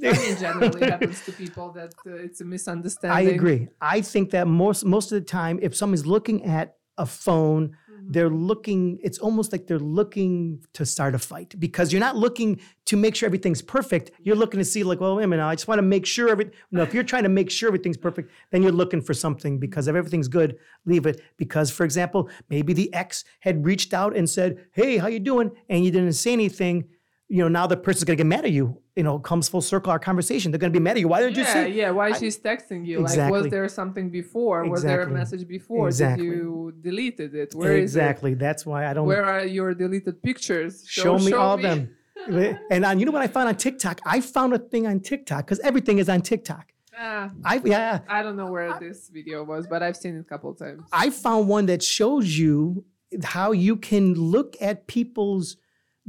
That 0.00 0.16
in 0.30 0.36
general, 0.38 0.76
it 0.76 0.90
happens 0.90 1.24
to 1.24 1.32
people 1.32 1.72
that 1.72 1.92
uh, 2.06 2.10
it's 2.26 2.40
a 2.40 2.44
misunderstanding. 2.44 3.28
I 3.30 3.34
agree. 3.34 3.68
I 3.80 4.00
think 4.12 4.30
that 4.30 4.46
most 4.46 4.84
most 4.84 5.10
of 5.12 5.16
the 5.20 5.24
time, 5.40 5.58
if 5.62 5.74
someone's 5.74 6.06
looking 6.06 6.44
at 6.44 6.76
a 6.98 7.06
phone. 7.06 7.76
They're 8.08 8.30
looking. 8.30 8.98
It's 9.02 9.18
almost 9.18 9.52
like 9.52 9.66
they're 9.66 9.78
looking 9.78 10.64
to 10.72 10.86
start 10.86 11.14
a 11.14 11.18
fight 11.18 11.54
because 11.58 11.92
you're 11.92 12.00
not 12.00 12.16
looking 12.16 12.60
to 12.86 12.96
make 12.96 13.14
sure 13.14 13.26
everything's 13.26 13.60
perfect. 13.60 14.10
You're 14.22 14.36
looking 14.36 14.58
to 14.58 14.64
see 14.64 14.82
like, 14.82 15.00
well, 15.00 15.16
wait 15.16 15.24
a 15.24 15.26
minute, 15.26 15.44
I 15.44 15.54
just 15.54 15.68
want 15.68 15.78
to 15.78 15.82
make 15.82 16.06
sure 16.06 16.30
every. 16.30 16.50
No, 16.72 16.82
if 16.82 16.94
you're 16.94 17.04
trying 17.04 17.24
to 17.24 17.28
make 17.28 17.50
sure 17.50 17.68
everything's 17.68 17.98
perfect, 17.98 18.30
then 18.50 18.62
you're 18.62 18.72
looking 18.72 19.02
for 19.02 19.14
something 19.14 19.58
because 19.58 19.88
if 19.88 19.94
everything's 19.94 20.28
good, 20.28 20.56
leave 20.86 21.06
it. 21.06 21.20
Because, 21.36 21.70
for 21.70 21.84
example, 21.84 22.30
maybe 22.48 22.72
the 22.72 22.92
ex 22.94 23.24
had 23.40 23.64
reached 23.64 23.92
out 23.92 24.16
and 24.16 24.28
said, 24.28 24.64
"Hey, 24.72 24.96
how 24.96 25.08
you 25.08 25.20
doing?" 25.20 25.50
and 25.68 25.84
you 25.84 25.90
didn't 25.90 26.14
say 26.14 26.32
anything. 26.32 26.88
You 27.28 27.38
know, 27.42 27.48
now 27.48 27.66
the 27.66 27.76
person's 27.76 28.04
gonna 28.04 28.16
get 28.16 28.26
mad 28.26 28.44
at 28.44 28.52
you. 28.52 28.80
You 28.96 29.02
know, 29.02 29.18
comes 29.18 29.48
full 29.48 29.60
circle 29.60 29.92
our 29.92 29.98
conversation. 29.98 30.50
They're 30.50 30.58
gonna 30.58 30.72
be 30.72 30.78
mad 30.80 30.92
at 30.96 31.00
you. 31.00 31.08
Why 31.08 31.20
didn't 31.20 31.36
you 31.36 31.42
yeah, 31.42 31.52
say? 31.52 31.70
yeah. 31.70 31.90
Why 31.90 32.08
I- 32.08 32.12
she's 32.18 32.38
texting 32.38 32.86
you? 32.86 32.98
Like, 33.00 33.10
Exactly. 33.10 33.40
was 33.42 33.50
there 33.50 33.68
something 33.68 34.10
before? 34.10 34.60
Exactly. 34.60 34.70
Was 34.72 34.82
there 34.82 35.02
a 35.02 35.10
message 35.10 35.46
before? 35.46 35.88
Exactly. 35.88 36.26
Did 36.26 36.34
you 36.36 36.74
deleted 36.80 37.34
it? 37.34 37.54
Where 37.54 37.76
is 37.76 37.94
exactly. 37.94 38.34
That's 38.34 38.64
why 38.64 38.86
I 38.88 38.94
don't 38.94 39.06
Where 39.06 39.24
are 39.24 39.44
your 39.44 39.74
deleted 39.74 40.22
pictures? 40.22 40.84
show, 40.86 41.18
me 41.18 41.32
all 41.32 41.54
of 41.54 41.62
them. 41.62 41.94
and 42.70 42.84
on, 42.84 42.98
you 42.98 43.06
know 43.06 43.12
what 43.12 43.22
I 43.22 43.26
found 43.28 43.48
on 43.48 43.56
TikTok? 43.56 44.00
I 44.04 44.20
found 44.20 44.52
a 44.54 44.58
thing 44.58 44.86
on 44.86 45.00
TikTok 45.00 45.46
because 45.46 45.60
everything 45.60 45.98
is 45.98 46.08
on 46.08 46.20
TikTok. 46.22 46.72
Ah, 47.00 47.30
I 47.44 47.60
yeah, 47.64 48.00
I 48.08 48.22
don't 48.24 48.36
know 48.36 48.50
where 48.50 48.76
this 48.80 49.08
video 49.08 49.44
was, 49.44 49.68
but 49.68 49.84
I've 49.84 49.96
seen 49.96 50.16
it 50.16 50.20
a 50.20 50.24
couple 50.24 50.52
times. 50.54 50.82
I 50.92 51.10
found 51.10 51.46
one 51.46 51.66
that 51.66 51.80
shows 51.82 52.36
you 52.36 52.84
how 53.22 53.52
you 53.52 53.76
can 53.76 54.14
look 54.14 54.56
at 54.60 54.88
people's 54.88 55.56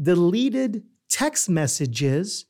deleted 0.02 0.84
text 1.10 1.50
messages 1.50 2.46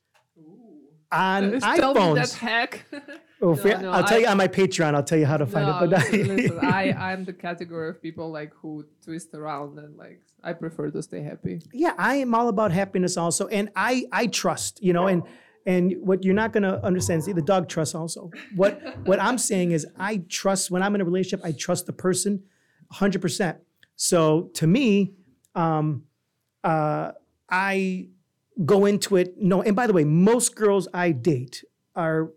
on 1.12 1.42
Tell 1.42 1.50
me 1.52 1.58
that 1.60 2.28
iPhones. 2.28 2.34
hack. 2.38 2.84
Oh, 3.42 3.54
No, 3.54 3.78
no, 3.80 3.90
I'll 3.90 4.04
tell 4.04 4.18
I- 4.18 4.20
you 4.20 4.26
on 4.26 4.36
my 4.36 4.48
Patreon. 4.48 4.94
I'll 4.94 5.02
tell 5.02 5.16
you 5.18 5.24
how 5.24 5.38
to 5.38 5.46
find 5.46 5.66
no, 5.66 5.78
it. 5.78 5.90
But 5.90 6.12
listen, 6.12 6.58
I 6.62 6.92
I'm 6.92 7.24
the 7.24 7.32
category 7.32 7.88
of 7.88 8.02
people 8.02 8.30
like 8.30 8.52
who 8.60 8.84
twist 9.02 9.32
around 9.32 9.78
and 9.78 9.96
like 9.96 10.20
I 10.44 10.52
prefer 10.52 10.90
to 10.90 11.02
stay 11.02 11.22
happy. 11.22 11.62
yeah, 11.72 11.94
I 11.96 12.16
am 12.16 12.34
all 12.34 12.48
about 12.50 12.70
happiness 12.70 13.16
also, 13.16 13.46
and 13.46 13.70
I 13.74 14.04
I 14.12 14.26
trust. 14.26 14.82
You 14.82 14.92
know, 14.92 15.06
and 15.06 15.22
and 15.64 15.94
what 16.02 16.22
you're 16.22 16.34
not 16.34 16.52
gonna 16.52 16.80
understand 16.84 17.20
is 17.20 17.26
the 17.34 17.40
dog 17.40 17.70
trusts 17.70 17.94
also. 17.94 18.30
What 18.56 18.78
what 19.06 19.18
I'm 19.22 19.38
saying 19.38 19.70
is 19.72 19.86
I 19.98 20.18
trust 20.28 20.70
when 20.70 20.82
I'm 20.82 20.94
in 20.94 21.00
a 21.00 21.04
relationship. 21.06 21.40
I 21.42 21.52
trust 21.52 21.86
the 21.86 21.94
person, 21.94 22.42
hundred 22.92 23.22
percent. 23.22 23.56
So 23.96 24.50
to 24.52 24.66
me, 24.66 25.14
um, 25.54 26.04
uh, 26.62 27.12
I 27.48 28.08
go 28.64 28.86
into 28.86 29.16
it. 29.16 29.34
No, 29.38 29.62
and 29.62 29.74
by 29.74 29.86
the 29.86 29.92
way, 29.92 30.04
most 30.04 30.54
girls 30.54 30.88
I 30.92 31.12
date 31.12 31.64
are 31.94 32.30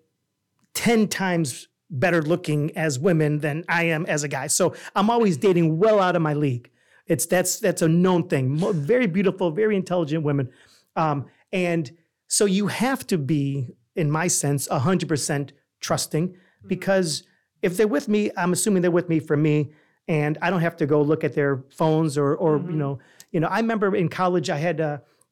10 0.73 1.07
times 1.07 1.67
better 1.89 2.21
looking 2.21 2.75
as 2.75 2.97
women 2.97 3.39
than 3.39 3.63
I 3.69 3.83
am 3.86 4.05
as 4.07 4.23
a 4.23 4.27
guy. 4.27 4.47
So 4.47 4.75
I'm 4.95 5.09
always 5.09 5.38
dating 5.38 5.77
well 5.77 5.99
out 5.99 6.15
of 6.15 6.21
my 6.21 6.33
league. 6.33 6.69
It's 7.05 7.25
that's 7.25 7.59
that's 7.59 7.81
a 7.81 7.88
known 7.88 8.29
thing. 8.29 8.57
Very 8.57 9.07
beautiful, 9.07 9.51
very 9.51 9.75
intelligent 9.75 10.23
women. 10.23 10.49
Um, 10.95 11.25
and 11.51 11.91
so 12.27 12.45
you 12.45 12.67
have 12.67 13.05
to 13.07 13.17
be, 13.17 13.75
in 13.95 14.09
my 14.09 14.27
sense, 14.27 14.67
100% 14.67 15.51
trusting 15.81 16.36
because 16.65 17.23
if 17.62 17.77
they're 17.77 17.88
with 17.88 18.07
me, 18.07 18.31
I'm 18.38 18.53
assuming 18.53 18.81
they're 18.81 18.91
with 18.91 19.09
me 19.09 19.19
for 19.19 19.38
me 19.38 19.73
and 20.07 20.38
I 20.41 20.49
don't 20.49 20.62
have 20.62 20.77
to 20.77 20.86
go 20.86 21.01
look 21.01 21.23
at 21.23 21.33
their 21.33 21.63
phones 21.69 22.17
or 22.17 22.36
or 22.36 22.57
you 22.57 22.75
know, 22.75 22.99
you 23.31 23.39
know, 23.39 23.47
I 23.47 23.59
remember 23.59 23.95
in 23.95 24.09
college 24.09 24.49
I 24.49 24.57
had 24.57 24.79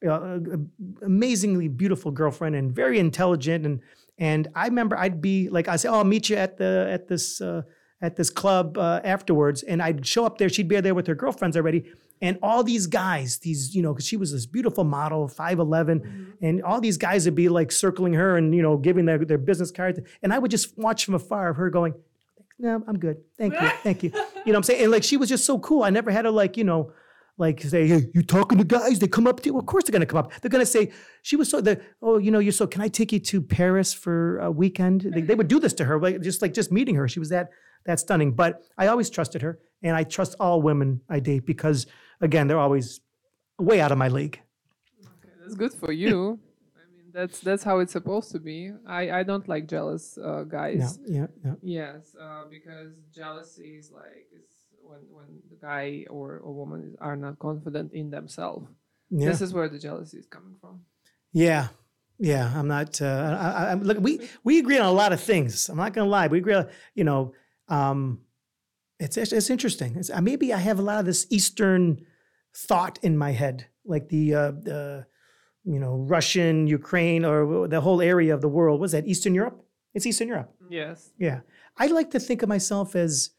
a, 0.02 0.10
a, 0.10 0.36
a 0.36 1.04
amazingly 1.04 1.68
beautiful 1.68 2.10
girlfriend 2.10 2.54
and 2.56 2.74
very 2.74 2.98
intelligent 2.98 3.66
and 3.66 3.80
and 4.18 4.48
I 4.54 4.66
remember 4.66 4.96
I'd 4.96 5.20
be 5.20 5.48
like 5.48 5.68
I 5.68 5.76
say, 5.76 5.88
"Oh, 5.88 5.94
I'll 5.94 6.04
meet 6.04 6.28
you 6.28 6.36
at 6.36 6.56
the 6.56 6.88
at 6.90 7.08
this 7.08 7.40
uh, 7.40 7.62
at 8.00 8.16
this 8.16 8.30
club 8.30 8.78
uh, 8.78 9.00
afterwards," 9.04 9.62
and 9.62 9.82
I'd 9.82 10.06
show 10.06 10.24
up 10.24 10.38
there. 10.38 10.48
She'd 10.48 10.68
be 10.68 10.80
there 10.80 10.94
with 10.94 11.06
her 11.06 11.14
girlfriends 11.14 11.56
already, 11.56 11.90
and 12.20 12.38
all 12.42 12.62
these 12.62 12.86
guys, 12.86 13.38
these 13.38 13.74
you 13.74 13.82
know, 13.82 13.92
because 13.92 14.06
she 14.06 14.16
was 14.16 14.30
this 14.32 14.46
beautiful 14.46 14.84
model, 14.84 15.28
five 15.28 15.58
and 15.58 16.62
all 16.62 16.80
these 16.80 16.98
guys 16.98 17.24
would 17.24 17.34
be 17.34 17.48
like 17.48 17.72
circling 17.72 18.14
her 18.14 18.36
and 18.36 18.54
you 18.54 18.62
know 18.62 18.76
giving 18.76 19.06
their 19.06 19.18
their 19.24 19.38
business 19.38 19.70
cards, 19.70 19.98
and 20.22 20.32
I 20.32 20.38
would 20.38 20.50
just 20.50 20.78
watch 20.78 21.04
from 21.04 21.14
afar 21.14 21.48
of 21.48 21.56
her 21.56 21.70
going, 21.70 21.94
"No, 22.58 22.82
I'm 22.86 22.98
good, 22.98 23.16
thank 23.38 23.54
you, 23.54 23.68
thank 23.82 24.02
you." 24.02 24.10
You 24.10 24.18
know 24.18 24.52
what 24.52 24.56
I'm 24.56 24.62
saying? 24.62 24.82
And 24.82 24.92
like 24.92 25.04
she 25.04 25.16
was 25.16 25.28
just 25.28 25.46
so 25.46 25.58
cool. 25.58 25.82
I 25.82 25.90
never 25.90 26.10
had 26.10 26.22
to 26.22 26.30
like 26.30 26.56
you 26.56 26.64
know 26.64 26.92
like 27.38 27.62
say, 27.62 27.86
hey, 27.86 28.06
you 28.14 28.22
talking 28.22 28.58
to 28.58 28.64
guys? 28.64 28.98
They 28.98 29.08
come 29.08 29.26
up 29.26 29.40
to 29.40 29.50
you. 29.50 29.58
Of 29.58 29.66
course 29.66 29.84
they're 29.84 29.92
gonna 29.92 30.06
come 30.06 30.18
up. 30.18 30.32
They're 30.40 30.50
gonna 30.50 30.66
say, 30.66 30.92
she 31.22 31.36
was 31.36 31.48
so 31.48 31.60
the 31.60 31.80
oh, 32.00 32.18
you 32.18 32.30
know, 32.30 32.38
you're 32.38 32.52
so. 32.52 32.66
Can 32.66 32.82
I 32.82 32.88
take 32.88 33.12
you 33.12 33.18
to 33.20 33.40
Paris 33.40 33.92
for 33.92 34.38
a 34.38 34.50
weekend? 34.50 35.02
They, 35.02 35.22
they 35.22 35.34
would 35.34 35.48
do 35.48 35.58
this 35.58 35.72
to 35.74 35.84
her, 35.84 35.98
like 36.00 36.20
just 36.20 36.42
like 36.42 36.52
just 36.54 36.70
meeting 36.70 36.94
her. 36.96 37.08
She 37.08 37.18
was 37.18 37.30
that 37.30 37.50
that 37.86 38.00
stunning. 38.00 38.32
But 38.32 38.62
I 38.76 38.88
always 38.88 39.10
trusted 39.10 39.42
her, 39.42 39.58
and 39.82 39.96
I 39.96 40.04
trust 40.04 40.36
all 40.38 40.62
women 40.62 41.00
I 41.08 41.20
date 41.20 41.46
because 41.46 41.86
again, 42.20 42.48
they're 42.48 42.58
always 42.58 43.00
way 43.58 43.80
out 43.80 43.92
of 43.92 43.98
my 43.98 44.08
league. 44.08 44.40
That's 45.40 45.54
good 45.54 45.72
for 45.72 45.92
you. 45.92 46.38
I 46.76 46.84
mean, 46.94 47.10
that's 47.12 47.40
that's 47.40 47.62
how 47.62 47.78
it's 47.78 47.92
supposed 47.92 48.30
to 48.32 48.40
be. 48.40 48.72
I 48.86 49.10
I 49.10 49.22
don't 49.22 49.48
like 49.48 49.66
jealous 49.68 50.18
uh, 50.18 50.44
guys. 50.44 50.98
No, 50.98 51.04
yeah, 51.20 51.26
no. 51.42 51.56
Yes, 51.62 52.14
uh, 52.20 52.44
because 52.50 52.92
jealousy 53.14 53.76
is 53.78 53.90
like 53.90 54.28
is 54.32 54.51
when 54.82 55.00
when 55.10 55.26
the 55.50 55.56
guy 55.60 56.04
or 56.10 56.38
a 56.38 56.50
woman 56.50 56.82
is, 56.88 56.94
are 57.00 57.16
not 57.16 57.38
confident 57.38 57.92
in 57.92 58.10
themselves. 58.10 58.66
Yeah. 59.10 59.28
This 59.30 59.40
is 59.40 59.52
where 59.52 59.68
the 59.68 59.78
jealousy 59.78 60.18
is 60.18 60.26
coming 60.26 60.54
from. 60.60 60.82
Yeah, 61.32 61.68
yeah. 62.18 62.52
I'm 62.56 62.68
not. 62.68 63.00
Uh, 63.00 63.06
I, 63.40 63.50
I, 63.50 63.68
I'm- 63.70 63.82
look, 63.82 63.98
we 64.00 64.28
we 64.44 64.58
agree 64.58 64.78
on 64.78 64.86
a 64.86 64.92
lot 65.02 65.12
of 65.12 65.20
things. 65.20 65.68
I'm 65.68 65.76
not 65.76 65.92
gonna 65.94 66.08
lie. 66.08 66.26
We 66.28 66.38
agree. 66.38 66.54
on- 66.54 66.68
You 66.94 67.04
know, 67.04 67.32
um, 67.68 68.20
it's 68.98 69.16
it's, 69.16 69.32
it's 69.32 69.50
interesting. 69.50 69.96
It's, 69.96 70.10
uh, 70.10 70.20
maybe 70.20 70.52
I 70.52 70.58
have 70.58 70.78
a 70.78 70.82
lot 70.82 70.98
of 71.00 71.06
this 71.06 71.26
Eastern 71.30 72.04
thought 72.68 72.98
in 73.02 73.16
my 73.16 73.32
head, 73.32 73.66
like 73.84 74.08
the 74.08 74.34
uh, 74.34 74.50
the 74.52 75.06
you 75.64 75.78
know 75.78 75.94
Russian, 76.08 76.66
Ukraine, 76.66 77.24
or 77.24 77.68
the 77.68 77.80
whole 77.80 78.00
area 78.02 78.34
of 78.34 78.40
the 78.40 78.48
world. 78.58 78.80
Was 78.80 78.92
that 78.92 79.06
Eastern 79.06 79.34
Europe? 79.34 79.58
It's 79.94 80.06
Eastern 80.06 80.28
Europe. 80.28 80.50
Yes. 80.70 81.10
Yeah, 81.18 81.40
I 81.76 81.86
like 81.88 82.10
to 82.12 82.20
think 82.20 82.42
of 82.42 82.48
myself 82.48 82.96
as 82.96 83.30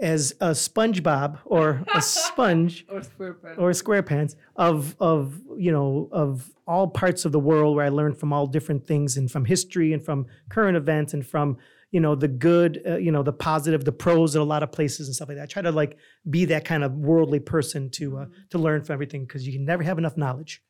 as 0.00 0.32
a 0.40 0.50
SpongeBob 0.50 1.38
or 1.44 1.82
a 1.94 2.02
sponge 2.16 2.84
Or 2.90 3.02
square 3.02 3.34
pen. 3.34 3.54
or 3.58 3.70
SquarePants 3.70 4.34
of 4.56 4.94
of 5.00 5.40
you 5.56 5.72
know 5.72 6.08
of 6.12 6.50
all 6.66 6.88
parts 6.88 7.24
of 7.24 7.32
the 7.32 7.40
world 7.40 7.76
where 7.76 7.86
I 7.86 7.88
learned 7.88 8.18
from 8.18 8.32
all 8.32 8.46
different 8.46 8.86
things 8.86 9.16
and 9.16 9.30
from 9.30 9.44
history 9.44 9.92
and 9.92 10.04
from 10.04 10.26
current 10.50 10.76
events 10.76 11.14
and 11.14 11.26
from 11.26 11.56
you 11.92 12.00
know 12.00 12.14
the 12.14 12.28
good 12.28 12.82
uh, 12.86 12.96
you 12.96 13.10
know 13.10 13.22
the 13.22 13.32
positive 13.32 13.84
the 13.84 13.92
pros 13.92 14.34
in 14.34 14.42
a 14.42 14.44
lot 14.44 14.62
of 14.62 14.70
places 14.72 15.06
and 15.08 15.14
stuff 15.14 15.28
like 15.28 15.38
that. 15.38 15.44
I 15.44 15.46
try 15.46 15.62
to 15.62 15.72
like 15.72 15.96
be 16.28 16.44
that 16.46 16.64
kind 16.64 16.84
of 16.84 16.92
worldly 16.92 17.40
person 17.40 17.88
to 17.92 18.18
uh, 18.18 18.26
to 18.50 18.58
learn 18.58 18.82
from 18.82 18.92
everything 18.94 19.24
because 19.24 19.46
you 19.46 19.52
can 19.52 19.64
never 19.64 19.82
have 19.82 19.96
enough 19.96 20.16
knowledge, 20.16 20.62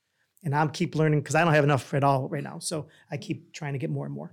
and 0.45 0.55
I'm 0.55 0.69
keep 0.71 0.95
learning 0.95 1.21
because 1.21 1.35
I 1.35 1.43
don't 1.43 1.55
have 1.55 1.65
enough 1.65 1.93
at 1.95 2.05
all 2.05 2.29
right 2.29 2.45
now. 2.45 2.59
So 2.61 2.89
I 3.11 3.17
keep 3.17 3.53
trying 3.53 3.73
to 3.73 3.79
get 3.79 3.91
more 3.91 4.05
and 4.07 4.15
more. 4.15 4.31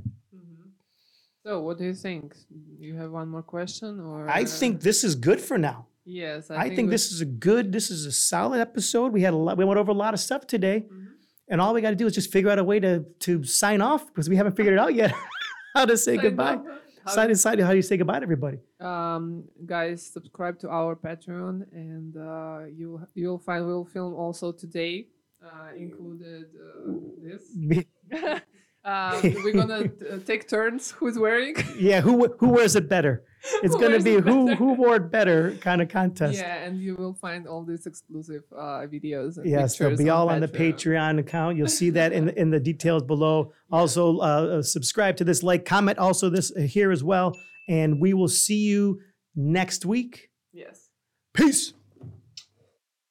So, 1.46 1.60
what 1.62 1.78
do 1.78 1.84
you 1.84 1.94
think? 1.94 2.36
You 2.80 2.96
have 2.96 3.12
one 3.12 3.28
more 3.28 3.44
question, 3.44 4.00
or 4.00 4.30
I 4.30 4.46
think 4.46 4.82
this 4.82 5.04
is 5.04 5.16
good 5.16 5.42
for 5.42 5.58
now. 5.58 5.88
yes, 6.06 6.50
I, 6.50 6.56
I, 6.56 6.70
think, 6.76 6.88
we- 6.88 6.92
this 6.92 7.12
is 7.12 7.22
a 7.22 7.26
good, 7.26 7.72
this 7.72 7.90
is 7.92 8.06
a 8.06 8.12
solid 8.12 8.60
episode. 8.62 9.12
We 9.12 9.22
had 9.22 9.34
a 9.34 9.38
lot, 9.38 9.58
we 9.58 9.66
went 9.66 9.80
over 9.80 9.92
a 9.92 9.96
lot 10.06 10.14
of 10.14 10.20
stuff 10.20 10.48
today, 10.48 10.86
Mhm. 10.90 11.08
and 11.50 11.60
all 11.62 11.74
we 11.74 11.82
got 11.82 11.90
to 11.92 11.96
do 11.96 12.06
is 12.08 12.14
just 12.14 12.32
figure 12.32 12.50
out 12.50 12.60
a 12.60 12.64
way 12.64 12.80
to 12.80 13.04
to 13.28 13.44
sign 13.44 13.82
off 13.82 14.08
because 14.08 14.30
we 14.30 14.36
haven't 14.38 14.56
figured 14.56 14.74
it 14.74 14.80
out 14.80 14.94
yet. 14.96 15.14
how 15.76 15.86
to 15.86 15.98
say 15.98 16.16
Sign 16.16 16.24
goodbye? 16.26 16.56
off. 16.56 16.66
How 17.06 17.12
Sign 17.12 17.30
inside. 17.30 17.60
How 17.60 17.72
do 17.72 17.76
you 17.76 17.82
say 17.92 17.98
goodbye 17.98 18.20
to 18.20 18.24
everybody? 18.24 18.60
um 18.80 19.44
guys 19.66 19.98
subscribe 20.18 20.56
to 20.60 20.68
our 20.70 20.96
patreon 20.96 21.56
and 21.74 22.16
uh 22.18 22.60
you'll 22.78 23.02
you'll 23.14 23.40
find 23.48 23.66
we'll 23.68 23.86
film 23.98 24.14
also 24.14 24.52
today 24.64 25.08
uh 25.48 25.70
included 25.86 26.46
uh, 26.56 26.92
this 27.26 27.44
uh, 28.86 29.20
we're 29.44 29.54
gonna 29.54 29.90
uh, 30.12 30.18
take 30.26 30.48
turns 30.48 30.92
who's 30.92 31.18
wearing 31.18 31.56
yeah, 31.78 32.02
who 32.02 32.28
who 32.40 32.50
wears 32.50 32.76
it 32.76 32.90
better? 32.90 33.24
It's 33.62 33.76
going 33.76 33.92
to 33.92 34.02
be 34.02 34.14
who 34.22 34.56
who 34.56 34.74
wore 34.74 34.96
it 34.96 35.12
better 35.12 35.58
kind 35.60 35.82
of 35.82 35.90
contest. 35.90 36.40
yeah 36.40 36.64
and 36.64 36.80
you 36.80 36.96
will 36.96 37.14
find 37.14 37.46
all 37.46 37.66
these 37.66 37.86
exclusive 37.86 38.44
uh 38.56 38.88
videos 38.88 39.36
and 39.36 39.46
Yes, 39.46 39.78
they'll 39.78 39.98
be 39.98 40.10
all 40.10 40.30
on 40.30 40.40
the 40.40 40.48
Patreon 40.48 41.20
account. 41.20 41.58
You'll 41.58 41.68
see 41.68 41.90
that 41.90 42.14
in 42.14 42.28
the, 42.28 42.40
in 42.40 42.52
the 42.52 42.60
details 42.62 43.04
below. 43.04 43.52
Also, 43.70 44.20
uh, 44.20 44.22
uh, 44.22 44.62
subscribe 44.62 45.18
to 45.18 45.26
this, 45.26 45.44
like, 45.44 45.66
comment 45.66 45.98
also 45.98 46.30
this 46.30 46.54
uh, 46.56 46.62
here 46.62 46.90
as 46.90 47.04
well, 47.04 47.36
and 47.68 48.00
we 48.00 48.14
will 48.14 48.30
see 48.30 48.62
you 48.72 49.02
next 49.36 49.86
week. 49.86 50.30
yes 50.54 50.90
Peace. 51.34 51.74